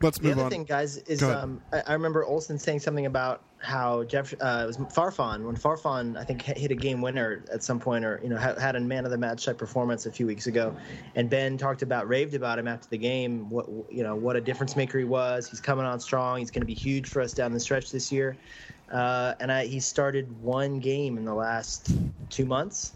let's 0.00 0.18
The 0.18 0.28
move 0.28 0.32
other 0.38 0.44
on. 0.44 0.50
thing, 0.50 0.64
guys, 0.64 0.96
is 0.96 1.22
um, 1.22 1.60
I, 1.70 1.82
I 1.88 1.92
remember 1.92 2.24
Olsen 2.24 2.58
saying 2.58 2.80
something 2.80 3.04
about 3.04 3.42
how 3.64 4.04
Jeff 4.04 4.32
uh, 4.34 4.60
it 4.62 4.66
was 4.66 4.76
Farfan 4.76 5.44
when 5.44 5.56
Farfan 5.56 6.16
I 6.16 6.24
think 6.24 6.42
hit 6.42 6.70
a 6.70 6.74
game 6.74 7.00
winner 7.00 7.44
at 7.52 7.62
some 7.62 7.80
point, 7.80 8.04
or 8.04 8.20
you 8.22 8.28
know 8.28 8.36
had, 8.36 8.76
a 8.76 8.80
man 8.80 9.04
of 9.04 9.10
the 9.10 9.18
match 9.18 9.44
type 9.44 9.58
performance 9.58 10.06
a 10.06 10.12
few 10.12 10.26
weeks 10.26 10.46
ago, 10.46 10.76
and 11.14 11.30
Ben 11.30 11.56
talked 11.56 11.82
about 11.82 12.06
raved 12.08 12.34
about 12.34 12.58
him 12.58 12.68
after 12.68 12.88
the 12.88 12.98
game. 12.98 13.48
What 13.48 13.66
you 13.90 14.02
know 14.02 14.14
what 14.14 14.36
a 14.36 14.40
difference 14.40 14.76
maker 14.76 14.98
he 14.98 15.04
was. 15.04 15.48
He's 15.48 15.60
coming 15.60 15.86
on 15.86 15.98
strong. 15.98 16.38
He's 16.38 16.50
going 16.50 16.62
to 16.62 16.66
be 16.66 16.74
huge 16.74 17.08
for 17.08 17.20
us 17.22 17.32
down 17.32 17.52
the 17.52 17.60
stretch 17.60 17.90
this 17.90 18.12
year. 18.12 18.36
Uh, 18.92 19.34
and 19.40 19.50
I, 19.50 19.66
he 19.66 19.80
started 19.80 20.30
one 20.42 20.78
game 20.78 21.16
in 21.16 21.24
the 21.24 21.34
last 21.34 21.90
two 22.28 22.44
months 22.44 22.92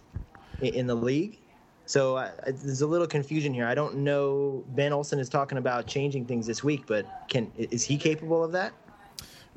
in 0.61 0.87
the 0.87 0.95
league. 0.95 1.39
So 1.87 2.19
I- 2.19 2.31
there's 2.47 2.83
a 2.83 2.87
little 2.87 3.07
confusion 3.07 3.55
here. 3.55 3.67
I 3.67 3.75
don't 3.75 3.97
know. 3.97 4.65
Ben 4.69 4.93
Olsen 4.93 5.19
is 5.19 5.29
talking 5.31 5.57
about 5.57 5.87
changing 5.87 6.27
things 6.27 6.47
this 6.47 6.63
week, 6.63 6.85
but 6.87 7.07
can 7.29 7.51
is 7.57 7.85
he 7.85 7.97
capable 7.97 8.45
of 8.45 8.53
that? 8.53 8.75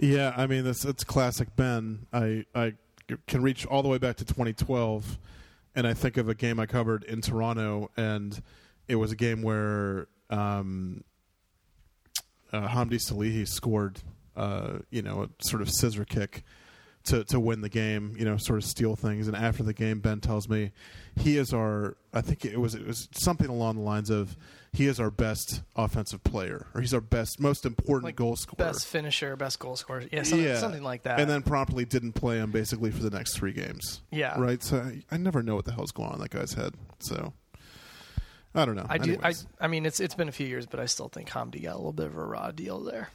Yeah, 0.01 0.33
I 0.35 0.47
mean, 0.47 0.65
it's 0.65 0.83
it's 0.83 1.03
classic 1.03 1.55
Ben. 1.55 2.07
I 2.11 2.45
I 2.55 2.73
can 3.27 3.43
reach 3.43 3.67
all 3.67 3.83
the 3.83 3.87
way 3.87 3.99
back 3.99 4.15
to 4.17 4.25
2012, 4.25 5.19
and 5.75 5.85
I 5.85 5.93
think 5.93 6.17
of 6.17 6.27
a 6.27 6.33
game 6.33 6.59
I 6.59 6.65
covered 6.65 7.03
in 7.03 7.21
Toronto, 7.21 7.91
and 7.95 8.41
it 8.87 8.95
was 8.95 9.11
a 9.11 9.15
game 9.15 9.43
where 9.43 10.07
um, 10.31 11.03
uh, 12.51 12.67
Hamdi 12.67 12.95
Salihi 12.95 13.47
scored, 13.47 13.99
uh, 14.35 14.79
you 14.89 15.03
know, 15.03 15.23
a 15.23 15.43
sort 15.43 15.61
of 15.61 15.69
scissor 15.69 16.03
kick 16.03 16.43
to 17.05 17.23
to 17.25 17.39
win 17.39 17.61
the 17.61 17.69
game, 17.69 18.15
you 18.17 18.25
know, 18.25 18.37
sort 18.37 18.57
of 18.57 18.65
steal 18.65 18.95
things. 18.95 19.27
And 19.27 19.35
after 19.35 19.63
the 19.63 19.73
game, 19.73 19.99
Ben 19.99 20.19
tells 20.19 20.47
me 20.47 20.71
he 21.15 21.37
is 21.37 21.53
our. 21.53 21.97
I 22.13 22.21
think 22.21 22.45
it 22.45 22.59
was 22.59 22.75
it 22.75 22.85
was 22.85 23.07
something 23.11 23.47
along 23.47 23.75
the 23.75 23.81
lines 23.81 24.09
of 24.09 24.35
he 24.73 24.87
is 24.87 24.99
our 24.99 25.11
best 25.11 25.61
offensive 25.75 26.23
player, 26.23 26.67
or 26.73 26.81
he's 26.81 26.93
our 26.93 27.01
best, 27.01 27.39
most 27.39 27.65
important 27.65 28.05
Like 28.05 28.15
goal 28.15 28.35
scorer. 28.37 28.71
Best 28.71 28.87
finisher, 28.87 29.35
best 29.35 29.59
goal 29.59 29.75
scorer. 29.75 30.03
Yeah, 30.11 30.23
something, 30.23 30.55
something 30.55 30.83
like 30.83 31.03
that. 31.03 31.19
And 31.19 31.29
then 31.29 31.41
promptly 31.41 31.83
didn't 31.83 32.13
play 32.13 32.37
him 32.37 32.51
basically 32.51 32.91
for 32.91 33.03
the 33.03 33.09
next 33.09 33.35
three 33.35 33.51
games. 33.51 34.01
Yeah. 34.11 34.39
Right. 34.39 34.63
So 34.63 34.77
I, 34.77 35.03
I 35.11 35.17
never 35.17 35.43
know 35.43 35.55
what 35.55 35.65
the 35.65 35.73
hell's 35.73 35.91
going 35.91 36.09
on 36.09 36.15
in 36.15 36.21
that 36.21 36.31
guy's 36.31 36.53
head. 36.53 36.73
So 36.99 37.33
I 38.55 38.65
don't 38.65 38.75
know. 38.75 38.85
I 38.89 38.97
do. 38.97 39.17
I, 39.21 39.33
I 39.59 39.67
mean, 39.67 39.85
it's 39.85 39.99
it's 39.99 40.15
been 40.15 40.29
a 40.29 40.33
few 40.33 40.47
years, 40.47 40.65
but 40.65 40.79
I 40.79 40.85
still 40.85 41.09
think 41.09 41.29
Hamdi 41.29 41.63
got 41.63 41.73
a 41.73 41.77
little 41.77 41.93
bit 41.93 42.07
of 42.07 42.15
a 42.15 42.23
raw 42.23 42.51
deal 42.51 42.79
there. 42.79 43.09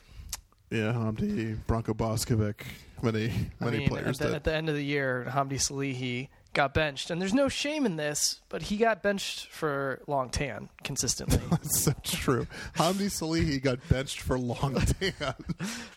Yeah, 0.70 0.92
Hamdi, 0.92 1.56
Branko 1.68 1.96
Boskovic, 1.96 2.62
many 3.02 3.32
many 3.60 3.76
I 3.76 3.78
mean, 3.80 3.88
players 3.88 4.20
at 4.20 4.24
the, 4.24 4.24
that 4.30 4.34
at 4.34 4.44
the 4.44 4.54
end 4.54 4.68
of 4.68 4.74
the 4.74 4.84
year, 4.84 5.26
Hamdi 5.28 5.54
Salihi 5.54 6.28
got 6.54 6.72
benched, 6.74 7.10
and 7.10 7.20
there's 7.20 7.34
no 7.34 7.48
shame 7.48 7.86
in 7.86 7.96
this, 7.96 8.40
but 8.48 8.62
he 8.62 8.78
got 8.78 9.02
benched 9.02 9.46
for 9.52 10.00
long 10.06 10.30
tan 10.30 10.68
consistently. 10.82 11.38
That's 11.50 11.80
so 11.84 11.92
true. 12.02 12.46
Hamdi 12.76 13.06
Salihi 13.06 13.62
got 13.62 13.78
benched 13.88 14.20
for 14.20 14.38
long 14.38 14.74
tan. 15.00 15.34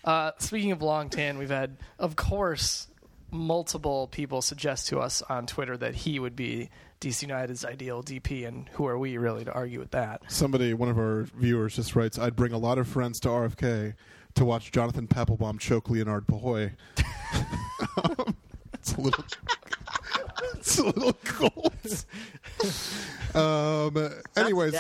uh, 0.04 0.32
speaking 0.38 0.72
of 0.72 0.82
long 0.82 1.10
tan, 1.10 1.38
we've 1.38 1.50
had, 1.50 1.78
of 1.98 2.16
course, 2.16 2.88
multiple 3.32 4.08
people 4.08 4.42
suggest 4.42 4.88
to 4.90 5.00
us 5.00 5.22
on 5.24 5.48
Twitter 5.48 5.78
that 5.78 5.96
he 5.96 6.20
would 6.20 6.36
be 6.36 6.70
DC 7.00 7.22
United's 7.22 7.64
ideal 7.64 8.04
DP, 8.04 8.46
and 8.46 8.68
who 8.74 8.86
are 8.86 9.00
we 9.00 9.18
really 9.18 9.46
to 9.46 9.54
argue 9.54 9.80
with 9.80 9.92
that? 9.92 10.22
Somebody, 10.28 10.74
one 10.74 10.90
of 10.90 10.98
our 10.98 11.24
viewers, 11.36 11.76
just 11.76 11.96
writes, 11.96 12.20
"I'd 12.20 12.36
bring 12.36 12.52
a 12.52 12.58
lot 12.58 12.78
of 12.78 12.88
friends 12.88 13.20
to 13.22 13.30
RFK 13.30 13.94
to 14.36 14.46
watch 14.46 14.72
Jonathan 14.72 15.08
Papelbon 15.08 15.60
choke 15.60 15.88
Lionard 15.88 16.26
Pajoy." 16.26 16.72
it's 18.74 18.94
a 18.94 19.02
little. 19.02 19.24
it's 20.56 20.80
a 20.80 20.86
little 20.86 21.14
cold. 21.24 22.06
um. 23.36 24.12
Anyways, 24.36 24.76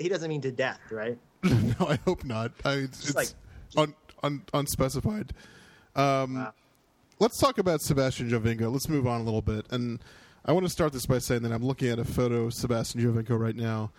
he 0.00 0.08
doesn't 0.08 0.28
mean 0.28 0.40
to 0.42 0.52
death, 0.52 0.80
right? 0.90 1.18
no, 1.42 1.86
I 1.88 1.98
hope 2.04 2.24
not. 2.24 2.52
I, 2.64 2.72
it's 2.74 3.14
like- 3.14 3.28
un, 3.76 3.94
un, 4.22 4.42
unspecified. 4.52 5.32
Um, 5.94 6.48
Let's 7.20 7.38
talk 7.38 7.58
about 7.58 7.80
Sebastian 7.80 8.28
Giovinco. 8.28 8.72
Let's 8.72 8.88
move 8.88 9.06
on 9.06 9.20
a 9.20 9.24
little 9.24 9.40
bit, 9.40 9.66
and 9.70 10.00
I 10.44 10.52
want 10.52 10.66
to 10.66 10.70
start 10.70 10.92
this 10.92 11.06
by 11.06 11.18
saying 11.18 11.42
that 11.42 11.52
I'm 11.52 11.64
looking 11.64 11.88
at 11.88 11.98
a 12.00 12.04
photo 12.04 12.44
of 12.46 12.54
Sebastian 12.54 13.00
Giovinco 13.00 13.38
right 13.38 13.54
now. 13.54 13.92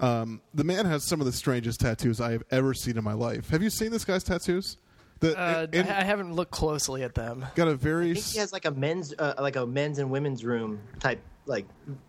Um, 0.00 0.40
the 0.54 0.64
man 0.64 0.86
has 0.86 1.04
some 1.06 1.20
of 1.20 1.26
the 1.26 1.32
strangest 1.32 1.80
tattoos 1.80 2.20
I 2.20 2.32
have 2.32 2.42
ever 2.50 2.72
seen 2.74 2.96
in 2.96 3.04
my 3.04 3.12
life. 3.12 3.50
Have 3.50 3.62
you 3.62 3.70
seen 3.70 3.90
this 3.90 4.04
guy's 4.04 4.24
tattoos? 4.24 4.76
The, 5.20 5.38
Uh, 5.38 5.66
and- 5.72 5.88
I 5.90 6.02
haven't 6.02 6.32
looked 6.34 6.52
closely 6.52 7.02
at 7.02 7.14
them. 7.14 7.44
got 7.54 7.68
a 7.68 7.74
very 7.74 8.12
I 8.12 8.14
think 8.14 8.26
he 8.26 8.38
has 8.38 8.52
like 8.52 8.64
a 8.64 8.70
men's, 8.70 9.12
uh, 9.18 9.34
like 9.38 9.56
a 9.56 9.66
men's 9.66 9.98
and 9.98 10.10
women's 10.10 10.44
room 10.44 10.80
type, 10.98 11.20
like 11.46 11.66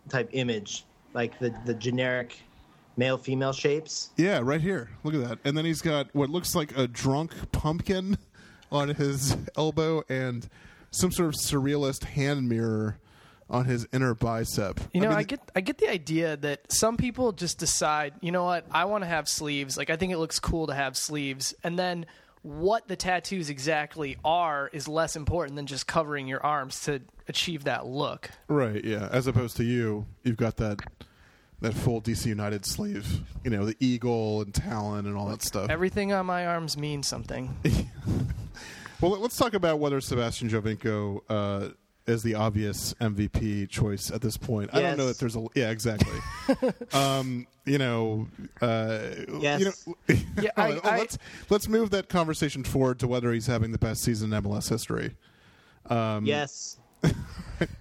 type 0.08 0.30
image, 0.32 0.84
like 1.12 1.38
the 1.38 1.54
the 1.66 1.74
generic 1.74 2.38
male 2.96 3.18
female 3.18 3.52
shapes. 3.52 4.10
Yeah, 4.16 4.40
right 4.42 4.60
here. 4.62 4.88
Look 5.04 5.14
at 5.14 5.28
that. 5.28 5.38
And 5.44 5.56
then 5.56 5.64
he's 5.66 5.82
got 5.82 6.14
what 6.14 6.30
looks 6.30 6.54
like 6.54 6.76
a 6.76 6.86
drunk 6.88 7.32
pumpkin 7.52 8.16
on 8.72 8.88
his 8.90 9.36
elbow 9.56 10.02
and 10.08 10.48
some 10.90 11.10
sort 11.12 11.28
of 11.28 11.34
surrealist 11.40 12.04
hand 12.04 12.48
mirror 12.48 12.96
on 13.52 13.66
his 13.66 13.86
inner 13.92 14.14
bicep. 14.14 14.80
You 14.92 15.02
know, 15.02 15.10
I, 15.10 15.18
mean, 15.18 15.26
get 15.26 15.52
I 15.54 15.60
get 15.60 15.78
the 15.78 15.88
idea 15.88 16.36
that 16.38 16.72
some 16.72 16.96
people 16.96 17.32
just 17.32 17.58
decide, 17.58 18.14
you 18.20 18.32
know 18.32 18.44
what, 18.44 18.66
I 18.72 18.86
want 18.86 19.04
to 19.04 19.08
have 19.08 19.28
sleeves. 19.28 19.76
Like 19.76 19.90
I 19.90 19.96
think 19.96 20.12
it 20.12 20.18
looks 20.18 20.40
cool 20.40 20.66
to 20.66 20.74
have 20.74 20.96
sleeves, 20.96 21.54
and 21.62 21.78
then 21.78 22.06
what 22.40 22.88
the 22.88 22.96
tattoos 22.96 23.50
exactly 23.50 24.16
are 24.24 24.68
is 24.72 24.88
less 24.88 25.14
important 25.14 25.54
than 25.54 25.66
just 25.66 25.86
covering 25.86 26.26
your 26.26 26.44
arms 26.44 26.80
to 26.80 27.00
achieve 27.28 27.64
that 27.64 27.86
look. 27.86 28.30
right, 28.48 28.84
yeah. 28.84 29.08
As 29.12 29.28
opposed 29.28 29.56
to 29.58 29.64
you, 29.64 30.06
you've 30.24 30.38
got 30.38 30.56
that 30.56 30.80
that 31.60 31.74
full 31.74 32.02
DC 32.02 32.26
United 32.26 32.66
sleeve. 32.66 33.20
You 33.44 33.50
know, 33.50 33.66
the 33.66 33.76
eagle 33.78 34.40
and 34.42 34.52
talon 34.52 35.06
and 35.06 35.16
all 35.16 35.28
that 35.28 35.42
stuff. 35.42 35.70
Everything 35.70 36.12
on 36.12 36.26
my 36.26 36.46
arms 36.46 36.76
means 36.76 37.06
something. 37.06 37.56
Well, 39.02 39.18
let's 39.18 39.36
talk 39.36 39.54
about 39.54 39.80
whether 39.80 40.00
Sebastian 40.00 40.48
Giovinco 40.48 41.22
uh, 41.28 41.70
is 42.06 42.22
the 42.22 42.34
obvious 42.34 42.94
MVP 42.94 43.68
choice 43.68 44.10
at 44.10 44.20
this 44.20 44.36
point. 44.36 44.70
I 44.72 44.80
don't 44.82 44.96
know 44.98 45.06
Yes. 45.06 45.18
that 45.18 45.20
there's 45.20 45.36
a 45.36 45.46
yeah 45.54 45.70
exactly. 45.70 46.18
um, 46.92 47.46
you 47.64 47.78
know, 47.78 48.28
uh, 48.60 48.98
Yes. 49.40 49.60
you 49.60 49.66
know, 49.66 49.94
Yeah, 50.42 50.50
I- 50.56 50.80
I- 50.82 50.98
let's 50.98 51.18
let's 51.48 51.68
move 51.68 51.90
that 51.90 52.08
conversation 52.08 52.64
forward 52.64 52.98
to 53.00 53.06
whether 53.08 53.32
he's 53.32 53.46
having 53.46 53.72
the 53.72 53.78
best 53.78 54.02
season 54.02 54.32
in 54.32 54.42
MLS 54.42 54.68
history. 54.68 55.14
Um, 55.86 56.26
yes, 56.26 56.78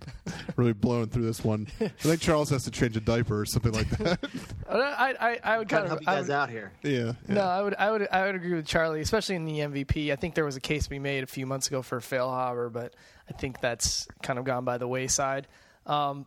Really 0.56 0.74
blowing 0.74 1.08
through 1.08 1.26
this 1.26 1.44
one. 1.44 1.68
I 1.80 1.88
think 1.88 2.22
Charles 2.22 2.50
has 2.52 2.64
to 2.66 2.72
change 2.72 2.96
a 2.96 3.00
diaper 3.02 3.42
or 3.42 3.46
something 3.46 3.72
like 3.72 3.90
that. 3.90 4.20
I, 4.70 5.16
I, 5.20 5.40
I 5.44 5.58
would 5.58 5.68
kind 5.68 5.84
of 5.84 5.90
help 5.90 6.02
you 6.02 6.06
guys 6.06 6.28
would- 6.28 6.34
out 6.34 6.50
here. 6.50 6.72
yeah, 6.84 7.14
yeah. 7.28 7.34
No, 7.34 7.42
I 7.42 7.62
would, 7.62 7.76
I 7.76 7.92
would, 7.92 8.08
I 8.12 8.26
would 8.26 8.36
agree 8.36 8.54
with 8.54 8.66
Charlie, 8.68 9.02
especially 9.02 9.36
in 9.36 9.46
the 9.46 9.60
MVP. 9.60 10.12
I 10.12 10.16
think 10.16 10.36
there 10.36 10.46
was 10.46 10.56
a 10.56 10.62
case 10.62 10.84
to 10.84 10.90
be 10.90 11.00
made 11.00 11.24
a 11.24 11.28
few 11.28 11.46
months 11.46 11.68
ago 11.68 11.82
for 11.82 12.00
Feilhaber, 12.00 12.72
but 12.72 12.96
I 13.30 13.34
think 13.34 13.62
that's 13.62 14.08
kind 14.22 14.38
of 14.38 14.46
gone 14.46 14.64
by 14.64 14.78
the 14.78 14.88
wayside. 14.88 15.48
Um, 15.86 16.26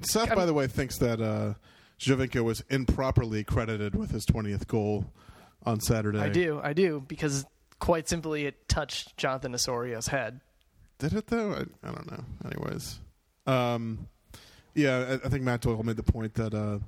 Seth, 0.00 0.30
I 0.32 0.34
by 0.34 0.40
mean- 0.40 0.46
the 0.48 0.54
way, 0.54 0.66
thinks 0.66 0.98
that 0.98 1.20
uh, 1.20 1.54
Giovinco 2.00 2.42
was 2.42 2.64
improperly 2.70 3.44
credited 3.44 3.94
with 3.94 4.10
his 4.10 4.26
20th 4.26 4.66
goal 4.66 5.04
on 5.64 5.80
Saturday. 5.80 6.18
I 6.20 6.28
do, 6.28 6.60
I 6.62 6.72
do, 6.72 7.04
because 7.06 7.46
quite 7.78 8.08
simply, 8.08 8.46
it 8.46 8.68
touched 8.68 9.16
Jonathan 9.16 9.52
Osorio's 9.52 10.08
head. 10.08 10.40
Did 10.98 11.12
it 11.14 11.26
though? 11.28 11.52
I, 11.52 11.88
I 11.88 11.92
don't 11.92 12.10
know. 12.10 12.24
Anyways, 12.44 12.98
um, 13.46 14.08
yeah, 14.74 14.98
I, 15.22 15.26
I 15.26 15.28
think 15.28 15.42
Matt 15.42 15.60
Doyle 15.60 15.82
made 15.82 15.96
the 15.96 16.02
point 16.02 16.34
that 16.34 16.54
uh, 16.54 16.78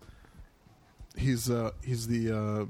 he's 1.17 1.49
uh, 1.49 1.71
he's 1.85 2.09
the 2.09 2.37
uh, 2.37 2.65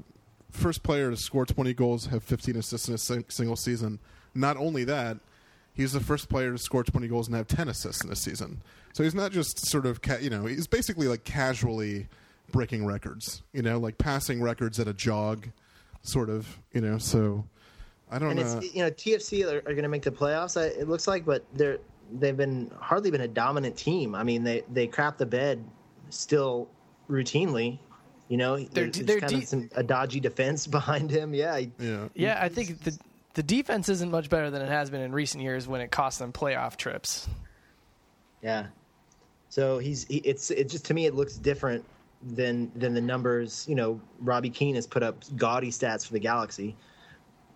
first 0.51 0.83
player 0.83 1.09
to 1.09 1.17
score 1.17 1.45
20 1.45 1.73
goals, 1.73 2.05
have 2.07 2.23
15 2.23 2.57
assists 2.57 2.87
in 2.87 2.93
a 2.93 2.97
sing- 2.97 3.25
single 3.29 3.55
season. 3.55 3.99
Not 4.35 4.57
only 4.57 4.83
that, 4.83 5.17
he's 5.73 5.93
the 5.93 5.99
first 5.99 6.29
player 6.29 6.51
to 6.51 6.57
score 6.57 6.83
20 6.83 7.07
goals 7.07 7.27
and 7.27 7.35
have 7.35 7.47
10 7.47 7.69
assists 7.69 8.03
in 8.03 8.11
a 8.11 8.15
season. 8.15 8.61
So 8.93 9.03
he's 9.03 9.15
not 9.15 9.31
just 9.31 9.65
sort 9.67 9.85
of 9.85 10.01
ca- 10.01 10.19
you 10.21 10.29
know 10.29 10.45
he's 10.45 10.67
basically 10.67 11.07
like 11.07 11.23
casually 11.23 12.07
breaking 12.51 12.85
records. 12.85 13.41
You 13.51 13.63
know, 13.63 13.79
like 13.79 13.97
passing 13.97 14.41
records 14.41 14.79
at 14.79 14.87
a 14.87 14.93
jog, 14.93 15.47
sort 16.03 16.29
of. 16.29 16.59
You 16.71 16.81
know, 16.81 16.97
so. 16.99 17.45
I 18.11 18.19
don't 18.19 18.31
And 18.31 18.39
know. 18.39 18.57
it's 18.59 18.75
you 18.75 18.83
know 18.83 18.91
TFC 18.91 19.45
are, 19.45 19.57
are 19.59 19.73
going 19.73 19.83
to 19.83 19.89
make 19.89 20.03
the 20.03 20.11
playoffs. 20.11 20.57
It 20.61 20.87
looks 20.89 21.07
like, 21.07 21.25
but 21.25 21.45
they're 21.53 21.77
they've 22.19 22.35
been 22.35 22.69
hardly 22.79 23.09
been 23.11 23.21
a 23.21 23.27
dominant 23.27 23.77
team. 23.77 24.13
I 24.15 24.23
mean, 24.23 24.43
they 24.43 24.63
they 24.71 24.87
crap 24.87 25.17
the 25.17 25.25
bed 25.25 25.63
still 26.09 26.67
routinely. 27.09 27.79
You 28.27 28.37
know, 28.37 28.57
there's 28.59 28.91
they're 28.97 29.19
kind 29.19 29.31
de- 29.33 29.37
of 29.39 29.47
some, 29.47 29.69
a 29.75 29.83
dodgy 29.83 30.19
defense 30.19 30.67
behind 30.79 31.09
him. 31.11 31.33
Yeah, 31.33 31.57
he- 31.57 31.71
yeah. 31.79 32.07
Yeah, 32.13 32.39
I 32.41 32.49
think 32.49 32.83
the 32.83 32.97
the 33.33 33.43
defense 33.43 33.87
isn't 33.89 34.11
much 34.11 34.29
better 34.29 34.49
than 34.49 34.61
it 34.61 34.67
has 34.69 34.89
been 34.89 35.01
in 35.01 35.11
recent 35.13 35.41
years 35.43 35.67
when 35.67 35.79
it 35.81 35.89
cost 35.91 36.19
them 36.19 36.33
playoff 36.33 36.75
trips. 36.75 37.29
yeah. 38.41 38.67
So 39.49 39.79
he's 39.79 40.05
he, 40.05 40.17
it's 40.17 40.49
it 40.51 40.69
just 40.69 40.85
to 40.85 40.93
me 40.93 41.05
it 41.05 41.13
looks 41.13 41.35
different 41.35 41.83
than 42.23 42.71
than 42.75 42.93
the 42.93 43.01
numbers. 43.01 43.65
You 43.67 43.75
know, 43.75 43.99
Robbie 44.19 44.49
Keane 44.49 44.75
has 44.75 44.87
put 44.87 45.03
up 45.03 45.23
gaudy 45.35 45.71
stats 45.71 46.05
for 46.05 46.13
the 46.13 46.19
Galaxy, 46.19 46.75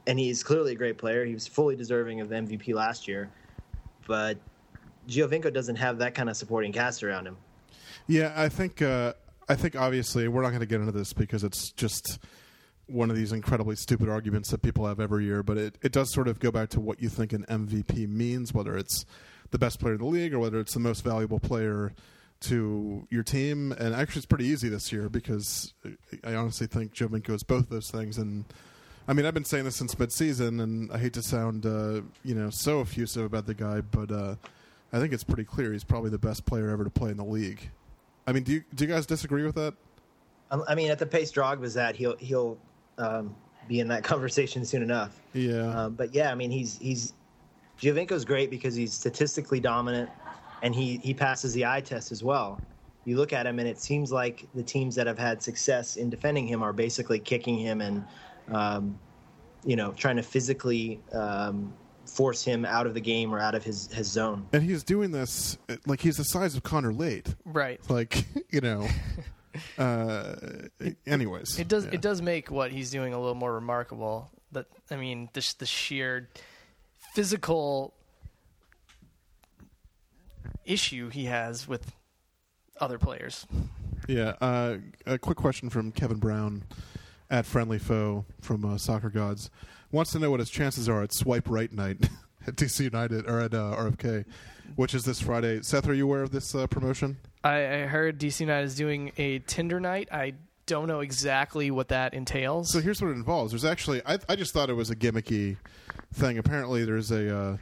and 0.07 0.19
he's 0.19 0.43
clearly 0.43 0.73
a 0.73 0.75
great 0.75 0.97
player. 0.97 1.25
He 1.25 1.33
was 1.33 1.47
fully 1.47 1.75
deserving 1.75 2.21
of 2.21 2.29
MVP 2.29 2.73
last 2.73 3.07
year, 3.07 3.29
but 4.07 4.37
Giovinco 5.07 5.53
doesn't 5.53 5.75
have 5.77 5.97
that 5.99 6.15
kind 6.15 6.29
of 6.29 6.37
supporting 6.37 6.71
cast 6.71 7.03
around 7.03 7.27
him. 7.27 7.37
Yeah, 8.07 8.33
I 8.35 8.49
think 8.49 8.81
uh, 8.81 9.13
I 9.49 9.55
think 9.55 9.75
obviously 9.75 10.27
we're 10.27 10.41
not 10.41 10.49
going 10.49 10.61
to 10.61 10.65
get 10.65 10.79
into 10.79 10.91
this 10.91 11.13
because 11.13 11.43
it's 11.43 11.71
just 11.71 12.19
one 12.87 13.09
of 13.09 13.15
these 13.15 13.31
incredibly 13.31 13.75
stupid 13.75 14.09
arguments 14.09 14.51
that 14.51 14.61
people 14.61 14.85
have 14.85 14.99
every 14.99 15.25
year. 15.25 15.43
But 15.43 15.57
it, 15.57 15.77
it 15.81 15.91
does 15.91 16.13
sort 16.13 16.27
of 16.27 16.39
go 16.39 16.51
back 16.51 16.69
to 16.69 16.79
what 16.79 17.01
you 17.01 17.09
think 17.09 17.33
an 17.33 17.45
MVP 17.49 18.07
means, 18.07 18.53
whether 18.53 18.77
it's 18.77 19.05
the 19.51 19.57
best 19.57 19.79
player 19.79 19.93
in 19.93 19.99
the 19.99 20.05
league 20.05 20.33
or 20.33 20.39
whether 20.39 20.59
it's 20.59 20.73
the 20.73 20.79
most 20.79 21.03
valuable 21.03 21.39
player 21.39 21.93
to 22.41 23.07
your 23.09 23.23
team. 23.23 23.71
And 23.71 23.95
actually, 23.95 24.19
it's 24.19 24.25
pretty 24.25 24.45
easy 24.45 24.69
this 24.69 24.91
year 24.91 25.09
because 25.09 25.73
I 26.23 26.35
honestly 26.35 26.67
think 26.67 26.93
Giovinco 26.93 27.31
is 27.31 27.43
both 27.43 27.69
those 27.69 27.89
things. 27.89 28.17
And 28.17 28.45
I 29.07 29.13
mean, 29.13 29.25
I've 29.25 29.33
been 29.33 29.45
saying 29.45 29.65
this 29.65 29.75
since 29.75 29.95
midseason, 29.95 30.61
and 30.61 30.91
I 30.91 30.97
hate 30.97 31.13
to 31.13 31.21
sound 31.21 31.65
uh, 31.65 32.01
you 32.23 32.35
know 32.35 32.49
so 32.49 32.81
effusive 32.81 33.25
about 33.25 33.45
the 33.45 33.53
guy, 33.53 33.81
but 33.81 34.11
uh, 34.11 34.35
I 34.91 34.99
think 34.99 35.13
it's 35.13 35.23
pretty 35.23 35.43
clear 35.43 35.73
he's 35.73 35.83
probably 35.83 36.09
the 36.09 36.17
best 36.17 36.45
player 36.45 36.69
ever 36.69 36.83
to 36.83 36.89
play 36.89 37.11
in 37.11 37.17
the 37.17 37.25
league. 37.25 37.69
I 38.25 38.31
mean, 38.31 38.43
do 38.43 38.53
you 38.53 38.63
do 38.73 38.85
you 38.85 38.91
guys 38.91 39.05
disagree 39.05 39.43
with 39.43 39.55
that? 39.55 39.75
Um, 40.51 40.63
I 40.67 40.75
mean, 40.75 40.89
at 40.91 40.99
the 40.99 41.05
pace 41.05 41.31
Drogba's 41.31 41.77
at, 41.77 41.95
he'll 41.95 42.17
he'll 42.17 42.57
um, 42.97 43.35
be 43.67 43.79
in 43.79 43.87
that 43.89 44.03
conversation 44.11 44.65
soon 44.65 44.81
enough. 44.81 45.19
Yeah. 45.33 45.83
Um, 45.83 45.93
but 45.93 46.13
yeah, 46.13 46.31
I 46.31 46.35
mean, 46.35 46.49
he's 46.49 46.77
he's 46.77 47.13
Giovinco's 47.79 48.25
great 48.25 48.49
because 48.49 48.73
he's 48.73 48.93
statistically 48.93 49.59
dominant, 49.59 50.09
and 50.63 50.73
he 50.73 50.97
he 50.97 51.13
passes 51.13 51.53
the 51.53 51.65
eye 51.65 51.81
test 51.81 52.11
as 52.11 52.23
well. 52.23 52.59
You 53.03 53.17
look 53.17 53.33
at 53.33 53.45
him, 53.45 53.59
and 53.59 53.67
it 53.67 53.79
seems 53.79 54.11
like 54.11 54.47
the 54.55 54.63
teams 54.63 54.95
that 54.95 55.05
have 55.05 55.19
had 55.19 55.43
success 55.43 55.95
in 55.95 56.09
defending 56.09 56.47
him 56.47 56.63
are 56.63 56.73
basically 56.73 57.19
kicking 57.19 57.59
him 57.59 57.81
and, 57.81 58.03
um, 58.49 58.99
you 59.63 59.75
know, 59.75 59.91
trying 59.93 60.15
to 60.17 60.23
physically 60.23 60.99
um, 61.13 61.73
force 62.05 62.43
him 62.43 62.65
out 62.65 62.85
of 62.87 62.93
the 62.93 63.01
game 63.01 63.33
or 63.33 63.39
out 63.39 63.55
of 63.55 63.63
his 63.63 63.91
his 63.91 64.07
zone. 64.07 64.47
and 64.53 64.61
he's 64.63 64.83
doing 64.83 65.11
this 65.11 65.57
like 65.87 66.01
he's 66.01 66.17
the 66.17 66.23
size 66.23 66.55
of 66.55 66.63
Connor 66.63 66.93
Lade. 66.93 67.35
Right. 67.45 67.79
Like 67.89 68.25
you 68.51 68.61
know. 68.61 68.87
uh, 69.77 70.35
anyways, 71.07 71.57
It 71.59 71.67
does. 71.67 71.85
yeah. 71.85 71.91
It 71.93 72.01
does 72.01 72.21
make 72.21 72.51
what 72.51 72.71
he's 72.71 72.91
doing 72.91 73.13
a 73.13 73.19
little 73.19 73.35
more 73.35 73.53
remarkable. 73.53 74.29
But 74.51 74.67
I 74.91 74.97
mean, 74.97 75.29
the 75.33 75.53
the 75.59 75.65
sheer 75.65 76.29
physical 77.13 77.93
issue 80.65 81.09
he 81.09 81.25
has 81.25 81.67
with 81.67 81.91
other 82.79 82.97
players. 82.97 83.45
Yeah. 84.07 84.33
Uh, 84.41 84.77
a 85.05 85.17
quick 85.17 85.37
question 85.37 85.69
from 85.69 85.91
Kevin 85.91 86.17
Brown 86.17 86.63
at 87.29 87.45
Friendly 87.45 87.79
Foe 87.79 88.25
from 88.41 88.65
uh, 88.65 88.77
Soccer 88.77 89.09
Gods 89.09 89.49
wants 89.91 90.11
to 90.11 90.19
know 90.19 90.31
what 90.31 90.39
his 90.39 90.49
chances 90.49 90.89
are 90.89 91.01
at 91.01 91.13
Swipe 91.13 91.49
Right 91.49 91.71
Night 91.71 92.09
at 92.47 92.55
DC 92.55 92.81
United 92.81 93.27
or 93.29 93.39
at 93.39 93.53
uh, 93.53 93.75
RFK, 93.77 94.25
which 94.75 94.93
is 94.93 95.03
this 95.03 95.21
Friday. 95.21 95.61
Seth, 95.61 95.87
are 95.87 95.93
you 95.93 96.05
aware 96.05 96.21
of 96.21 96.31
this 96.31 96.53
uh, 96.53 96.67
promotion? 96.67 97.17
I, 97.43 97.57
I 97.57 97.79
heard 97.85 98.19
DC 98.19 98.41
United 98.41 98.65
is 98.65 98.75
doing 98.75 99.11
a 99.17 99.39
Tinder 99.39 99.79
night. 99.79 100.09
I 100.11 100.33
don't 100.65 100.87
know 100.87 101.01
exactly 101.01 101.71
what 101.71 101.89
that 101.89 102.13
entails. 102.13 102.71
So 102.71 102.79
here's 102.79 103.01
what 103.01 103.09
it 103.09 103.15
involves. 103.15 103.51
There's 103.51 103.65
actually, 103.65 104.01
I, 104.05 104.17
I 104.27 104.35
just 104.35 104.53
thought 104.53 104.69
it 104.69 104.73
was 104.73 104.89
a 104.89 104.95
gimmicky 104.95 105.57
thing. 106.13 106.37
Apparently, 106.37 106.85
there's 106.85 107.11
a 107.11 107.37
uh, 107.37 107.57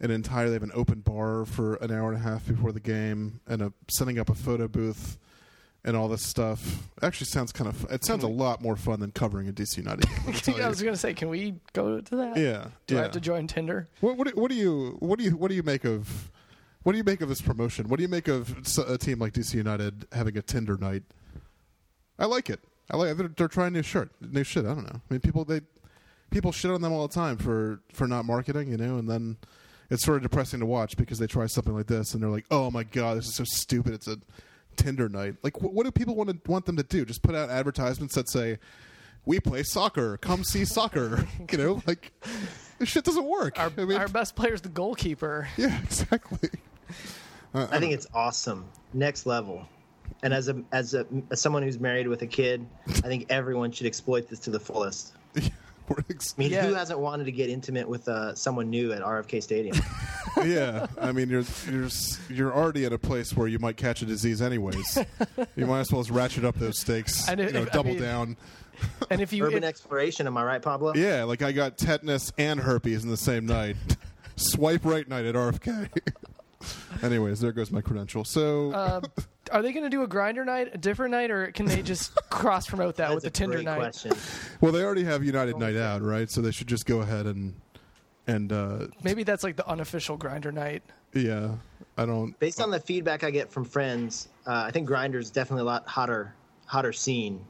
an 0.00 0.10
entire 0.10 0.48
they 0.48 0.54
have 0.54 0.62
an 0.62 0.72
open 0.74 1.00
bar 1.00 1.44
for 1.44 1.74
an 1.76 1.90
hour 1.90 2.12
and 2.12 2.18
a 2.18 2.22
half 2.22 2.46
before 2.46 2.72
the 2.72 2.80
game, 2.80 3.40
and 3.46 3.62
a 3.62 3.72
setting 3.88 4.18
up 4.18 4.28
a 4.30 4.34
photo 4.34 4.68
booth, 4.68 5.18
and 5.86 5.96
all 5.96 6.08
this 6.08 6.22
stuff. 6.26 6.88
Actually, 7.00 7.28
sounds 7.28 7.52
kind 7.52 7.68
of. 7.70 7.86
It 7.90 8.04
sounds 8.04 8.24
a 8.24 8.28
lot 8.28 8.60
more 8.60 8.76
fun 8.76 9.00
than 9.00 9.12
covering 9.12 9.48
a 9.48 9.52
DC 9.52 9.78
United. 9.78 10.06
game, 10.06 10.16
let 10.26 10.26
me 10.26 10.32
tell 10.40 10.62
I 10.62 10.68
was 10.68 10.82
gonna 10.82 10.96
say, 10.96 11.14
can 11.14 11.28
we 11.30 11.54
go 11.72 12.00
to 12.00 12.16
that? 12.16 12.36
Yeah, 12.36 12.66
Do 12.86 12.94
yeah. 12.96 13.00
I 13.00 13.02
have 13.04 13.12
to 13.12 13.20
join 13.20 13.46
Tinder? 13.46 13.88
What, 14.00 14.16
what, 14.18 14.26
do- 14.28 14.38
what 14.40 14.50
do 14.50 14.56
you 14.56 14.96
what 15.00 15.18
do 15.18 15.24
you 15.24 15.30
what 15.36 15.48
do 15.48 15.54
you 15.54 15.62
make 15.62 15.84
of 15.84 16.30
what 16.82 16.92
do 16.92 16.98
you 16.98 17.04
make 17.04 17.20
of 17.20 17.28
this 17.28 17.40
promotion? 17.40 17.88
What 17.88 17.96
do 17.96 18.02
you 18.02 18.08
make 18.08 18.28
of 18.28 18.54
a 18.86 18.98
team 18.98 19.18
like 19.18 19.32
DC 19.32 19.54
United 19.54 20.06
having 20.12 20.36
a 20.36 20.42
Tinder 20.42 20.76
night? 20.76 21.04
I 22.18 22.26
like 22.26 22.50
it. 22.50 22.60
I 22.90 22.96
like 22.96 23.16
they're, 23.16 23.28
they're 23.28 23.48
trying 23.48 23.72
new 23.72 23.82
shirt, 23.82 24.10
new 24.20 24.44
shit. 24.44 24.64
I 24.64 24.68
don't 24.74 24.84
know. 24.84 25.00
I 25.08 25.12
mean, 25.14 25.20
people 25.20 25.44
they 25.44 25.60
people 26.30 26.52
shit 26.52 26.70
on 26.70 26.82
them 26.82 26.92
all 26.92 27.06
the 27.06 27.14
time 27.14 27.36
for 27.36 27.80
for 27.92 28.06
not 28.06 28.24
marketing, 28.24 28.70
you 28.70 28.76
know, 28.76 28.98
and 28.98 29.08
then 29.08 29.36
it's 29.90 30.04
sort 30.04 30.16
of 30.16 30.22
depressing 30.24 30.60
to 30.60 30.66
watch 30.66 30.96
because 30.96 31.18
they 31.18 31.26
try 31.28 31.46
something 31.46 31.74
like 31.74 31.86
this 31.86 32.12
and 32.14 32.22
they're 32.22 32.30
like, 32.30 32.46
oh 32.50 32.70
my 32.70 32.82
god, 32.82 33.18
this 33.18 33.26
is 33.26 33.36
so 33.36 33.44
stupid. 33.46 33.94
It's 33.94 34.08
a 34.08 34.18
Tinder 34.76 35.08
night. 35.08 35.36
Like, 35.42 35.56
wh- 35.56 35.72
what 35.74 35.84
do 35.84 35.90
people 35.90 36.14
want 36.14 36.30
to 36.30 36.50
want 36.50 36.66
them 36.66 36.76
to 36.76 36.82
do? 36.82 37.04
Just 37.04 37.22
put 37.22 37.34
out 37.34 37.50
advertisements 37.50 38.14
that 38.14 38.28
say. 38.28 38.58
We 39.28 39.40
play 39.40 39.64
soccer. 39.64 40.18
Come 40.18 40.44
see 40.44 40.64
soccer. 40.64 41.26
You 41.50 41.58
know, 41.58 41.82
like 41.84 42.12
this 42.78 42.88
shit 42.88 43.02
doesn't 43.04 43.24
work. 43.24 43.58
Our, 43.58 43.72
I 43.76 43.84
mean, 43.84 43.98
our 43.98 44.06
best 44.06 44.36
player's 44.36 44.60
the 44.60 44.68
goalkeeper. 44.68 45.48
yeah, 45.56 45.80
exactly. 45.82 46.48
Uh, 47.52 47.66
I 47.70 47.80
think 47.80 47.92
it's 47.92 48.06
awesome, 48.14 48.66
next 48.94 49.26
level. 49.26 49.66
And 50.22 50.32
as 50.32 50.48
a 50.48 50.62
as 50.70 50.94
a 50.94 51.06
as 51.32 51.40
someone 51.40 51.64
who's 51.64 51.80
married 51.80 52.06
with 52.06 52.22
a 52.22 52.26
kid, 52.28 52.64
I 52.88 52.92
think 52.92 53.26
everyone 53.28 53.72
should 53.72 53.86
exploit 53.88 54.28
this 54.28 54.38
to 54.40 54.50
the 54.50 54.60
fullest. 54.60 55.14
I 55.36 55.42
mean, 56.36 56.50
Yeah. 56.52 56.66
who 56.66 56.74
hasn't 56.74 56.98
wanted 57.00 57.24
to 57.24 57.32
get 57.32 57.48
intimate 57.50 57.88
with 57.88 58.08
uh, 58.08 58.34
someone 58.34 58.70
new 58.70 58.92
at 58.92 59.02
RFK 59.02 59.42
Stadium? 59.42 59.76
Yeah, 60.44 60.86
I 61.00 61.12
mean, 61.12 61.28
you're 61.28 61.44
you're 61.70 61.88
you're 62.28 62.54
already 62.54 62.84
at 62.84 62.92
a 62.92 62.98
place 62.98 63.34
where 63.36 63.48
you 63.48 63.58
might 63.58 63.76
catch 63.76 64.02
a 64.02 64.06
disease 64.06 64.40
anyways. 64.42 64.98
you 65.56 65.66
might 65.66 65.80
as 65.80 65.92
well 65.92 66.00
as 66.00 66.10
ratchet 66.10 66.44
up 66.44 66.56
those 66.56 66.78
stakes. 66.80 67.28
I 67.28 67.34
know- 67.34 67.44
you 67.44 67.52
know, 67.52 67.62
I 67.62 67.64
double 67.66 67.92
mean- 67.92 68.02
down. 68.02 68.36
And 69.10 69.22
if 69.22 69.32
you 69.32 69.42
Urban 69.44 69.64
it- 69.64 69.66
exploration, 69.66 70.26
am 70.26 70.36
I 70.36 70.44
right, 70.44 70.60
Pablo? 70.62 70.92
Yeah, 70.94 71.24
like 71.24 71.40
I 71.42 71.52
got 71.52 71.78
tetanus 71.78 72.32
and 72.36 72.60
herpes 72.60 73.04
in 73.04 73.10
the 73.10 73.16
same 73.16 73.46
night. 73.46 73.76
Swipe 74.36 74.84
right 74.84 75.08
night 75.08 75.24
at 75.24 75.34
RFK. 75.34 75.88
Anyways, 77.02 77.40
there 77.40 77.52
goes 77.52 77.70
my 77.70 77.80
credential. 77.80 78.24
So 78.24 78.72
uh, 78.72 79.00
are 79.52 79.62
they 79.62 79.72
going 79.72 79.84
to 79.84 79.90
do 79.90 80.02
a 80.02 80.08
Grindr 80.08 80.44
night, 80.44 80.70
a 80.74 80.78
different 80.78 81.12
night, 81.12 81.30
or 81.30 81.50
can 81.52 81.66
they 81.66 81.80
just 81.82 82.14
cross 82.28 82.66
promote 82.66 82.96
that 82.96 83.08
That's 83.08 83.14
with 83.14 83.22
the 83.24 83.28
a 83.28 83.30
Tinder 83.30 83.56
great 83.56 83.64
night? 83.64 83.78
question. 83.78 84.12
Well, 84.60 84.72
they 84.72 84.82
already 84.82 85.04
have 85.04 85.24
United 85.24 85.56
Night 85.58 85.76
Out, 85.76 86.02
right? 86.02 86.30
So 86.30 86.40
they 86.42 86.50
should 86.50 86.66
just 86.66 86.84
go 86.86 87.00
ahead 87.00 87.26
and 87.26 87.54
and 88.26 88.52
uh, 88.52 88.86
Maybe 89.02 89.22
that's 89.22 89.44
like 89.44 89.56
the 89.56 89.66
unofficial 89.68 90.18
Grindr 90.18 90.52
night. 90.52 90.82
yeah. 91.14 91.54
I 91.98 92.04
don't. 92.04 92.38
Based 92.40 92.60
on 92.60 92.70
the 92.70 92.78
feedback 92.80 93.24
I 93.24 93.30
get 93.30 93.50
from 93.50 93.64
friends, 93.64 94.28
uh, 94.46 94.64
I 94.66 94.70
think 94.70 94.86
Grindr's 94.86 95.30
definitely 95.30 95.62
a 95.62 95.64
lot 95.64 95.86
hotter, 95.86 96.34
hotter 96.66 96.92
scene. 96.92 97.42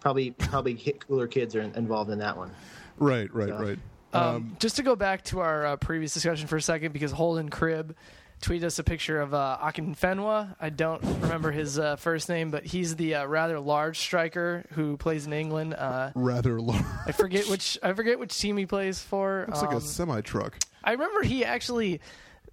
Probably, 0.00 0.32
probably 0.32 0.74
hit 0.74 1.06
cooler 1.06 1.28
kids 1.28 1.54
are 1.54 1.60
in- 1.60 1.72
involved 1.76 2.10
in 2.10 2.18
that 2.18 2.36
one. 2.36 2.50
Right, 2.98 3.32
right, 3.32 3.48
Yeah. 3.48 3.62
right. 3.62 3.78
Um, 4.12 4.56
just 4.58 4.74
to 4.76 4.82
go 4.82 4.96
back 4.96 5.22
to 5.26 5.38
our 5.40 5.64
uh, 5.64 5.76
previous 5.76 6.12
discussion 6.12 6.48
for 6.48 6.56
a 6.56 6.60
second, 6.62 6.92
because 6.92 7.12
Holden 7.12 7.48
Cribb 7.48 7.94
tweeted 8.42 8.64
us 8.64 8.78
a 8.78 8.84
picture 8.84 9.20
of 9.20 9.32
uh, 9.32 9.56
Akinfenwa. 9.62 10.56
I 10.60 10.68
don't 10.70 11.02
remember 11.22 11.50
his 11.52 11.78
uh, 11.78 11.96
first 11.96 12.28
name, 12.28 12.50
but 12.50 12.64
he's 12.66 12.96
the 12.96 13.14
uh, 13.14 13.26
rather 13.26 13.58
large 13.60 13.98
striker 13.98 14.64
who 14.72 14.96
plays 14.96 15.26
in 15.26 15.32
England. 15.32 15.74
Uh, 15.74 16.10
Rather 16.14 16.60
large. 16.60 16.84
I 17.06 17.12
forget 17.12 17.48
which 17.48 17.78
I 17.82 17.92
forget 17.94 18.18
which 18.18 18.36
team 18.38 18.56
he 18.56 18.66
plays 18.66 19.00
for. 19.00 19.46
Looks 19.48 19.62
like 19.62 19.72
a 19.72 19.76
Um, 19.76 19.80
semi 19.80 20.20
truck. 20.20 20.58
I 20.84 20.92
remember 20.92 21.22
he 21.22 21.44
actually 21.44 22.00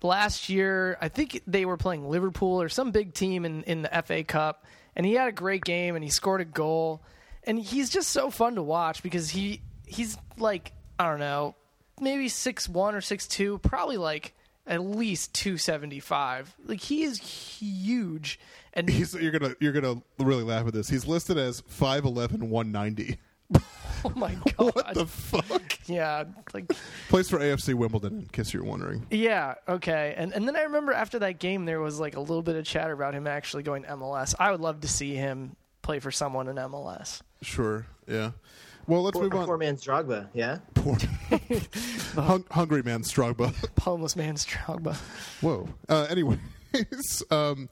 last 0.02 0.50
year. 0.50 0.98
I 1.02 1.10
think 1.10 1.42
they 1.48 1.66
were 1.66 1.78
playing 1.78 2.08
Liverpool 2.10 2.62
or 2.62 2.70
some 2.70 2.92
big 2.92 3.14
team 3.14 3.44
in 3.46 3.64
in 3.64 3.82
the 3.82 4.04
FA 4.06 4.24
Cup, 4.24 4.66
and 4.96 5.06
he 5.06 5.14
had 5.14 5.28
a 5.28 5.32
great 5.34 5.64
game 5.64 5.96
and 5.96 6.04
he 6.04 6.10
scored 6.10 6.42
a 6.42 6.46
goal. 6.46 7.02
And 7.44 7.60
he's 7.60 7.90
just 7.90 8.10
so 8.10 8.30
fun 8.30 8.56
to 8.56 8.64
watch 8.64 9.02
because 9.02 9.30
he 9.30 9.62
he's 9.88 10.18
like 10.38 10.72
I 11.00 11.10
don't 11.10 11.20
know, 11.20 11.56
maybe 12.00 12.28
six 12.30 12.68
one 12.70 12.96
or 12.96 13.02
six 13.02 13.28
two, 13.28 13.58
probably 13.60 13.98
like 13.98 14.36
at 14.70 14.82
least 14.82 15.34
two 15.34 15.58
seventy 15.58 16.00
five. 16.00 16.56
Like 16.66 16.80
he 16.80 17.04
is 17.04 17.20
huge, 17.20 18.40
and 18.74 18.90
He's, 18.90 19.14
you're 19.14 19.32
gonna 19.32 19.56
you're 19.60 19.74
gonna 19.74 20.02
really 20.20 20.44
laugh 20.44 20.66
at 20.68 20.74
this. 20.74 20.88
He's 20.90 21.06
listed 21.06 21.38
as 21.38 21.62
5'11", 21.64 22.44
190. 22.44 23.18
oh 24.06 24.12
my 24.16 24.36
god, 24.58 24.76
What 24.76 24.94
the 24.94 25.06
fuck? 25.08 25.80
yeah, 25.88 26.24
like 26.54 26.72
Plays 27.10 27.30
for 27.30 27.40
AFC 27.40 27.74
Wimbledon. 27.74 28.20
In 28.20 28.26
case 28.28 28.54
you're 28.54 28.64
wondering. 28.64 29.06
Yeah, 29.10 29.56
okay. 29.68 30.14
And 30.16 30.32
and 30.34 30.48
then 30.48 30.56
I 30.56 30.62
remember 30.62 30.94
after 30.94 31.20
that 31.20 31.40
game 31.40 31.66
there 31.66 31.80
was 31.82 32.00
like 32.00 32.16
a 32.16 32.20
little 32.20 32.44
bit 32.44 32.56
of 32.56 32.64
chatter 32.66 32.94
about 32.94 33.14
him 33.16 33.26
actually 33.28 33.64
going 33.64 33.84
to 33.84 33.90
MLS. 33.90 34.36
I 34.40 34.52
would 34.52 34.62
love 34.62 34.82
to 34.82 34.88
see 34.88 35.16
him 35.16 35.56
play 35.82 36.00
for 36.00 36.12
someone 36.12 36.48
in 36.48 36.58
MLS. 36.58 37.22
Sure. 37.42 37.88
Yeah. 38.08 38.32
Well, 38.90 39.04
let's 39.04 39.14
Poor, 39.16 39.24
move 39.26 39.36
on. 39.36 39.46
poor 39.46 39.58
man's 39.58 39.84
Drogba, 39.86 40.28
yeah. 40.34 40.58
Poor- 40.74 40.98
Hung- 42.24 42.46
hungry 42.50 42.82
man's 42.82 43.08
Strongbow. 43.08 43.52
Homeless 43.80 44.16
man's 44.16 44.46
Strongba. 44.46 44.96
Whoa. 45.42 45.70
Uh, 45.88 46.08
anyways, 46.10 46.40
um, 47.30 47.70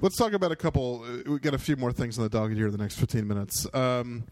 let's 0.00 0.16
talk 0.16 0.32
about 0.32 0.52
a 0.52 0.56
couple. 0.56 1.02
Uh, 1.04 1.32
we 1.32 1.38
got 1.40 1.54
a 1.54 1.58
few 1.58 1.76
more 1.76 1.90
things 1.92 2.18
on 2.18 2.22
the 2.24 2.30
docket 2.30 2.56
here 2.56 2.66
in 2.66 2.72
the 2.72 2.78
next 2.78 2.94
15 3.00 3.26
minutes. 3.26 3.66
Um, 3.74 4.24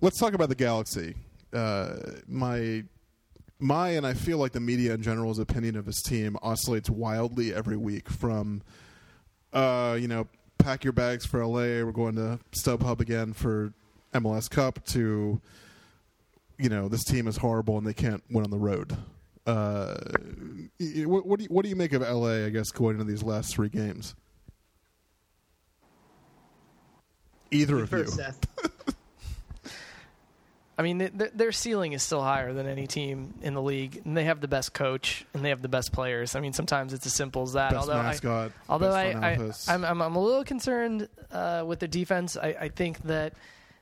let's 0.00 0.18
talk 0.18 0.32
about 0.34 0.48
the 0.48 0.56
Galaxy. 0.56 1.14
Uh, 1.52 1.96
my 2.26 2.82
my 3.60 3.90
and 3.90 4.06
I 4.06 4.14
feel 4.14 4.38
like 4.38 4.52
the 4.52 4.60
media 4.60 4.94
in 4.94 5.02
general's 5.02 5.38
opinion 5.38 5.76
of 5.76 5.86
his 5.86 6.00
team 6.02 6.36
oscillates 6.42 6.90
wildly 6.90 7.54
every 7.54 7.76
week. 7.76 8.08
From 8.08 8.62
uh, 9.52 9.96
you 10.00 10.08
know, 10.08 10.26
pack 10.58 10.82
your 10.82 10.92
bags 10.92 11.24
for 11.24 11.44
LA. 11.46 11.84
We're 11.84 11.92
going 11.92 12.16
to 12.16 12.40
StubHub 12.52 13.00
again 13.00 13.32
for 13.32 13.72
MLS 14.14 14.50
Cup. 14.50 14.84
To 14.86 15.40
you 16.58 16.68
know, 16.68 16.88
this 16.88 17.04
team 17.04 17.26
is 17.26 17.38
horrible 17.38 17.78
and 17.78 17.86
they 17.86 17.94
can't 17.94 18.22
win 18.30 18.44
on 18.44 18.50
the 18.50 18.58
road. 18.58 18.96
Uh, 19.46 19.94
what, 21.06 21.26
what 21.26 21.38
do 21.38 21.44
you, 21.44 21.48
what 21.48 21.62
do 21.62 21.68
you 21.70 21.76
make 21.76 21.92
of 21.92 22.02
LA? 22.02 22.44
I 22.44 22.50
guess 22.50 22.70
going 22.70 22.96
into 22.96 23.04
these 23.04 23.22
last 23.22 23.54
three 23.54 23.70
games. 23.70 24.14
Either 27.50 27.76
of 27.76 27.90
you. 27.90 28.04
First, 28.04 28.16
Seth. 28.16 28.38
I 30.78 30.82
mean, 30.82 30.98
th- 30.98 31.18
th- 31.18 31.32
their 31.34 31.52
ceiling 31.52 31.92
is 31.92 32.02
still 32.02 32.22
higher 32.22 32.52
than 32.52 32.66
any 32.66 32.86
team 32.86 33.34
in 33.42 33.52
the 33.52 33.60
league, 33.60 34.00
and 34.04 34.16
they 34.16 34.24
have 34.24 34.40
the 34.40 34.48
best 34.48 34.72
coach 34.72 35.26
and 35.34 35.44
they 35.44 35.50
have 35.50 35.60
the 35.60 35.68
best 35.68 35.92
players. 35.92 36.34
I 36.34 36.40
mean, 36.40 36.52
sometimes 36.54 36.94
it's 36.94 37.04
as 37.04 37.12
simple 37.12 37.42
as 37.42 37.52
that. 37.52 37.72
Best 37.72 37.80
although 37.80 38.02
mascot, 38.02 38.50
I, 38.50 38.72
although 38.72 38.86
best 38.86 38.96
I, 38.96 39.10
front 39.10 39.24
I 39.24 39.34
office. 39.34 39.68
I'm, 39.68 39.84
I'm 39.84 40.00
I'm 40.00 40.16
a 40.16 40.22
little 40.22 40.44
concerned 40.44 41.08
uh, 41.32 41.64
with 41.66 41.80
the 41.80 41.88
defense. 41.88 42.36
I, 42.36 42.56
I 42.58 42.68
think 42.68 43.02
that 43.02 43.34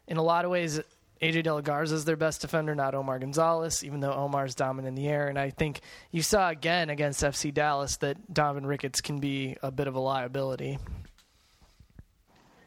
in 0.08 0.16
a 0.16 0.22
lot 0.22 0.44
of 0.44 0.50
ways. 0.50 0.80
AJ 1.20 1.42
De 1.42 1.52
La 1.52 1.60
Garza 1.60 1.96
is 1.96 2.04
their 2.04 2.16
best 2.16 2.40
defender, 2.42 2.76
not 2.76 2.94
Omar 2.94 3.18
Gonzalez, 3.18 3.84
even 3.84 3.98
though 3.98 4.12
Omar's 4.12 4.54
dominant 4.54 4.96
in 4.96 5.02
the 5.02 5.10
air. 5.10 5.26
And 5.26 5.36
I 5.36 5.50
think 5.50 5.80
you 6.12 6.22
saw 6.22 6.48
again 6.48 6.90
against 6.90 7.22
FC 7.22 7.52
Dallas 7.52 7.96
that 7.96 8.32
Donovan 8.32 8.64
Ricketts 8.64 9.00
can 9.00 9.18
be 9.18 9.56
a 9.60 9.72
bit 9.72 9.88
of 9.88 9.96
a 9.96 10.00
liability. 10.00 10.78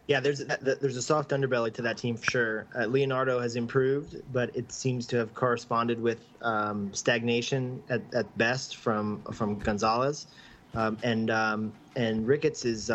Yeah, 0.07 0.19
there's 0.19 0.39
there's 0.39 0.97
a 0.97 1.01
soft 1.01 1.29
underbelly 1.29 1.73
to 1.75 1.81
that 1.83 1.97
team 1.97 2.17
for 2.17 2.29
sure. 2.29 2.67
Uh, 2.77 2.85
Leonardo 2.87 3.39
has 3.39 3.55
improved, 3.55 4.21
but 4.33 4.53
it 4.53 4.69
seems 4.69 5.07
to 5.07 5.17
have 5.17 5.33
corresponded 5.33 6.01
with 6.01 6.19
um, 6.41 6.93
stagnation 6.93 7.81
at, 7.89 8.01
at 8.13 8.37
best 8.37 8.75
from 8.75 9.21
from 9.31 9.59
Gonzalez, 9.59 10.27
um, 10.73 10.97
and 11.03 11.31
um, 11.31 11.71
and 11.95 12.27
Ricketts 12.27 12.65
is. 12.65 12.91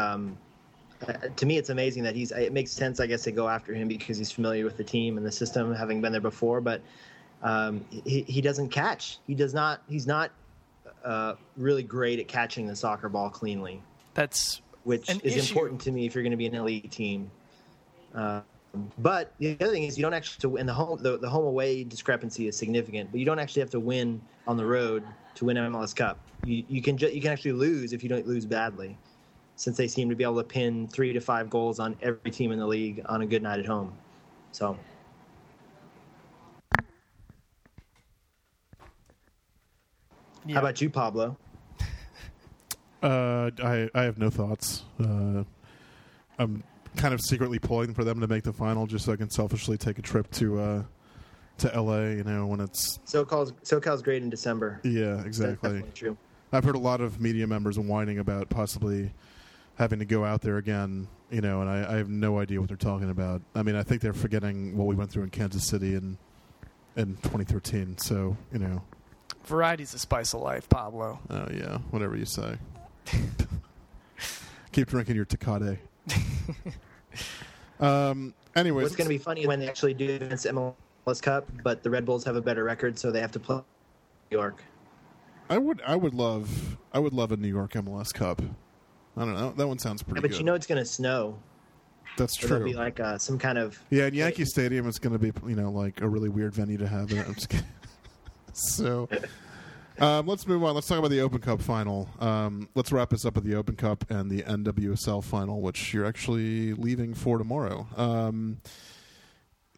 Uh, 1.07 1.13
to 1.37 1.47
me, 1.47 1.59
it's 1.59 1.71
amazing 1.71 2.03
that 2.05 2.15
he's. 2.15 2.33
It 2.33 2.53
makes 2.53 2.73
sense, 2.73 3.01
I 3.01 3.07
guess, 3.07 3.23
to 3.25 3.33
go 3.33 3.49
after 3.49 3.75
him 3.75 3.89
because 3.89 4.19
he's 4.19 4.33
familiar 4.33 4.65
with 4.65 4.77
the 4.77 4.85
team 4.85 5.17
and 5.17 5.27
the 5.27 5.33
system, 5.33 5.75
having 5.75 6.01
been 6.01 6.13
there 6.13 6.21
before. 6.21 6.61
But 6.61 6.81
um, 7.43 7.85
he 7.91 8.23
he 8.23 8.41
doesn't 8.41 8.71
catch. 8.71 9.19
He 9.27 9.35
does 9.35 9.53
not. 9.55 9.83
He's 9.89 10.07
not 10.07 10.31
uh, 11.05 11.35
really 11.57 11.83
great 11.83 12.19
at 12.19 12.29
catching 12.29 12.67
the 12.67 12.77
soccer 12.77 13.09
ball 13.09 13.31
cleanly 13.31 13.83
That's 14.15 14.61
which 14.83 15.09
is 15.09 15.37
issue. 15.37 15.41
important 15.41 15.81
to 15.83 15.91
me 15.93 16.07
if 16.07 16.15
you're 16.15 16.23
going 16.23 16.33
to 16.33 16.37
be 16.37 16.47
an 16.47 16.55
elite 16.55 16.91
team. 16.91 17.31
Uh, 18.15 18.41
but 18.99 19.33
the 19.39 19.57
other 19.61 19.73
thing 19.73 19.85
is 19.85 19.97
you 19.97 20.03
don't 20.03 20.15
actually 20.15 20.35
have 20.35 20.41
to 20.41 20.49
win 20.51 20.67
the 20.67 20.73
home 20.73 21.03
the, 21.03 21.19
the 21.19 21.29
home 21.29 21.45
away 21.47 21.83
discrepancy 21.85 22.47
is 22.47 22.57
significant, 22.57 23.11
but 23.11 23.21
you 23.21 23.27
don't 23.27 23.39
actually 23.39 23.61
have 23.61 23.71
to 23.71 23.81
win 23.81 24.21
on 24.47 24.57
the 24.57 24.65
road 24.65 25.03
to 25.35 25.45
win 25.45 25.57
MLS 25.57 25.95
Cup. 25.95 26.19
You 26.45 26.65
you 26.69 26.83
can 26.83 26.97
ju- 26.97 27.11
you 27.11 27.21
can 27.21 27.33
actually 27.33 27.53
lose 27.53 27.93
if 27.93 28.03
you 28.03 28.09
don't 28.09 28.27
lose 28.27 28.45
badly, 28.45 28.99
since 29.57 29.77
they 29.77 29.89
seem 29.89 30.09
to 30.11 30.15
be 30.15 30.23
able 30.23 30.37
to 30.37 30.45
pin 30.45 30.87
three 30.87 31.13
to 31.13 31.21
five 31.21 31.51
goals 31.51 31.81
on 31.81 31.97
every 32.03 32.31
team 32.31 32.53
in 32.53 32.59
the 32.59 32.67
league 32.67 33.03
on 33.07 33.23
a 33.23 33.27
good 33.27 33.43
night 33.43 33.59
at 33.59 33.67
home. 33.67 33.93
So 34.53 34.79
yeah. 40.47 40.55
how 40.55 40.61
about 40.61 40.81
you, 40.81 40.91
Pablo? 40.91 41.37
Uh, 43.03 43.51
I 43.63 43.89
I 43.95 44.03
have 44.03 44.19
no 44.19 44.31
thoughts. 44.31 44.83
Uh, 44.99 45.45
I'm 46.39 46.65
kind 46.97 47.13
of 47.13 47.21
secretly 47.21 47.59
pulling 47.59 47.93
for 47.93 48.05
them 48.05 48.21
to 48.21 48.27
make 48.27 48.43
the 48.43 48.55
final, 48.55 48.87
just 48.87 49.05
so 49.05 49.13
I 49.13 49.17
can 49.17 49.29
selfishly 49.29 49.77
take 49.77 49.99
a 49.99 50.03
trip 50.03 50.29
to 50.33 50.59
uh, 50.59 50.83
to 51.59 51.81
LA. 51.81 52.01
You 52.05 52.25
know, 52.25 52.47
when 52.47 52.59
it's 52.59 52.99
SoCal's 53.05 53.53
SoCal's 53.63 54.03
great 54.03 54.23
in 54.23 54.31
December. 54.31 54.81
yeah, 54.83 55.23
exactly. 55.23 55.55
definitely 55.55 55.91
true. 55.95 56.17
I've 56.53 56.65
heard 56.65 56.75
a 56.75 56.81
lot 56.81 57.03
of 57.03 57.21
media 57.21 57.47
members 57.47 57.79
whining 57.79 58.19
about 58.19 58.49
possibly 58.49 59.13
having 59.77 59.99
to 60.01 60.05
go 60.05 60.25
out 60.25 60.43
there 60.43 60.57
again. 60.59 61.09
You 61.31 61.41
know, 61.41 61.61
and 61.61 61.69
I, 61.69 61.95
I 61.95 61.97
have 61.97 62.09
no 62.09 62.39
idea 62.39 62.61
what 62.61 62.69
they're 62.69 62.77
talking 62.77 63.11
about. 63.11 63.43
I 63.55 63.63
mean, 63.63 63.75
I 63.75 63.83
think 63.83 64.01
they're 64.01 64.13
forgetting 64.13 64.77
what 64.77 64.87
we 64.87 64.95
went 64.95 65.11
through 65.11 65.25
in 65.25 65.31
Kansas 65.31 65.67
City 65.67 65.95
in 65.95 66.19
in 66.97 67.17
2013. 67.17 67.99
So 67.99 68.37
you 68.53 68.59
know, 68.59 68.83
Variety's 69.45 69.93
the 69.93 69.99
spice 69.99 70.35
of 70.35 70.41
life, 70.43 70.69
Pablo. 70.69 71.19
oh 71.31 71.49
yeah, 71.53 71.79
whatever 71.91 72.17
you 72.17 72.25
say. 72.25 72.57
Keep 74.73 74.89
drinking 74.89 75.17
your 75.17 75.25
Tecate. 75.25 75.79
um. 77.81 78.35
Anyways, 78.55 78.85
What's 78.85 78.97
going 78.97 79.07
to 79.07 79.11
be 79.11 79.19
funny 79.19 79.47
when 79.47 79.61
they 79.61 79.69
actually 79.69 79.93
do 79.93 80.15
against 80.15 80.47
MLS 80.47 81.21
Cup, 81.21 81.47
but 81.63 81.83
the 81.83 81.91
Red 81.91 82.07
Bulls 82.07 82.25
have 82.25 82.35
a 82.37 82.41
better 82.41 82.65
record, 82.65 82.99
so 82.99 83.11
they 83.11 83.21
have 83.21 83.33
to 83.33 83.41
play 83.41 83.57
New 84.31 84.39
York. 84.39 84.63
I 85.51 85.59
would 85.59 85.83
I 85.87 85.95
would 85.95 86.15
love 86.15 86.79
I 86.93 86.99
would 86.99 87.13
love 87.13 87.33
a 87.33 87.37
New 87.37 87.49
York 87.49 87.73
MLS 87.75 88.15
Cup. 88.15 88.41
I 89.17 89.25
don't 89.25 89.35
know. 89.35 89.53
That 89.53 89.67
one 89.67 89.79
sounds 89.79 90.03
Yeah, 90.03 90.13
pretty 90.13 90.21
but 90.23 90.31
good. 90.33 90.39
you 90.41 90.45
know 90.45 90.55
it's 90.55 90.67
going 90.67 90.79
to 90.81 90.85
snow. 90.85 91.39
That's 92.17 92.35
true. 92.35 92.49
true. 92.49 92.65
be 92.65 92.75
like 92.75 92.99
uh, 93.01 93.19
some 93.19 93.39
kind 93.39 93.59
of 93.59 93.79
yeah, 93.91 94.07
in 94.07 94.15
Yankee 94.15 94.45
Stadium, 94.47 94.89
it's 94.89 94.99
going 94.99 95.13
to 95.13 95.19
be 95.19 95.33
you 95.49 95.57
know 95.57 95.71
like 95.71 96.01
a 96.01 96.09
really 96.09 96.29
weird 96.29 96.55
venue 96.55 96.79
to 96.79 96.87
have. 96.89 97.11
it. 97.13 97.19
I'm 97.27 97.35
just 97.35 97.49
kidding. 97.51 97.67
so, 98.53 99.09
um, 99.99 100.27
let's 100.27 100.47
move 100.47 100.65
on. 100.65 100.75
Let's 100.75 100.87
talk 100.87 100.99
about 100.99 101.11
the 101.11 101.21
Open 101.21 101.41
Cup 101.41 101.61
final. 101.61 102.09
Um, 102.21 102.69
let's 102.75 102.91
wrap 102.93 103.11
this 103.11 103.25
up 103.27 103.35
with 103.35 103.45
the 103.45 103.55
Open 103.55 103.77
Cup 103.77 104.11
and 104.11 104.31
the 104.31 104.43
NWSL 104.43 105.23
final, 105.25 105.61
which 105.61 105.93
you're 105.93 106.07
actually 106.07 106.73
leaving 106.75 107.13
for 107.15 107.37
tomorrow. 107.39 107.87
Um, 107.97 108.59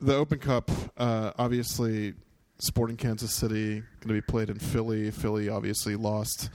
the 0.01 0.15
Open 0.15 0.39
Cup, 0.39 0.71
uh, 0.97 1.33
obviously, 1.39 2.15
Sporting 2.61 2.97
Kansas 2.97 3.35
City 3.35 3.81
going 4.01 4.09
to 4.09 4.15
be 4.15 4.21
played 4.21 4.49
in 4.51 4.59
Philly. 4.61 5.11
Philly 5.11 5.49
obviously 5.49 5.97
lost 5.97 6.51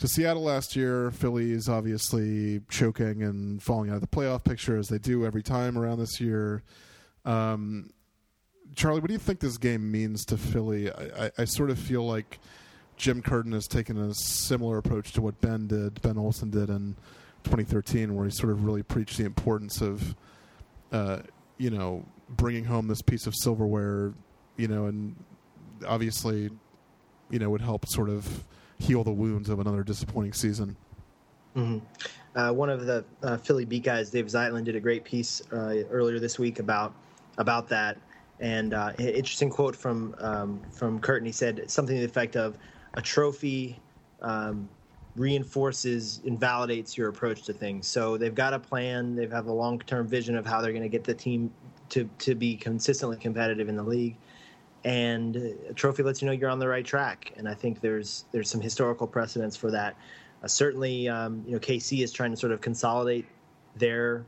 to 0.00 0.08
Seattle 0.08 0.42
last 0.42 0.76
year. 0.76 1.10
Philly 1.10 1.52
is 1.52 1.68
obviously 1.68 2.62
choking 2.70 3.22
and 3.22 3.62
falling 3.62 3.90
out 3.90 3.96
of 3.96 4.00
the 4.00 4.06
playoff 4.06 4.42
picture 4.42 4.76
as 4.76 4.88
they 4.88 4.98
do 4.98 5.26
every 5.26 5.42
time 5.42 5.78
around 5.78 5.98
this 5.98 6.20
year. 6.20 6.62
Um, 7.26 7.90
Charlie, 8.74 9.00
what 9.00 9.08
do 9.08 9.12
you 9.12 9.18
think 9.18 9.40
this 9.40 9.58
game 9.58 9.92
means 9.92 10.24
to 10.26 10.38
Philly? 10.38 10.90
I, 10.90 11.26
I, 11.26 11.30
I 11.38 11.44
sort 11.44 11.68
of 11.68 11.78
feel 11.78 12.06
like 12.06 12.38
Jim 12.96 13.20
Curtin 13.20 13.52
has 13.52 13.66
taken 13.66 13.98
a 13.98 14.14
similar 14.14 14.78
approach 14.78 15.12
to 15.12 15.20
what 15.20 15.38
Ben 15.42 15.66
did, 15.66 16.00
Ben 16.00 16.16
Olsen 16.16 16.50
did 16.50 16.70
in 16.70 16.96
2013, 17.44 18.14
where 18.14 18.24
he 18.24 18.30
sort 18.30 18.52
of 18.52 18.64
really 18.64 18.82
preached 18.82 19.18
the 19.18 19.24
importance 19.24 19.82
of, 19.82 20.14
uh, 20.92 21.18
you 21.58 21.68
know, 21.68 22.06
bringing 22.30 22.64
home 22.64 22.88
this 22.88 23.02
piece 23.02 23.26
of 23.26 23.34
silverware, 23.34 24.14
you 24.56 24.68
know, 24.68 24.86
and 24.86 25.14
obviously, 25.86 26.48
you 27.28 27.38
know, 27.38 27.50
would 27.50 27.60
help 27.60 27.86
sort 27.86 28.08
of 28.08 28.46
heal 28.80 29.04
the 29.04 29.12
wounds 29.12 29.48
of 29.48 29.60
another 29.60 29.84
disappointing 29.84 30.32
season. 30.32 30.76
Uh, 32.34 32.52
one 32.52 32.70
of 32.70 32.86
the 32.86 33.04
uh, 33.22 33.36
Philly 33.36 33.64
beat 33.64 33.82
guys, 33.82 34.10
Dave 34.10 34.26
Zeitlin, 34.26 34.64
did 34.64 34.76
a 34.76 34.80
great 34.80 35.04
piece 35.04 35.42
uh, 35.52 35.82
earlier 35.90 36.18
this 36.18 36.38
week 36.38 36.58
about 36.58 36.94
about 37.38 37.68
that. 37.68 37.98
And 38.40 38.72
uh, 38.72 38.92
interesting 38.98 39.50
quote 39.50 39.76
from 39.76 40.14
um, 40.18 40.60
from 40.70 40.98
Curtin. 41.00 41.26
He 41.26 41.32
said 41.32 41.70
something 41.70 41.94
to 41.94 42.00
the 42.00 42.06
effect 42.06 42.36
of, 42.36 42.56
"A 42.94 43.02
trophy 43.02 43.78
um, 44.22 44.68
reinforces 45.16 46.20
and 46.24 46.40
validates 46.40 46.96
your 46.96 47.08
approach 47.08 47.42
to 47.42 47.52
things." 47.52 47.86
So 47.86 48.16
they've 48.16 48.34
got 48.34 48.54
a 48.54 48.58
plan. 48.58 49.14
They 49.14 49.26
have 49.26 49.46
a 49.46 49.52
long 49.52 49.78
term 49.80 50.06
vision 50.06 50.36
of 50.36 50.46
how 50.46 50.62
they're 50.62 50.72
going 50.72 50.82
to 50.82 50.88
get 50.88 51.04
the 51.04 51.14
team 51.14 51.52
to 51.90 52.08
to 52.20 52.34
be 52.34 52.56
consistently 52.56 53.18
competitive 53.18 53.68
in 53.68 53.76
the 53.76 53.82
league. 53.82 54.16
And 54.84 55.36
a 55.68 55.74
trophy 55.74 56.02
lets 56.02 56.22
you 56.22 56.26
know 56.26 56.32
you're 56.32 56.48
on 56.50 56.58
the 56.58 56.68
right 56.68 56.84
track. 56.84 57.32
And 57.36 57.48
I 57.48 57.54
think 57.54 57.80
there's 57.80 58.24
there's 58.32 58.48
some 58.48 58.60
historical 58.60 59.06
precedents 59.06 59.56
for 59.56 59.70
that. 59.70 59.96
Uh, 60.42 60.48
certainly, 60.48 61.08
um, 61.08 61.42
you 61.46 61.52
know, 61.52 61.58
KC 61.58 62.02
is 62.02 62.12
trying 62.12 62.30
to 62.30 62.36
sort 62.36 62.52
of 62.52 62.60
consolidate 62.60 63.26
their 63.76 64.24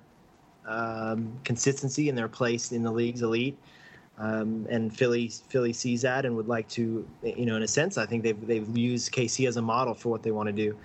um, 0.66 1.32
consistency 1.44 2.08
and 2.08 2.16
their 2.16 2.28
place 2.28 2.72
in 2.72 2.82
the 2.82 2.90
league's 2.90 3.22
elite. 3.22 3.58
Um, 4.18 4.66
and 4.68 4.94
Philly, 4.94 5.28
Philly 5.48 5.72
sees 5.72 6.02
that 6.02 6.26
and 6.26 6.36
would 6.36 6.48
like 6.48 6.68
to, 6.70 7.08
you 7.22 7.46
know, 7.46 7.56
in 7.56 7.62
a 7.62 7.68
sense, 7.68 7.96
I 7.96 8.06
think 8.06 8.22
they've 8.22 8.46
they've 8.46 8.76
used 8.76 9.12
KC 9.12 9.48
as 9.48 9.56
a 9.56 9.62
model 9.62 9.94
for 9.94 10.10
what 10.10 10.22
they 10.22 10.30
want 10.30 10.48
to 10.48 10.52
do. 10.52 10.76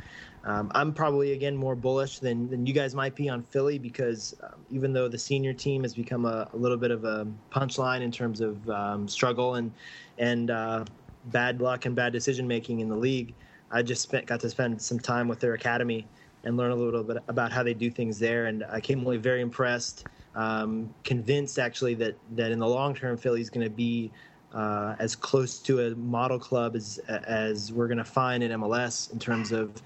Um, 0.47 0.71
I'm 0.73 0.93
probably 0.93 1.33
again 1.33 1.57
more 1.57 1.75
bullish 1.75 2.19
than, 2.19 2.49
than 2.49 2.65
you 2.65 2.73
guys 2.73 2.95
might 2.95 3.15
be 3.15 3.27
on 3.27 3.43
Philly 3.43 3.77
because 3.77 4.33
um, 4.41 4.65
even 4.69 4.93
though 4.93 5.09
the 5.09 5.17
senior 5.17 5.51
team 5.51 5.83
has 5.83 5.93
become 5.93 6.23
a, 6.23 6.47
a 6.53 6.55
little 6.55 6.77
bit 6.77 6.89
of 6.89 7.03
a 7.03 7.27
punchline 7.51 7.99
in 7.99 8.13
terms 8.13 8.39
of 8.39 8.67
um, 8.69 9.09
struggle 9.09 9.55
and 9.55 9.73
and 10.17 10.49
uh, 10.49 10.85
bad 11.25 11.59
luck 11.59 11.85
and 11.85 11.97
bad 11.97 12.13
decision 12.13 12.47
making 12.47 12.79
in 12.79 12.87
the 12.87 12.95
league, 12.95 13.35
I 13.71 13.83
just 13.83 14.01
spent, 14.01 14.25
got 14.25 14.39
to 14.39 14.49
spend 14.49 14.81
some 14.81 14.99
time 14.99 15.27
with 15.27 15.41
their 15.41 15.53
academy 15.53 16.07
and 16.45 16.55
learn 16.55 16.71
a 16.71 16.75
little 16.75 17.03
bit 17.03 17.17
about 17.27 17.51
how 17.51 17.61
they 17.61 17.73
do 17.73 17.91
things 17.91 18.17
there. 18.17 18.45
And 18.45 18.63
I 18.71 18.79
came 18.79 19.01
away 19.01 19.17
very 19.17 19.41
impressed, 19.41 20.05
um, 20.33 20.93
convinced 21.03 21.59
actually 21.59 21.95
that 21.95 22.15
that 22.37 22.53
in 22.53 22.59
the 22.59 22.67
long 22.67 22.95
term, 22.95 23.17
Philly's 23.17 23.49
going 23.49 23.65
to 23.65 23.75
be 23.75 24.13
uh, 24.53 24.95
as 24.97 25.13
close 25.13 25.59
to 25.59 25.87
a 25.87 25.95
model 25.95 26.39
club 26.39 26.77
as 26.77 26.99
as 27.09 27.73
we're 27.73 27.89
going 27.89 27.97
to 27.97 28.05
find 28.05 28.43
in 28.43 28.51
MLS 28.51 29.11
in 29.11 29.19
terms 29.19 29.51
of 29.51 29.81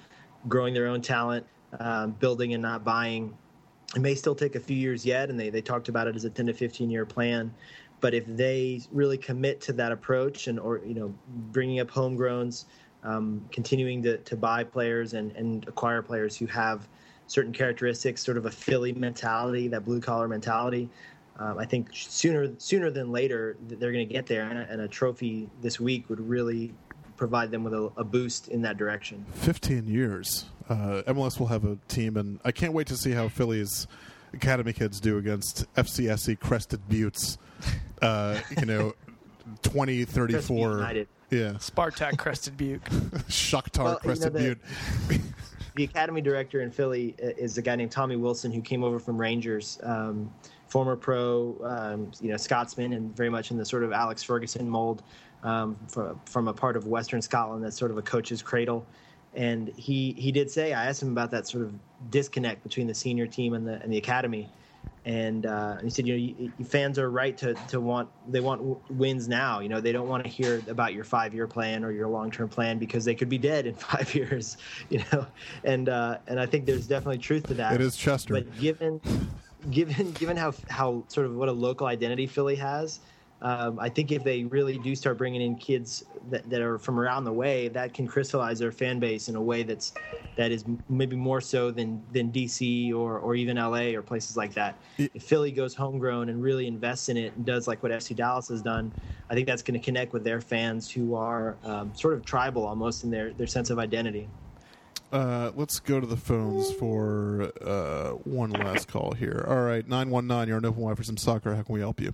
growing 0.47 0.73
their 0.73 0.87
own 0.87 1.01
talent, 1.01 1.45
um, 1.79 2.11
building 2.11 2.53
and 2.53 2.61
not 2.61 2.83
buying. 2.83 3.37
It 3.95 3.99
may 3.99 4.15
still 4.15 4.35
take 4.35 4.55
a 4.55 4.59
few 4.59 4.75
years 4.75 5.05
yet, 5.05 5.29
and 5.29 5.39
they, 5.39 5.49
they 5.49 5.61
talked 5.61 5.89
about 5.89 6.07
it 6.07 6.15
as 6.15 6.23
a 6.23 6.29
10 6.29 6.47
to 6.47 6.53
15 6.53 6.89
year 6.89 7.05
plan. 7.05 7.53
But 7.99 8.13
if 8.13 8.25
they 8.25 8.81
really 8.91 9.17
commit 9.17 9.61
to 9.61 9.73
that 9.73 9.91
approach 9.91 10.47
and 10.47 10.59
or 10.59 10.79
you 10.79 10.95
know 10.95 11.13
bringing 11.27 11.79
up 11.79 11.89
homegrowns, 11.89 12.65
um, 13.03 13.45
continuing 13.51 14.01
to, 14.03 14.17
to 14.17 14.35
buy 14.35 14.63
players 14.63 15.13
and, 15.13 15.31
and 15.33 15.67
acquire 15.67 16.01
players 16.01 16.37
who 16.37 16.45
have 16.47 16.87
certain 17.27 17.53
characteristics, 17.53 18.23
sort 18.23 18.37
of 18.37 18.45
a 18.45 18.51
Philly 18.51 18.91
mentality, 18.93 19.67
that 19.69 19.85
blue 19.85 20.01
collar 20.01 20.27
mentality. 20.27 20.89
Um, 21.37 21.57
I 21.57 21.65
think 21.65 21.89
sooner 21.93 22.51
sooner 22.57 22.91
than 22.91 23.11
later 23.11 23.57
they're 23.67 23.91
going 23.91 24.07
to 24.07 24.13
get 24.13 24.25
there, 24.25 24.43
and 24.43 24.59
a, 24.59 24.67
and 24.69 24.81
a 24.81 24.87
trophy 24.87 25.49
this 25.61 25.79
week 25.79 26.09
would 26.09 26.19
really 26.19 26.73
provide 27.21 27.51
them 27.51 27.63
with 27.63 27.71
a, 27.71 27.91
a 27.97 28.03
boost 28.03 28.47
in 28.47 28.63
that 28.63 28.77
direction. 28.77 29.23
15 29.33 29.87
years. 29.87 30.45
Uh, 30.67 31.03
MLS 31.05 31.39
will 31.39 31.45
have 31.45 31.63
a 31.65 31.77
team, 31.87 32.17
and 32.17 32.39
I 32.43 32.51
can't 32.51 32.73
wait 32.73 32.87
to 32.87 32.97
see 32.97 33.11
how 33.11 33.29
Philly's 33.29 33.85
academy 34.33 34.73
kids 34.73 34.99
do 34.99 35.19
against 35.19 35.71
FCSE 35.75 36.39
Crested 36.39 36.81
Buttes. 36.89 37.37
Uh, 38.01 38.39
you 38.59 38.65
know, 38.65 38.95
2034. 39.61 40.71
United. 40.71 41.07
Yeah. 41.29 41.51
Spartak 41.59 42.17
Crested 42.17 42.57
Butte. 42.57 42.83
Shakhtar 43.29 43.77
Well, 43.77 43.85
you 43.85 43.93
know, 43.93 43.99
Crested 43.99 44.33
the- 44.33 44.57
Butte. 45.07 45.21
the 45.75 45.83
academy 45.83 46.21
director 46.21 46.61
in 46.61 46.71
Philly 46.71 47.15
uh, 47.23 47.27
is 47.37 47.55
a 47.59 47.61
guy 47.61 47.75
named 47.75 47.91
Tommy 47.91 48.15
Wilson 48.15 48.51
who 48.51 48.61
came 48.61 48.83
over 48.83 48.97
from 48.97 49.21
Rangers, 49.21 49.77
um, 49.83 50.33
former 50.69 50.95
pro, 50.95 51.55
um, 51.63 52.11
you 52.19 52.31
know, 52.31 52.37
Scotsman, 52.37 52.93
and 52.93 53.15
very 53.15 53.29
much 53.29 53.51
in 53.51 53.57
the 53.57 53.65
sort 53.65 53.83
of 53.83 53.91
Alex 53.91 54.23
Ferguson 54.23 54.67
mold 54.67 55.03
um, 55.43 55.77
from, 55.87 56.19
from 56.25 56.47
a 56.47 56.53
part 56.53 56.75
of 56.75 56.87
Western 56.87 57.21
Scotland 57.21 57.63
that's 57.63 57.77
sort 57.77 57.91
of 57.91 57.97
a 57.97 58.01
coach's 58.01 58.41
cradle. 58.41 58.85
And 59.33 59.69
he 59.77 60.13
he 60.17 60.31
did 60.31 60.51
say 60.51 60.73
I 60.73 60.87
asked 60.87 61.01
him 61.01 61.11
about 61.11 61.31
that 61.31 61.47
sort 61.47 61.63
of 61.63 61.73
disconnect 62.09 62.63
between 62.63 62.87
the 62.87 62.93
senior 62.93 63.27
team 63.27 63.53
and 63.53 63.65
the 63.65 63.81
and 63.81 63.91
the 63.91 63.97
academy, 63.97 64.49
and, 65.05 65.45
uh, 65.45 65.75
and 65.77 65.83
he 65.83 65.89
said 65.89 66.05
you 66.05 66.13
know 66.13 66.51
you, 66.59 66.65
fans 66.65 66.99
are 66.99 67.09
right 67.09 67.37
to 67.37 67.53
to 67.69 67.79
want 67.79 68.09
they 68.27 68.41
want 68.41 68.59
w- 68.59 68.79
wins 68.89 69.29
now. 69.29 69.61
You 69.61 69.69
know 69.69 69.79
they 69.79 69.93
don't 69.93 70.09
want 70.09 70.25
to 70.25 70.29
hear 70.29 70.61
about 70.67 70.93
your 70.93 71.05
five 71.05 71.33
year 71.33 71.47
plan 71.47 71.85
or 71.85 71.93
your 71.93 72.09
long 72.09 72.29
term 72.29 72.49
plan 72.49 72.77
because 72.77 73.05
they 73.05 73.15
could 73.15 73.29
be 73.29 73.37
dead 73.37 73.65
in 73.67 73.73
five 73.91 74.13
years. 74.13 74.57
You 74.89 75.01
know, 75.13 75.25
and 75.63 75.87
uh, 75.87 76.17
and 76.27 76.37
I 76.37 76.45
think 76.45 76.65
there's 76.65 76.85
definitely 76.85 77.19
truth 77.19 77.47
to 77.47 77.53
that. 77.53 77.73
It 77.73 77.79
is 77.79 77.95
Chester. 77.95 78.33
But 78.33 78.59
given 78.59 78.99
given 79.69 80.11
given 80.13 80.35
how 80.35 80.53
how 80.69 81.03
sort 81.07 81.25
of 81.25 81.35
what 81.35 81.47
a 81.47 81.53
local 81.53 81.87
identity 81.87 82.27
Philly 82.27 82.55
has, 82.55 82.99
um, 83.41 83.79
I 83.79 83.89
think 83.89 84.11
if 84.11 84.23
they 84.23 84.43
really 84.43 84.77
do 84.77 84.95
start 84.95 85.17
bringing 85.17 85.41
in 85.41 85.55
kids 85.55 86.03
that, 86.29 86.47
that 86.49 86.61
are 86.61 86.77
from 86.77 86.99
around 86.99 87.23
the 87.23 87.33
way, 87.33 87.69
that 87.69 87.93
can 87.93 88.07
crystallize 88.07 88.59
their 88.59 88.71
fan 88.71 88.99
base 88.99 89.29
in 89.29 89.35
a 89.35 89.41
way 89.41 89.63
that's 89.63 89.93
that 90.37 90.51
is 90.51 90.63
maybe 90.89 91.15
more 91.15 91.41
so 91.41 91.71
than 91.71 92.03
than 92.11 92.31
DC 92.31 92.93
or 92.93 93.17
or 93.17 93.33
even 93.33 93.57
LA 93.57 93.95
or 93.95 94.03
places 94.03 94.37
like 94.37 94.53
that. 94.53 94.77
If 94.99 95.23
Philly 95.23 95.51
goes 95.51 95.73
homegrown 95.73 96.29
and 96.29 96.41
really 96.41 96.67
invests 96.67 97.09
in 97.09 97.17
it 97.17 97.33
and 97.35 97.43
does 97.43 97.67
like 97.67 97.81
what 97.81 97.91
FC 97.91 98.15
Dallas 98.15 98.49
has 98.49 98.61
done, 98.61 98.93
I 99.29 99.33
think 99.33 99.47
that's 99.47 99.63
going 99.63 99.79
to 99.79 99.83
connect 99.83 100.13
with 100.13 100.23
their 100.23 100.39
fans 100.39 100.89
who 100.89 101.15
are 101.15 101.57
um, 101.63 101.95
sort 101.95 102.13
of 102.13 102.23
tribal 102.23 102.65
almost 102.67 103.03
in 103.03 103.09
their 103.09 103.33
their 103.33 103.47
sense 103.47 103.71
of 103.71 103.79
identity. 103.79 104.29
Uh, 105.11 105.51
let's 105.55 105.79
go 105.79 105.99
to 105.99 106.07
the 106.07 106.15
phones 106.15 106.71
for 106.73 107.51
uh, 107.65 108.11
one 108.23 108.51
last 108.51 108.87
call 108.87 109.11
here. 109.11 109.43
All 109.45 109.61
right, 109.61 109.85
919, 109.85 110.47
you're 110.47 110.55
on 110.55 110.63
Open 110.63 110.81
Wide 110.81 110.95
for 110.95 111.03
some 111.03 111.17
soccer. 111.17 111.53
How 111.53 111.63
can 111.63 111.73
we 111.73 111.81
help 111.81 111.99
you? 111.99 112.13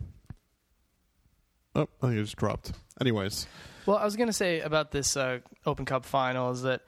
Oh, 1.78 1.88
I 2.02 2.08
think 2.08 2.18
it 2.18 2.24
just 2.24 2.36
dropped. 2.36 2.74
Anyways, 3.00 3.48
Well, 3.86 3.98
I 3.98 4.04
was 4.04 4.16
going 4.16 4.28
to 4.28 4.34
say 4.34 4.60
about 4.62 4.92
this 4.92 5.16
uh, 5.16 5.40
Open 5.66 5.86
Cup 5.86 6.04
final 6.04 6.52
is 6.52 6.64
that 6.64 6.82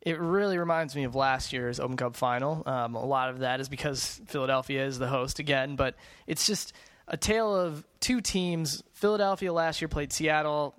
it 0.00 0.18
really 0.18 0.58
reminds 0.58 0.96
me 0.96 1.04
of 1.04 1.14
last 1.14 1.52
year's 1.52 1.78
Open 1.78 1.96
Cup 1.96 2.16
final. 2.16 2.62
Um, 2.66 2.94
a 2.96 3.04
lot 3.04 3.28
of 3.28 3.40
that 3.40 3.60
is 3.60 3.68
because 3.68 4.20
Philadelphia 4.26 4.84
is 4.84 4.98
the 4.98 5.06
host 5.06 5.38
again, 5.38 5.76
but 5.76 5.94
it's 6.26 6.46
just 6.46 6.72
a 7.06 7.16
tale 7.16 7.54
of 7.54 7.86
two 8.00 8.20
teams. 8.20 8.82
Philadelphia 8.94 9.52
last 9.52 9.80
year 9.80 9.88
played 9.88 10.12
Seattle, 10.12 10.74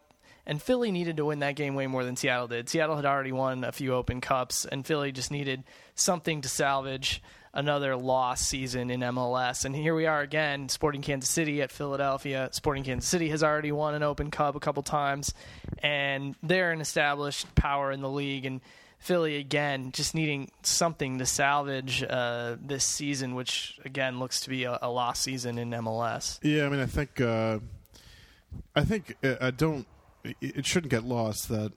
And 0.45 0.61
Philly 0.61 0.91
needed 0.91 1.17
to 1.17 1.25
win 1.25 1.39
that 1.39 1.55
game 1.55 1.75
way 1.75 1.87
more 1.87 2.03
than 2.03 2.17
Seattle 2.17 2.47
did. 2.47 2.67
Seattle 2.67 2.95
had 2.97 3.05
already 3.05 3.31
won 3.31 3.63
a 3.63 3.71
few 3.71 3.93
Open 3.93 4.19
Cups, 4.19 4.65
and 4.65 4.85
Philly 4.85 5.11
just 5.13 5.31
needed 5.31 5.63
something 5.95 6.41
to 6.41 6.49
salvage 6.49 7.21
another 7.53 7.95
lost 7.95 8.47
season 8.47 8.89
in 8.89 9.01
MLS. 9.01 9.63
And 9.65 9.75
here 9.75 9.93
we 9.95 10.05
are 10.05 10.21
again, 10.21 10.69
Sporting 10.69 11.01
Kansas 11.01 11.29
City 11.29 11.61
at 11.61 11.71
Philadelphia. 11.71 12.49
Sporting 12.51 12.83
Kansas 12.83 13.07
City 13.09 13.29
has 13.29 13.43
already 13.43 13.71
won 13.71 13.93
an 13.93 14.03
Open 14.03 14.31
Cup 14.31 14.55
a 14.55 14.59
couple 14.59 14.81
times, 14.83 15.33
and 15.79 16.35
they're 16.41 16.71
an 16.71 16.81
established 16.81 17.53
power 17.55 17.91
in 17.91 18.01
the 18.01 18.09
league. 18.09 18.45
And 18.45 18.61
Philly 18.99 19.35
again, 19.35 19.91
just 19.91 20.15
needing 20.15 20.49
something 20.63 21.19
to 21.19 21.25
salvage 21.25 22.03
uh, 22.03 22.55
this 22.61 22.83
season, 22.85 23.35
which 23.35 23.77
again 23.85 24.17
looks 24.19 24.41
to 24.41 24.49
be 24.49 24.63
a, 24.63 24.79
a 24.81 24.89
lost 24.89 25.21
season 25.23 25.57
in 25.57 25.69
MLS. 25.71 26.39
Yeah, 26.41 26.65
I 26.65 26.69
mean, 26.69 26.79
I 26.79 26.85
think 26.85 27.19
uh, 27.21 27.59
I 28.75 28.83
think 28.83 29.15
uh, 29.23 29.35
I 29.41 29.51
don't. 29.51 29.85
it- 30.23 30.37
It 30.41 30.65
shouldn't 30.65 30.89
get 30.91 31.03
lost 31.03 31.49
that 31.49 31.73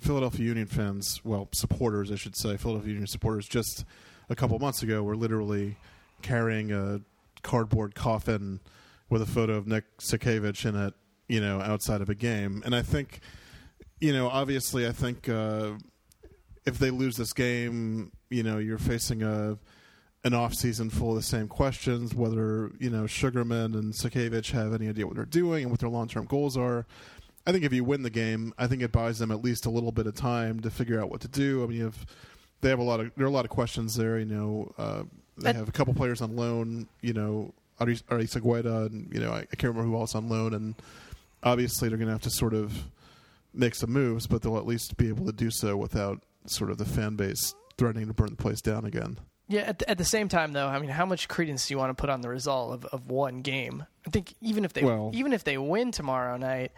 Philadelphia 0.00 0.44
Union 0.44 0.66
fans, 0.66 1.20
well, 1.24 1.48
supporters, 1.52 2.10
I 2.12 2.16
should 2.16 2.36
say, 2.36 2.56
Philadelphia 2.56 2.90
Union 2.92 3.06
supporters, 3.06 3.46
just 3.48 3.84
a 4.28 4.36
couple 4.36 4.58
months 4.58 4.82
ago 4.82 5.02
were 5.02 5.16
literally 5.16 5.76
carrying 6.22 6.72
a 6.72 7.00
cardboard 7.42 7.94
coffin 7.94 8.60
with 9.08 9.22
a 9.22 9.26
photo 9.26 9.54
of 9.54 9.66
Nick 9.66 9.84
Sakiewicz 9.98 10.64
in 10.64 10.74
it, 10.76 10.94
you 11.28 11.40
know, 11.40 11.60
outside 11.60 12.00
of 12.00 12.08
a 12.08 12.14
game. 12.14 12.62
And 12.64 12.74
I 12.74 12.82
think, 12.82 13.20
you 14.00 14.12
know, 14.12 14.28
obviously, 14.28 14.86
I 14.86 14.92
think 14.92 15.28
uh, 15.28 15.72
if 16.64 16.78
they 16.78 16.90
lose 16.90 17.16
this 17.16 17.32
game, 17.32 18.12
you 18.30 18.42
know, 18.42 18.58
you're 18.58 18.78
facing 18.78 19.22
a 19.22 19.58
an 20.24 20.34
off 20.34 20.54
season 20.54 20.90
full 20.90 21.10
of 21.10 21.16
the 21.16 21.22
same 21.22 21.46
questions, 21.46 22.12
whether 22.12 22.72
you 22.80 22.90
know 22.90 23.06
Sugarman 23.06 23.76
and 23.76 23.94
Sakiewicz 23.94 24.50
have 24.50 24.74
any 24.74 24.88
idea 24.88 25.06
what 25.06 25.14
they're 25.14 25.24
doing 25.24 25.62
and 25.62 25.70
what 25.70 25.78
their 25.78 25.88
long 25.88 26.08
term 26.08 26.24
goals 26.24 26.56
are. 26.56 26.84
I 27.46 27.52
think 27.52 27.62
if 27.62 27.72
you 27.72 27.84
win 27.84 28.02
the 28.02 28.10
game, 28.10 28.52
I 28.58 28.66
think 28.66 28.82
it 28.82 28.90
buys 28.90 29.20
them 29.20 29.30
at 29.30 29.44
least 29.44 29.66
a 29.66 29.70
little 29.70 29.92
bit 29.92 30.08
of 30.08 30.16
time 30.16 30.58
to 30.60 30.70
figure 30.70 31.00
out 31.00 31.10
what 31.10 31.20
to 31.20 31.28
do. 31.28 31.62
I 31.62 31.68
mean, 31.68 31.78
you 31.78 31.84
have, 31.84 32.06
they 32.60 32.68
have 32.70 32.78
a 32.78 32.82
lot 32.84 33.00
of 33.00 33.10
there 33.16 33.24
are 33.26 33.28
a 33.28 33.32
lot 33.32 33.44
of 33.44 33.50
questions 33.50 33.94
there. 33.96 34.18
You 34.18 34.24
know, 34.26 34.72
uh, 34.78 35.02
they 35.38 35.50
And- 35.50 35.58
have 35.58 35.68
a 35.68 35.72
couple 35.72 35.94
players 35.94 36.20
on 36.20 36.36
loan. 36.36 36.88
You 37.00 37.12
know, 37.12 37.52
Ari 37.80 37.96
Aristeguieta, 38.10 38.86
and 38.86 39.12
you 39.12 39.20
know 39.20 39.30
I, 39.32 39.40
I 39.40 39.56
can't 39.56 39.74
remember 39.74 39.84
who 39.90 39.96
else 39.96 40.14
on 40.14 40.28
loan. 40.28 40.54
And 40.54 40.74
obviously, 41.42 41.88
they're 41.88 41.98
going 41.98 42.08
to 42.08 42.12
have 42.14 42.22
to 42.22 42.30
sort 42.30 42.54
of 42.54 42.72
make 43.54 43.74
some 43.74 43.90
moves, 43.92 44.26
but 44.26 44.42
they'll 44.42 44.58
at 44.58 44.66
least 44.66 44.96
be 44.96 45.08
able 45.08 45.26
to 45.26 45.32
do 45.32 45.50
so 45.50 45.76
without 45.76 46.20
sort 46.46 46.70
of 46.70 46.78
the 46.78 46.84
fan 46.84 47.16
base 47.16 47.54
threatening 47.78 48.06
to 48.06 48.12
burn 48.14 48.30
the 48.30 48.36
place 48.36 48.60
down 48.60 48.84
again. 48.84 49.18
Yeah, 49.48 49.60
at 49.62 49.78
the, 49.78 49.88
at 49.90 49.96
the 49.98 50.04
same 50.04 50.28
time, 50.28 50.52
though, 50.52 50.66
I 50.66 50.78
mean, 50.80 50.90
how 50.90 51.06
much 51.06 51.28
credence 51.28 51.68
do 51.68 51.74
you 51.74 51.78
want 51.78 51.96
to 51.96 52.00
put 52.00 52.10
on 52.10 52.20
the 52.20 52.28
result 52.28 52.72
of, 52.74 52.84
of 52.86 53.08
one 53.08 53.42
game? 53.42 53.86
I 54.06 54.10
think 54.10 54.34
even 54.40 54.64
if 54.64 54.72
they 54.72 54.82
Well- 54.82 55.10
even 55.14 55.32
if 55.32 55.44
they 55.44 55.56
win 55.56 55.92
tomorrow 55.92 56.36
night, 56.36 56.72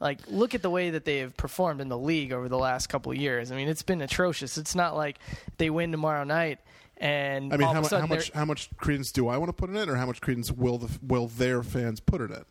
like 0.00 0.20
look 0.26 0.54
at 0.54 0.62
the 0.62 0.70
way 0.70 0.90
that 0.90 1.04
they 1.04 1.18
have 1.18 1.36
performed 1.36 1.80
in 1.80 1.88
the 1.88 1.98
league 1.98 2.32
over 2.32 2.48
the 2.48 2.58
last 2.58 2.88
couple 2.88 3.12
of 3.12 3.18
years. 3.18 3.50
I 3.52 3.56
mean, 3.56 3.68
it's 3.68 3.82
been 3.82 4.00
atrocious. 4.00 4.58
It's 4.58 4.74
not 4.74 4.96
like 4.96 5.18
they 5.58 5.70
win 5.70 5.92
tomorrow 5.92 6.24
night 6.24 6.58
and 6.96 7.52
I 7.52 7.56
mean, 7.56 7.66
all 7.66 7.74
how, 7.74 7.80
of 7.80 7.86
a 7.86 7.88
sudden 7.88 8.08
how 8.08 8.14
much 8.14 8.32
how 8.32 8.44
much 8.44 8.70
credence 8.76 9.10
do 9.10 9.28
I 9.28 9.36
want 9.36 9.48
to 9.48 9.52
put 9.52 9.68
in 9.68 9.76
it, 9.76 9.88
or 9.88 9.96
how 9.96 10.06
much 10.06 10.20
credence 10.20 10.52
will 10.52 10.78
the 10.78 10.98
will 11.02 11.26
their 11.26 11.62
fans 11.62 12.00
put 12.00 12.20
in 12.20 12.32
it? 12.32 12.46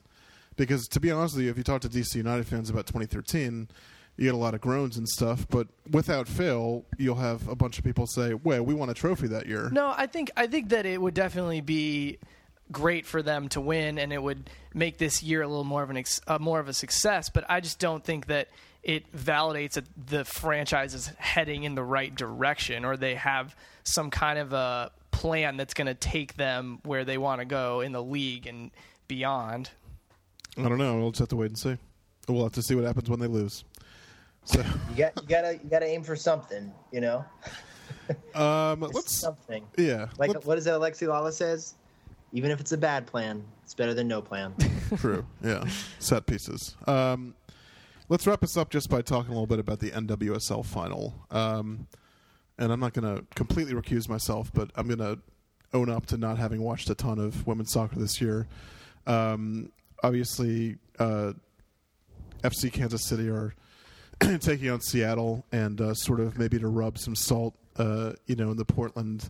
Because 0.55 0.87
to 0.89 0.99
be 0.99 1.11
honest 1.11 1.35
with 1.35 1.45
you, 1.45 1.51
if 1.51 1.57
you 1.57 1.63
talk 1.63 1.81
to 1.81 1.89
DC 1.89 2.15
United 2.15 2.45
fans 2.45 2.69
about 2.69 2.85
2013, 2.85 3.69
you 4.17 4.25
get 4.25 4.33
a 4.33 4.37
lot 4.37 4.53
of 4.53 4.61
groans 4.61 4.97
and 4.97 5.07
stuff. 5.07 5.47
But 5.49 5.67
without 5.89 6.27
fail, 6.27 6.85
you'll 6.97 7.15
have 7.15 7.47
a 7.47 7.55
bunch 7.55 7.77
of 7.77 7.83
people 7.83 8.05
say, 8.05 8.33
"Well, 8.33 8.63
we 8.63 8.73
won 8.73 8.89
a 8.89 8.93
trophy 8.93 9.27
that 9.27 9.47
year." 9.47 9.69
No, 9.71 9.93
I 9.95 10.07
think 10.07 10.29
I 10.35 10.47
think 10.47 10.69
that 10.69 10.85
it 10.85 11.01
would 11.01 11.13
definitely 11.13 11.61
be 11.61 12.19
great 12.71 13.05
for 13.05 13.21
them 13.21 13.49
to 13.49 13.61
win, 13.61 13.97
and 13.99 14.11
it 14.13 14.21
would 14.21 14.49
make 14.73 14.97
this 14.97 15.21
year 15.23 15.41
a 15.41 15.47
little 15.47 15.63
more 15.63 15.83
of 15.83 15.89
an 15.89 15.97
ex, 15.97 16.19
uh, 16.27 16.37
more 16.39 16.59
of 16.59 16.67
a 16.67 16.73
success. 16.73 17.29
But 17.29 17.45
I 17.49 17.59
just 17.59 17.79
don't 17.79 18.03
think 18.03 18.27
that 18.27 18.47
it 18.83 19.11
validates 19.15 19.73
that 19.73 19.85
the 20.07 20.25
franchise 20.25 20.93
is 20.93 21.07
heading 21.17 21.63
in 21.63 21.75
the 21.75 21.83
right 21.83 22.13
direction, 22.13 22.83
or 22.85 22.97
they 22.97 23.15
have 23.15 23.55
some 23.83 24.09
kind 24.09 24.39
of 24.39 24.53
a 24.53 24.91
plan 25.11 25.57
that's 25.57 25.73
going 25.73 25.87
to 25.87 25.93
take 25.93 26.35
them 26.35 26.79
where 26.83 27.05
they 27.05 27.17
want 27.17 27.39
to 27.39 27.45
go 27.45 27.81
in 27.81 27.91
the 27.91 28.03
league 28.03 28.47
and 28.47 28.71
beyond. 29.07 29.69
I 30.57 30.63
don't 30.63 30.77
know. 30.77 30.97
We'll 30.97 31.11
just 31.11 31.19
have 31.19 31.29
to 31.29 31.35
wait 31.35 31.47
and 31.47 31.57
see. 31.57 31.77
We'll 32.27 32.43
have 32.43 32.53
to 32.53 32.61
see 32.61 32.75
what 32.75 32.83
happens 32.85 33.09
when 33.09 33.19
they 33.19 33.27
lose. 33.27 33.63
So, 34.45 34.59
You 34.91 34.95
got 34.97 35.13
you 35.21 35.27
gotta 35.27 35.53
you 35.63 35.69
gotta 35.69 35.85
aim 35.87 36.03
for 36.03 36.15
something, 36.15 36.71
you 36.91 37.01
know. 37.01 37.25
um, 38.35 38.79
let's 38.93 39.19
something. 39.19 39.65
yeah, 39.77 40.07
Like 40.17 40.33
let's- 40.33 40.45
what 40.45 40.57
is 40.57 40.67
it 40.67 40.71
Alexi 40.71 41.07
Lalas 41.07 41.33
says? 41.33 41.75
Even 42.33 42.51
if 42.51 42.59
it's 42.59 42.71
a 42.71 42.77
bad 42.77 43.05
plan, 43.05 43.43
it's 43.63 43.73
better 43.73 43.93
than 43.93 44.07
no 44.07 44.21
plan. 44.21 44.53
True. 44.97 45.25
Yeah. 45.43 45.63
Set 45.99 46.25
pieces. 46.25 46.75
Um, 46.87 47.35
let's 48.09 48.25
wrap 48.27 48.41
this 48.41 48.57
up 48.57 48.69
just 48.69 48.89
by 48.89 49.01
talking 49.01 49.29
a 49.31 49.33
little 49.33 49.47
bit 49.47 49.59
about 49.59 49.79
the 49.79 49.91
NWSL 49.91 50.65
final. 50.65 51.13
Um, 51.31 51.87
and 52.57 52.71
I'm 52.71 52.79
not 52.79 52.93
going 52.93 53.15
to 53.15 53.23
completely 53.35 53.73
recuse 53.73 54.09
myself, 54.09 54.51
but 54.53 54.71
I'm 54.75 54.87
going 54.87 54.99
to 54.99 55.19
own 55.73 55.89
up 55.89 56.05
to 56.07 56.17
not 56.17 56.37
having 56.37 56.61
watched 56.61 56.89
a 56.89 56.95
ton 56.95 57.19
of 57.19 57.45
women's 57.47 57.71
soccer 57.71 57.97
this 57.97 58.19
year. 58.19 58.47
Um, 59.07 59.71
obviously, 60.03 60.77
uh, 60.99 61.33
FC 62.43 62.71
Kansas 62.71 63.05
City 63.05 63.29
are 63.29 63.53
taking 64.39 64.69
on 64.69 64.81
Seattle, 64.81 65.45
and 65.51 65.81
uh, 65.81 65.93
sort 65.93 66.19
of 66.19 66.37
maybe 66.37 66.59
to 66.59 66.67
rub 66.67 66.97
some 66.97 67.15
salt, 67.15 67.55
uh, 67.77 68.13
you 68.27 68.35
know, 68.35 68.51
in 68.51 68.57
the 68.57 68.65
Portland 68.65 69.29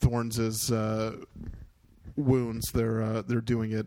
Thorns' 0.00 0.70
uh, 0.70 1.16
wounds. 2.16 2.72
They're 2.72 3.02
uh, 3.02 3.22
they're 3.22 3.40
doing 3.40 3.72
it 3.72 3.86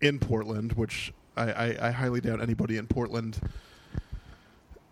in 0.00 0.18
Portland, 0.18 0.74
which 0.74 1.12
I, 1.36 1.52
I, 1.52 1.88
I 1.88 1.90
highly 1.90 2.20
doubt 2.20 2.40
anybody 2.40 2.76
in 2.76 2.86
Portland, 2.86 3.38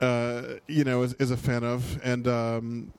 uh, 0.01 0.43
you 0.67 0.85
know, 0.85 1.03
is, 1.03 1.15
is 1.15 1.31
a 1.31 1.37
fan 1.37 1.65
of. 1.65 2.01
And 2.03 2.27
um, 2.29 2.93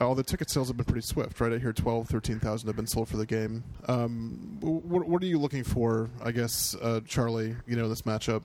all 0.00 0.14
the 0.14 0.22
ticket 0.22 0.50
sales 0.50 0.68
have 0.68 0.76
been 0.76 0.86
pretty 0.86 1.06
swift, 1.06 1.40
right? 1.40 1.52
I 1.52 1.58
hear 1.58 1.72
12, 1.72 2.08
13,000 2.08 2.66
have 2.66 2.76
been 2.76 2.86
sold 2.86 3.08
for 3.08 3.16
the 3.16 3.26
game. 3.26 3.64
Um, 3.86 4.58
what, 4.60 5.06
what 5.08 5.22
are 5.22 5.26
you 5.26 5.38
looking 5.38 5.64
for, 5.64 6.10
I 6.22 6.32
guess, 6.32 6.76
uh, 6.80 7.00
Charlie, 7.06 7.56
you 7.66 7.76
know, 7.76 7.88
this 7.88 8.02
matchup? 8.02 8.42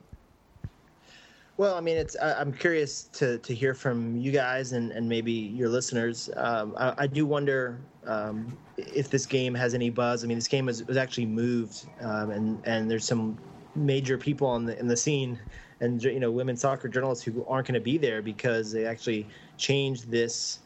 Well, 1.56 1.76
I 1.76 1.80
mean, 1.80 1.96
it's. 1.96 2.16
I, 2.20 2.40
I'm 2.40 2.52
curious 2.52 3.04
to, 3.12 3.38
to 3.38 3.54
hear 3.54 3.74
from 3.74 4.16
you 4.16 4.32
guys 4.32 4.72
and, 4.72 4.90
and 4.90 5.08
maybe 5.08 5.30
your 5.30 5.68
listeners. 5.68 6.28
Um, 6.36 6.74
I, 6.76 6.94
I 6.98 7.06
do 7.06 7.26
wonder 7.26 7.78
um, 8.06 8.56
if 8.76 9.08
this 9.08 9.24
game 9.24 9.54
has 9.54 9.72
any 9.72 9.88
buzz. 9.88 10.24
I 10.24 10.26
mean, 10.26 10.36
this 10.36 10.48
game 10.48 10.66
was, 10.66 10.84
was 10.84 10.96
actually 10.96 11.26
moved, 11.26 11.86
um, 12.00 12.30
and 12.30 12.60
and 12.66 12.90
there's 12.90 13.04
some 13.04 13.38
major 13.76 14.18
people 14.18 14.48
on 14.48 14.64
the 14.64 14.76
in 14.80 14.88
the 14.88 14.96
scene, 14.96 15.38
and 15.78 16.02
you 16.02 16.18
know, 16.18 16.30
women's 16.30 16.60
soccer 16.60 16.88
journalists 16.88 17.24
who 17.24 17.44
aren't 17.46 17.68
going 17.68 17.74
to 17.74 17.80
be 17.80 17.98
there 17.98 18.20
because 18.20 18.72
they 18.72 18.84
actually 18.84 19.24
changed 19.56 20.10
this, 20.10 20.58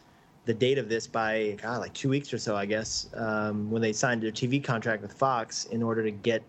the 0.47 0.55
date 0.55 0.79
of 0.79 0.89
this 0.89 1.07
by 1.07 1.59
God, 1.61 1.81
like 1.81 1.93
two 1.93 2.09
weeks 2.09 2.33
or 2.33 2.39
so, 2.39 2.57
I 2.57 2.65
guess, 2.65 3.11
um, 3.15 3.71
when 3.71 3.83
they 3.83 3.93
signed 3.93 4.23
their 4.23 4.33
TV 4.33 4.65
contract 4.65 5.03
with 5.03 5.13
Fox 5.13 5.67
in 5.67 5.83
order 5.83 6.03
to 6.03 6.11
get 6.11 6.43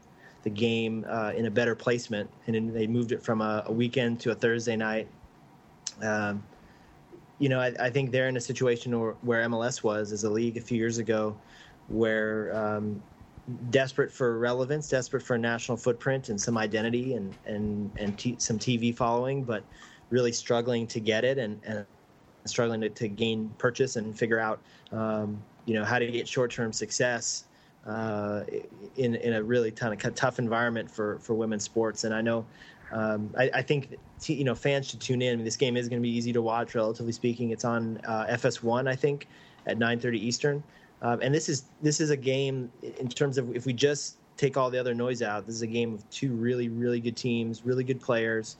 the 0.43 0.49
game 0.49 1.05
uh, 1.07 1.33
in 1.35 1.45
a 1.45 1.51
better 1.51 1.75
placement, 1.75 2.29
and 2.47 2.73
they 2.73 2.87
moved 2.87 3.11
it 3.11 3.21
from 3.21 3.41
a, 3.41 3.63
a 3.65 3.71
weekend 3.71 4.19
to 4.21 4.31
a 4.31 4.35
Thursday 4.35 4.75
night. 4.75 5.07
Um, 6.01 6.43
you 7.39 7.49
know, 7.49 7.59
I, 7.59 7.73
I 7.79 7.89
think 7.89 8.11
they're 8.11 8.27
in 8.27 8.37
a 8.37 8.41
situation 8.41 8.97
where, 8.99 9.13
where 9.21 9.47
MLS 9.49 9.83
was 9.83 10.11
as 10.11 10.23
a 10.23 10.29
league 10.29 10.57
a 10.57 10.61
few 10.61 10.77
years 10.77 10.97
ago, 10.97 11.35
where 11.87 12.55
um, 12.55 13.01
desperate 13.69 14.11
for 14.11 14.37
relevance, 14.37 14.87
desperate 14.89 15.23
for 15.23 15.35
a 15.35 15.39
national 15.39 15.77
footprint 15.77 16.29
and 16.29 16.39
some 16.39 16.57
identity 16.57 17.15
and 17.15 17.33
and 17.45 17.91
and 17.97 18.17
t- 18.17 18.35
some 18.37 18.59
TV 18.59 18.95
following, 18.95 19.43
but 19.43 19.63
really 20.09 20.31
struggling 20.31 20.87
to 20.87 20.99
get 20.99 21.23
it 21.23 21.37
and, 21.37 21.59
and 21.65 21.85
struggling 22.45 22.81
to, 22.81 22.89
to 22.89 23.07
gain 23.07 23.49
purchase 23.57 23.95
and 23.95 24.17
figure 24.17 24.39
out, 24.39 24.59
um, 24.91 25.41
you 25.65 25.75
know, 25.75 25.85
how 25.85 25.99
to 25.99 26.07
get 26.07 26.27
short-term 26.27 26.73
success 26.73 27.45
uh, 27.89 28.43
in 28.97 29.15
in 29.15 29.33
a 29.33 29.43
really 29.43 29.71
kind 29.71 29.93
of 29.93 30.15
tough 30.15 30.39
environment 30.39 30.89
for 30.89 31.17
for 31.19 31.33
women's 31.33 31.63
sports. 31.63 32.03
And 32.03 32.13
I 32.13 32.21
know, 32.21 32.45
um, 32.91 33.33
I, 33.37 33.49
I 33.55 33.61
think 33.63 33.97
t- 34.19 34.35
you 34.35 34.43
know 34.43 34.55
fans 34.55 34.89
should 34.89 35.01
tune 35.01 35.21
in. 35.21 35.33
I 35.33 35.35
mean, 35.37 35.45
this 35.45 35.57
game 35.57 35.75
is 35.75 35.89
going 35.89 35.99
to 35.99 36.03
be 36.03 36.15
easy 36.15 36.31
to 36.33 36.41
watch, 36.41 36.75
relatively 36.75 37.11
speaking. 37.11 37.49
It's 37.49 37.65
on 37.65 37.99
uh, 38.05 38.27
FS1, 38.29 38.87
I 38.87 38.95
think, 38.95 39.27
at 39.65 39.79
9:30 39.79 40.15
Eastern. 40.15 40.63
Um, 41.01 41.19
and 41.21 41.33
this 41.33 41.49
is 41.49 41.63
this 41.81 41.99
is 41.99 42.11
a 42.11 42.17
game 42.17 42.71
in 42.99 43.09
terms 43.09 43.37
of 43.37 43.55
if 43.55 43.65
we 43.65 43.73
just 43.73 44.17
take 44.37 44.55
all 44.55 44.69
the 44.69 44.79
other 44.79 44.93
noise 44.93 45.21
out. 45.21 45.47
This 45.47 45.55
is 45.55 45.63
a 45.63 45.67
game 45.67 45.95
of 45.95 46.07
two 46.11 46.33
really 46.33 46.69
really 46.69 46.99
good 46.99 47.17
teams, 47.17 47.65
really 47.65 47.83
good 47.83 47.99
players. 47.99 48.57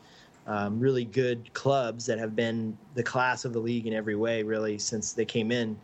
Um, 0.48 0.80
really 0.80 1.06
good 1.06 1.54
clubs 1.54 2.08
that 2.08 2.18
have 2.18 2.36
been 2.36 2.76
the 2.96 3.04
class 3.04 3.46
of 3.46 3.54
the 3.54 3.60
league 3.60 3.86
in 3.86 3.94
every 3.94 4.16
way, 4.16 4.42
really, 4.42 4.80
since 4.80 5.14
they 5.14 5.26
came 5.26 5.52
in. 5.52 5.78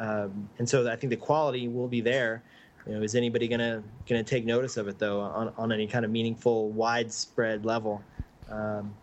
Um, 0.00 0.48
and 0.58 0.68
so 0.68 0.90
I 0.90 0.96
think 0.96 1.10
the 1.10 1.16
quality 1.16 1.68
will 1.68 1.86
be 1.86 2.00
there. 2.00 2.42
You 2.86 2.94
know, 2.94 3.02
is 3.02 3.14
anybody 3.14 3.48
gonna 3.48 3.82
gonna 4.08 4.22
take 4.22 4.44
notice 4.44 4.76
of 4.76 4.88
it 4.88 4.98
though 4.98 5.20
on, 5.20 5.52
on 5.56 5.72
any 5.72 5.86
kind 5.86 6.04
of 6.04 6.10
meaningful, 6.10 6.70
widespread 6.70 7.64
level? 7.64 8.02
Um, 8.50 8.94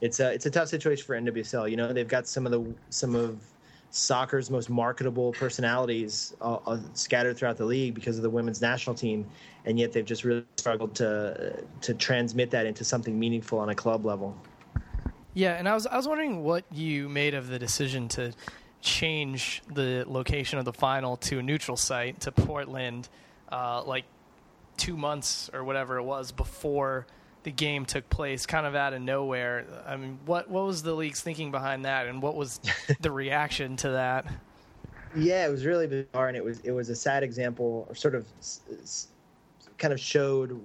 it's 0.00 0.20
a 0.20 0.32
it's 0.32 0.46
a 0.46 0.50
tough 0.50 0.68
situation 0.68 1.04
for 1.04 1.18
NWSL. 1.18 1.70
You 1.70 1.76
know, 1.76 1.92
they've 1.92 2.06
got 2.06 2.28
some 2.28 2.46
of 2.46 2.52
the 2.52 2.74
some 2.90 3.14
of 3.14 3.38
soccer's 3.90 4.50
most 4.50 4.68
marketable 4.68 5.32
personalities 5.32 6.34
uh, 6.40 6.58
uh, 6.66 6.80
scattered 6.94 7.36
throughout 7.36 7.56
the 7.56 7.64
league 7.64 7.94
because 7.94 8.16
of 8.16 8.22
the 8.22 8.30
women's 8.30 8.60
national 8.60 8.94
team, 8.94 9.24
and 9.64 9.78
yet 9.78 9.92
they've 9.92 10.04
just 10.04 10.24
really 10.24 10.44
struggled 10.56 10.94
to 10.96 11.62
to 11.80 11.94
transmit 11.94 12.50
that 12.50 12.66
into 12.66 12.84
something 12.84 13.18
meaningful 13.18 13.58
on 13.58 13.68
a 13.70 13.74
club 13.74 14.04
level. 14.04 14.36
Yeah, 15.32 15.54
and 15.54 15.68
I 15.68 15.74
was 15.74 15.86
I 15.86 15.96
was 15.96 16.06
wondering 16.06 16.42
what 16.42 16.64
you 16.72 17.08
made 17.08 17.34
of 17.34 17.48
the 17.48 17.58
decision 17.58 18.08
to 18.08 18.32
change 18.84 19.62
the 19.72 20.04
location 20.06 20.58
of 20.58 20.64
the 20.64 20.72
final 20.72 21.16
to 21.16 21.38
a 21.38 21.42
neutral 21.42 21.76
site 21.76 22.20
to 22.20 22.30
Portland, 22.30 23.08
uh, 23.50 23.82
like 23.82 24.04
two 24.76 24.96
months 24.96 25.50
or 25.52 25.64
whatever 25.64 25.96
it 25.96 26.02
was 26.02 26.30
before 26.30 27.06
the 27.44 27.50
game 27.50 27.84
took 27.84 28.08
place, 28.10 28.46
kind 28.46 28.66
of 28.66 28.74
out 28.74 28.92
of 28.92 29.00
nowhere. 29.00 29.66
I 29.86 29.96
mean, 29.96 30.18
what 30.26 30.48
what 30.48 30.66
was 30.66 30.82
the 30.82 30.94
league's 30.94 31.20
thinking 31.20 31.50
behind 31.50 31.84
that, 31.84 32.06
and 32.06 32.22
what 32.22 32.36
was 32.36 32.60
the 33.00 33.10
reaction 33.10 33.76
to 33.78 33.90
that? 33.90 34.26
Yeah, 35.16 35.46
it 35.46 35.50
was 35.50 35.64
really 35.64 35.86
bizarre, 35.86 36.28
and 36.28 36.36
it 36.36 36.44
was 36.44 36.60
it 36.60 36.72
was 36.72 36.90
a 36.90 36.96
sad 36.96 37.22
example, 37.22 37.86
or 37.88 37.94
sort 37.94 38.14
of 38.14 38.26
kind 39.78 39.92
of 39.92 40.00
showed 40.00 40.60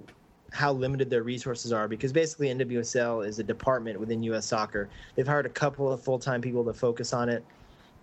how 0.52 0.72
limited 0.72 1.08
their 1.08 1.22
resources 1.22 1.72
are. 1.72 1.88
Because 1.88 2.12
basically, 2.12 2.48
NWSL 2.48 3.26
is 3.26 3.38
a 3.38 3.44
department 3.44 3.98
within 3.98 4.22
U.S. 4.24 4.46
Soccer. 4.46 4.88
They've 5.14 5.26
hired 5.26 5.46
a 5.46 5.50
couple 5.50 5.90
of 5.90 6.02
full 6.02 6.18
time 6.18 6.42
people 6.42 6.64
to 6.64 6.74
focus 6.74 7.12
on 7.12 7.28
it. 7.28 7.44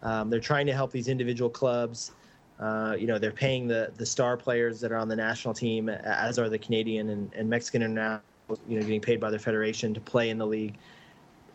Um, 0.03 0.29
they're 0.29 0.39
trying 0.39 0.67
to 0.67 0.73
help 0.73 0.91
these 0.91 1.07
individual 1.07 1.49
clubs. 1.49 2.11
Uh, 2.59 2.95
you 2.97 3.07
know, 3.07 3.19
they're 3.19 3.31
paying 3.31 3.67
the 3.67 3.91
the 3.97 4.05
star 4.05 4.37
players 4.37 4.79
that 4.81 4.91
are 4.91 4.97
on 4.97 5.07
the 5.07 5.15
national 5.15 5.53
team, 5.53 5.89
as 5.89 6.39
are 6.39 6.49
the 6.49 6.59
Canadian 6.59 7.09
and, 7.09 7.33
and 7.33 7.49
Mexican 7.49 7.81
internationals. 7.81 8.23
You 8.67 8.79
know, 8.79 8.81
getting 8.81 9.01
paid 9.01 9.19
by 9.19 9.29
their 9.29 9.39
federation 9.39 9.93
to 9.93 9.99
play 9.99 10.29
in 10.29 10.37
the 10.37 10.47
league. 10.47 10.75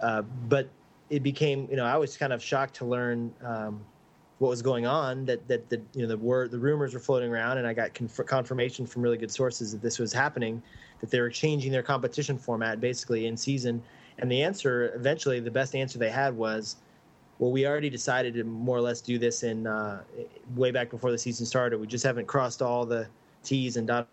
Uh, 0.01 0.23
but 0.49 0.69
it 1.09 1.23
became, 1.23 1.67
you 1.71 1.77
know, 1.77 1.87
I 1.87 1.97
was 1.97 2.17
kind 2.17 2.33
of 2.33 2.43
shocked 2.43 2.75
to 2.77 2.85
learn. 2.85 3.33
Um, 3.45 3.81
what 4.43 4.49
was 4.49 4.61
going 4.61 4.87
on 4.87 5.25
that 5.25 5.47
that 5.47 5.71
the 5.71 5.81
you 5.95 6.03
know 6.03 6.09
the 6.09 6.19
word 6.19 6.51
the 6.51 6.59
rumors 6.59 6.95
were 6.95 7.01
floating 7.01 7.31
around 7.31 7.59
and 7.59 7.67
I 7.67 7.73
got 7.73 7.95
conf- 7.95 8.27
confirmation 8.27 8.87
from 8.87 9.01
really 9.01 9.17
good 9.17 9.31
sources 9.31 9.71
that 9.71 9.81
this 9.81 10.01
was 10.01 10.13
happening 10.13 10.61
that 11.01 11.11
they 11.11 11.21
were 11.21 11.31
changing 11.31 11.71
their 11.71 11.83
competition 11.83 12.37
format 12.37 12.81
basically 12.81 13.27
in 13.27 13.37
season 13.37 13.81
and 14.19 14.31
the 14.31 14.43
answer 14.43 14.93
eventually 14.97 15.39
the 15.39 15.51
best 15.51 15.77
answer 15.77 15.97
they 15.97 16.11
had 16.11 16.37
was 16.37 16.75
well 17.43 17.51
we 17.51 17.67
already 17.67 17.91
decided 17.91 18.35
to 18.35 18.45
more 18.45 18.77
or 18.77 18.81
less 18.81 19.01
do 19.01 19.19
this 19.19 19.43
in 19.43 19.67
uh, 19.67 20.03
way 20.55 20.71
back 20.71 20.91
before 20.91 21.11
the 21.11 21.19
season 21.19 21.45
started 21.45 21.79
we 21.79 21.87
just 21.87 22.05
haven't 22.05 22.27
crossed 22.27 22.63
all 22.63 22.87
the 22.87 23.07
T's 23.43 23.77
and 23.77 23.87
dot 23.87 24.07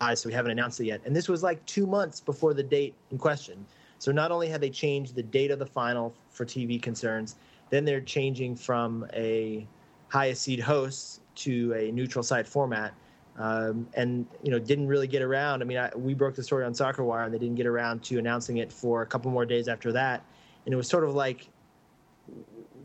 I's 0.00 0.20
so 0.20 0.28
we 0.28 0.32
haven't 0.32 0.52
announced 0.52 0.80
it 0.80 0.86
yet 0.86 1.00
and 1.04 1.14
this 1.14 1.28
was 1.28 1.42
like 1.42 1.64
two 1.66 1.86
months 1.86 2.20
before 2.20 2.54
the 2.54 2.62
date 2.62 2.94
in 3.10 3.18
question 3.18 3.66
so 3.98 4.10
not 4.10 4.32
only 4.32 4.48
had 4.48 4.60
they 4.60 4.70
changed 4.70 5.14
the 5.14 5.22
date 5.22 5.50
of 5.50 5.58
the 5.58 5.66
final 5.66 6.14
for 6.30 6.46
TV 6.46 6.80
concerns 6.80 7.36
then 7.70 7.84
they're 7.84 8.00
changing 8.00 8.56
from 8.56 9.06
a 9.12 9.66
highest 10.08 10.42
seed 10.42 10.60
host 10.60 11.20
to 11.34 11.74
a 11.74 11.90
neutral 11.90 12.22
site 12.22 12.46
format. 12.46 12.94
Um, 13.36 13.88
and 13.94 14.26
you 14.44 14.52
know 14.52 14.60
didn't 14.60 14.86
really 14.86 15.08
get 15.08 15.20
around. 15.20 15.60
I 15.60 15.64
mean, 15.64 15.76
I, 15.76 15.90
we 15.96 16.14
broke 16.14 16.36
the 16.36 16.42
story 16.44 16.64
on 16.64 16.72
Soccer 16.72 17.02
Wire, 17.02 17.24
and 17.24 17.34
they 17.34 17.38
didn't 17.38 17.56
get 17.56 17.66
around 17.66 18.04
to 18.04 18.18
announcing 18.20 18.58
it 18.58 18.70
for 18.72 19.02
a 19.02 19.06
couple 19.06 19.28
more 19.32 19.44
days 19.44 19.66
after 19.66 19.90
that. 19.90 20.24
And 20.64 20.72
it 20.72 20.76
was 20.76 20.88
sort 20.88 21.02
of 21.02 21.16
like, 21.16 21.48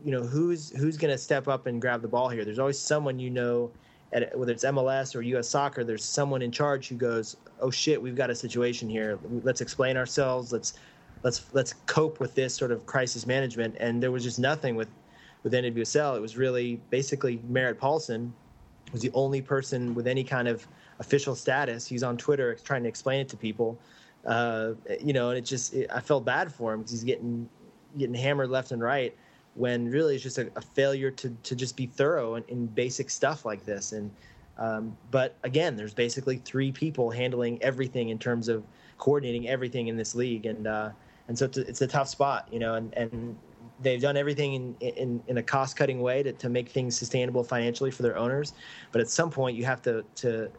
you 0.04 0.12
know, 0.12 0.22
who's 0.22 0.70
who's 0.76 0.96
going 0.96 1.12
to 1.12 1.18
step 1.18 1.48
up 1.48 1.66
and 1.66 1.80
grab 1.80 2.02
the 2.02 2.08
ball 2.08 2.28
here? 2.28 2.44
There's 2.44 2.58
always 2.58 2.78
someone 2.78 3.18
you 3.18 3.30
know, 3.30 3.70
at, 4.12 4.36
whether 4.36 4.52
it's 4.52 4.64
MLS 4.64 5.14
or 5.14 5.22
U.S. 5.22 5.48
Soccer. 5.48 5.84
There's 5.84 6.04
someone 6.04 6.42
in 6.42 6.50
charge 6.50 6.88
who 6.88 6.96
goes, 6.96 7.36
"Oh 7.60 7.70
shit, 7.70 8.00
we've 8.00 8.16
got 8.16 8.30
a 8.30 8.34
situation 8.34 8.88
here. 8.88 9.18
Let's 9.42 9.60
explain 9.60 9.96
ourselves. 9.96 10.52
Let's 10.52 10.74
let's 11.22 11.52
let's 11.52 11.74
cope 11.86 12.20
with 12.20 12.34
this 12.34 12.54
sort 12.54 12.72
of 12.72 12.86
crisis 12.86 13.26
management." 13.26 13.76
And 13.78 14.02
there 14.02 14.10
was 14.10 14.22
just 14.22 14.38
nothing 14.38 14.76
with 14.76 14.88
with 15.42 15.52
NWSL. 15.52 16.16
It 16.16 16.20
was 16.20 16.36
really 16.36 16.80
basically 16.90 17.40
Merritt 17.48 17.78
Paulson 17.78 18.32
was 18.92 19.02
the 19.02 19.10
only 19.14 19.40
person 19.40 19.94
with 19.94 20.06
any 20.06 20.24
kind 20.24 20.48
of 20.48 20.66
official 20.98 21.34
status. 21.34 21.86
He's 21.86 22.02
on 22.02 22.16
Twitter 22.16 22.56
trying 22.64 22.82
to 22.82 22.88
explain 22.88 23.20
it 23.20 23.28
to 23.30 23.36
people. 23.36 23.78
Uh, 24.26 24.72
you 25.00 25.12
know, 25.12 25.30
and 25.30 25.38
it 25.38 25.44
just 25.44 25.72
it, 25.74 25.90
I 25.94 26.00
felt 26.00 26.24
bad 26.24 26.52
for 26.52 26.74
him 26.74 26.80
because 26.80 26.92
he's 26.92 27.04
getting 27.04 27.48
getting 27.96 28.14
hammered 28.14 28.50
left 28.50 28.72
and 28.72 28.82
right 28.82 29.16
when 29.54 29.90
really 29.90 30.14
it's 30.14 30.22
just 30.22 30.38
a, 30.38 30.50
a 30.56 30.60
failure 30.60 31.10
to 31.10 31.30
to 31.42 31.54
just 31.54 31.76
be 31.76 31.86
thorough 31.86 32.36
in, 32.36 32.44
in 32.48 32.66
basic 32.66 33.10
stuff 33.10 33.44
like 33.44 33.64
this. 33.64 33.92
And 33.92 34.10
um, 34.58 34.96
but 35.10 35.36
again, 35.42 35.76
there's 35.76 35.94
basically 35.94 36.36
three 36.36 36.70
people 36.70 37.10
handling 37.10 37.62
everything 37.62 38.10
in 38.10 38.18
terms 38.18 38.48
of 38.48 38.62
coordinating 38.98 39.48
everything 39.48 39.88
in 39.88 39.96
this 39.96 40.14
league, 40.14 40.46
and 40.46 40.66
uh, 40.66 40.90
and 41.28 41.38
so 41.38 41.46
it's 41.46 41.58
a, 41.58 41.66
it's 41.66 41.80
a 41.80 41.86
tough 41.86 42.08
spot, 42.08 42.48
you 42.52 42.58
know, 42.58 42.74
and 42.74 42.92
and 42.94 43.36
they've 43.82 44.00
done 44.00 44.16
everything 44.16 44.54
in, 44.54 44.76
in, 44.80 45.22
in 45.26 45.38
a 45.38 45.42
cost 45.42 45.76
cutting 45.76 46.00
way 46.00 46.22
to, 46.22 46.32
to 46.34 46.50
make 46.50 46.68
things 46.68 46.98
sustainable 46.98 47.42
financially 47.42 47.90
for 47.90 48.02
their 48.02 48.16
owners. 48.18 48.52
But 48.92 49.00
at 49.00 49.08
some 49.08 49.30
point, 49.30 49.56
you 49.56 49.64
have 49.64 49.82
to 49.82 50.04
to 50.16 50.50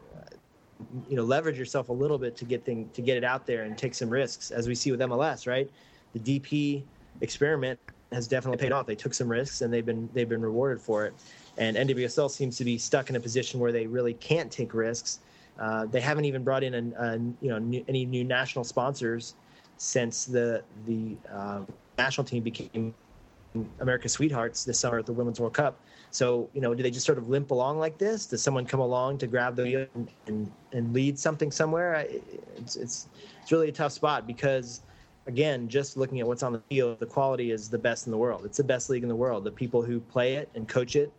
you 1.07 1.15
know 1.15 1.23
leverage 1.23 1.57
yourself 1.57 1.89
a 1.89 1.93
little 1.93 2.17
bit 2.17 2.35
to 2.37 2.45
get 2.45 2.65
thing 2.65 2.89
to 2.93 3.01
get 3.01 3.17
it 3.17 3.23
out 3.23 3.45
there 3.45 3.63
and 3.63 3.77
take 3.77 3.93
some 3.93 4.09
risks, 4.09 4.51
as 4.51 4.67
we 4.67 4.75
see 4.75 4.91
with 4.91 4.99
MLS. 5.01 5.47
Right, 5.47 5.69
the 6.13 6.19
DP 6.19 6.83
experiment 7.21 7.79
has 8.11 8.27
definitely 8.27 8.57
paid 8.57 8.71
off. 8.71 8.85
They 8.85 8.95
took 8.95 9.13
some 9.13 9.29
risks 9.29 9.61
and 9.61 9.73
they've 9.73 9.85
been 9.85 10.09
they've 10.13 10.29
been 10.29 10.41
rewarded 10.41 10.81
for 10.81 11.05
it. 11.05 11.13
And 11.57 11.77
NWSL 11.77 12.29
seems 12.29 12.57
to 12.57 12.65
be 12.65 12.77
stuck 12.77 13.09
in 13.09 13.15
a 13.15 13.19
position 13.19 13.59
where 13.59 13.71
they 13.71 13.87
really 13.87 14.13
can't 14.15 14.51
take 14.51 14.73
risks. 14.73 15.19
Uh, 15.59 15.85
they 15.85 16.01
haven't 16.01 16.25
even 16.25 16.43
brought 16.43 16.63
in 16.63 16.93
a, 16.97 17.17
you 17.41 17.49
know 17.49 17.59
new, 17.59 17.83
any 17.87 18.05
new 18.05 18.23
national 18.23 18.63
sponsors 18.63 19.35
since 19.77 20.25
the 20.25 20.63
the 20.85 21.17
uh, 21.31 21.61
national 21.97 22.25
team 22.25 22.43
became 22.43 22.93
America's 23.79 24.13
Sweethearts 24.13 24.63
this 24.63 24.79
summer 24.79 24.99
at 24.99 25.05
the 25.05 25.13
Women's 25.13 25.39
World 25.39 25.53
Cup. 25.53 25.79
So, 26.11 26.49
you 26.53 26.61
know, 26.61 26.73
do 26.73 26.83
they 26.83 26.91
just 26.91 27.05
sort 27.05 27.17
of 27.17 27.29
limp 27.29 27.51
along 27.51 27.79
like 27.79 27.97
this? 27.97 28.25
Does 28.25 28.41
someone 28.41 28.65
come 28.65 28.79
along 28.79 29.17
to 29.19 29.27
grab 29.27 29.55
the 29.55 29.89
and, 29.95 30.09
and, 30.27 30.51
and 30.71 30.93
lead 30.93 31.17
something 31.17 31.51
somewhere? 31.51 32.05
It's, 32.57 32.75
it's, 32.75 33.07
it's 33.41 33.51
really 33.51 33.69
a 33.69 33.71
tough 33.71 33.91
spot 33.91 34.27
because, 34.27 34.81
again, 35.27 35.67
just 35.67 35.97
looking 35.97 36.19
at 36.19 36.27
what's 36.27 36.43
on 36.43 36.53
the 36.53 36.61
field, 36.69 36.99
the 36.99 37.05
quality 37.05 37.51
is 37.51 37.69
the 37.69 37.77
best 37.77 38.07
in 38.07 38.11
the 38.11 38.17
world. 38.17 38.45
It's 38.45 38.57
the 38.57 38.63
best 38.63 38.89
league 38.89 39.03
in 39.03 39.09
the 39.09 39.15
world. 39.15 39.43
The 39.43 39.51
people 39.51 39.81
who 39.81 39.99
play 39.99 40.35
it 40.35 40.49
and 40.55 40.67
coach 40.67 40.95
it 40.95 41.11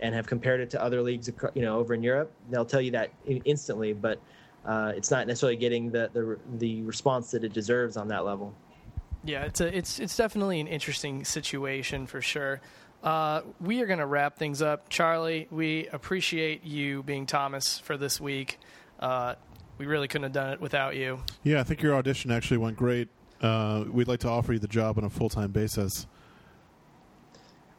and 0.00 0.14
have 0.14 0.26
compared 0.26 0.60
it 0.60 0.70
to 0.70 0.82
other 0.82 1.02
leagues, 1.02 1.30
you 1.54 1.62
know, 1.62 1.78
over 1.78 1.94
in 1.94 2.02
Europe, 2.02 2.32
they'll 2.50 2.64
tell 2.64 2.80
you 2.80 2.92
that 2.92 3.10
instantly. 3.26 3.92
But 3.92 4.20
uh, 4.64 4.92
it's 4.94 5.10
not 5.10 5.26
necessarily 5.26 5.56
getting 5.56 5.90
the, 5.90 6.10
the 6.12 6.38
the 6.58 6.82
response 6.82 7.30
that 7.32 7.44
it 7.44 7.52
deserves 7.52 7.96
on 7.96 8.08
that 8.08 8.24
level. 8.24 8.54
Yeah, 9.24 9.44
it's 9.44 9.60
a, 9.60 9.76
it's 9.76 9.98
it's 9.98 10.16
definitely 10.16 10.60
an 10.60 10.68
interesting 10.68 11.24
situation 11.24 12.06
for 12.06 12.20
sure. 12.20 12.60
Uh, 13.02 13.42
we 13.60 13.80
are 13.80 13.86
going 13.86 14.00
to 14.00 14.06
wrap 14.06 14.38
things 14.38 14.60
up, 14.60 14.88
Charlie. 14.88 15.46
We 15.50 15.86
appreciate 15.88 16.64
you 16.64 17.02
being 17.02 17.26
Thomas 17.26 17.78
for 17.78 17.96
this 17.96 18.20
week. 18.20 18.58
Uh, 18.98 19.36
we 19.78 19.86
really 19.86 20.08
couldn't 20.08 20.24
have 20.24 20.32
done 20.32 20.52
it 20.54 20.60
without 20.60 20.96
you. 20.96 21.20
Yeah, 21.44 21.60
I 21.60 21.62
think 21.62 21.80
your 21.80 21.94
audition 21.94 22.32
actually 22.32 22.56
went 22.56 22.76
great. 22.76 23.08
Uh, 23.40 23.84
we'd 23.90 24.08
like 24.08 24.20
to 24.20 24.28
offer 24.28 24.52
you 24.52 24.58
the 24.58 24.68
job 24.68 24.98
on 24.98 25.04
a 25.04 25.10
full 25.10 25.28
time 25.28 25.50
basis. 25.50 26.06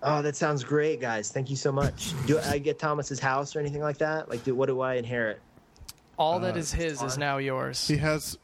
Oh, 0.01 0.22
that 0.22 0.36
sounds 0.36 0.64
great, 0.64 1.01
guys. 1.01 1.30
Thank 1.30 1.49
you 1.49 1.57
so 1.57 1.72
much. 1.72 2.14
Do 2.26 2.39
I 2.39 2.57
get 2.57 2.80
Thomas's 2.80 3.20
house 3.20 3.55
or 3.55 3.60
anything 3.60 3.82
like 3.82 3.97
that? 3.97 4.30
Like, 4.30 4.43
do 4.45 4.55
what 4.55 4.68
do 4.68 4.80
I 4.80 4.93
inherit? 4.95 5.41
All 6.18 6.39
that 6.39 6.55
Uh, 6.55 6.60
is 6.60 6.72
his 6.72 7.01
is 7.01 7.18
now 7.18 7.38
yours. 7.38 7.86
He 7.88 7.97
has, 7.97 8.38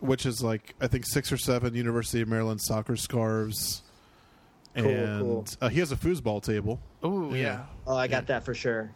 which 0.00 0.24
is 0.24 0.42
like 0.42 0.74
I 0.80 0.86
think 0.86 1.04
six 1.06 1.30
or 1.30 1.36
seven 1.36 1.74
University 1.74 2.22
of 2.22 2.28
Maryland 2.28 2.60
soccer 2.62 2.96
scarves, 2.96 3.82
Cool, 4.74 4.86
and 4.88 5.20
cool. 5.20 5.46
Uh, 5.60 5.68
he 5.68 5.80
has 5.80 5.92
a 5.92 5.96
foosball 5.96 6.42
table. 6.42 6.80
Ooh, 7.04 7.30
yeah. 7.32 7.38
Yeah. 7.38 7.64
Oh, 7.86 7.96
I 7.96 8.06
got 8.08 8.26
that 8.28 8.44
for 8.44 8.54
sure. 8.54 8.90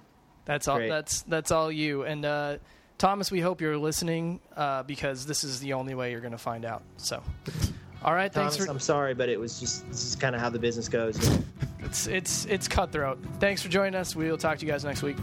That's 0.46 0.68
all. 0.68 0.76
Great. 0.78 0.88
That's 0.88 1.20
that's 1.22 1.50
all 1.50 1.70
you. 1.70 2.04
And 2.04 2.24
uh, 2.24 2.56
Thomas, 2.98 3.30
we 3.30 3.40
hope 3.40 3.60
you're 3.60 3.76
listening 3.76 4.40
uh, 4.56 4.82
because 4.82 5.26
this 5.26 5.44
is 5.44 5.60
the 5.60 5.74
only 5.74 5.94
way 5.94 6.10
you're 6.10 6.20
going 6.20 6.32
to 6.32 6.38
find 6.38 6.64
out. 6.64 6.82
So, 6.96 7.22
all 8.02 8.14
right. 8.14 8.32
Thomas, 8.32 8.54
Thanks 8.54 8.66
for. 8.66 8.72
I'm 8.72 8.80
sorry, 8.80 9.14
but 9.14 9.28
it 9.28 9.38
was 9.38 9.60
just 9.60 9.86
this 9.88 10.04
is 10.04 10.16
kind 10.16 10.34
of 10.34 10.40
how 10.40 10.48
the 10.48 10.58
business 10.58 10.88
goes. 10.88 11.18
It's 11.80 12.06
it's 12.06 12.46
it's 12.46 12.68
cutthroat. 12.68 13.18
Thanks 13.38 13.62
for 13.62 13.68
joining 13.68 13.94
us. 13.94 14.16
We 14.16 14.30
will 14.30 14.38
talk 14.38 14.58
to 14.58 14.66
you 14.66 14.72
guys 14.72 14.84
next 14.84 15.02
week. 15.02 15.16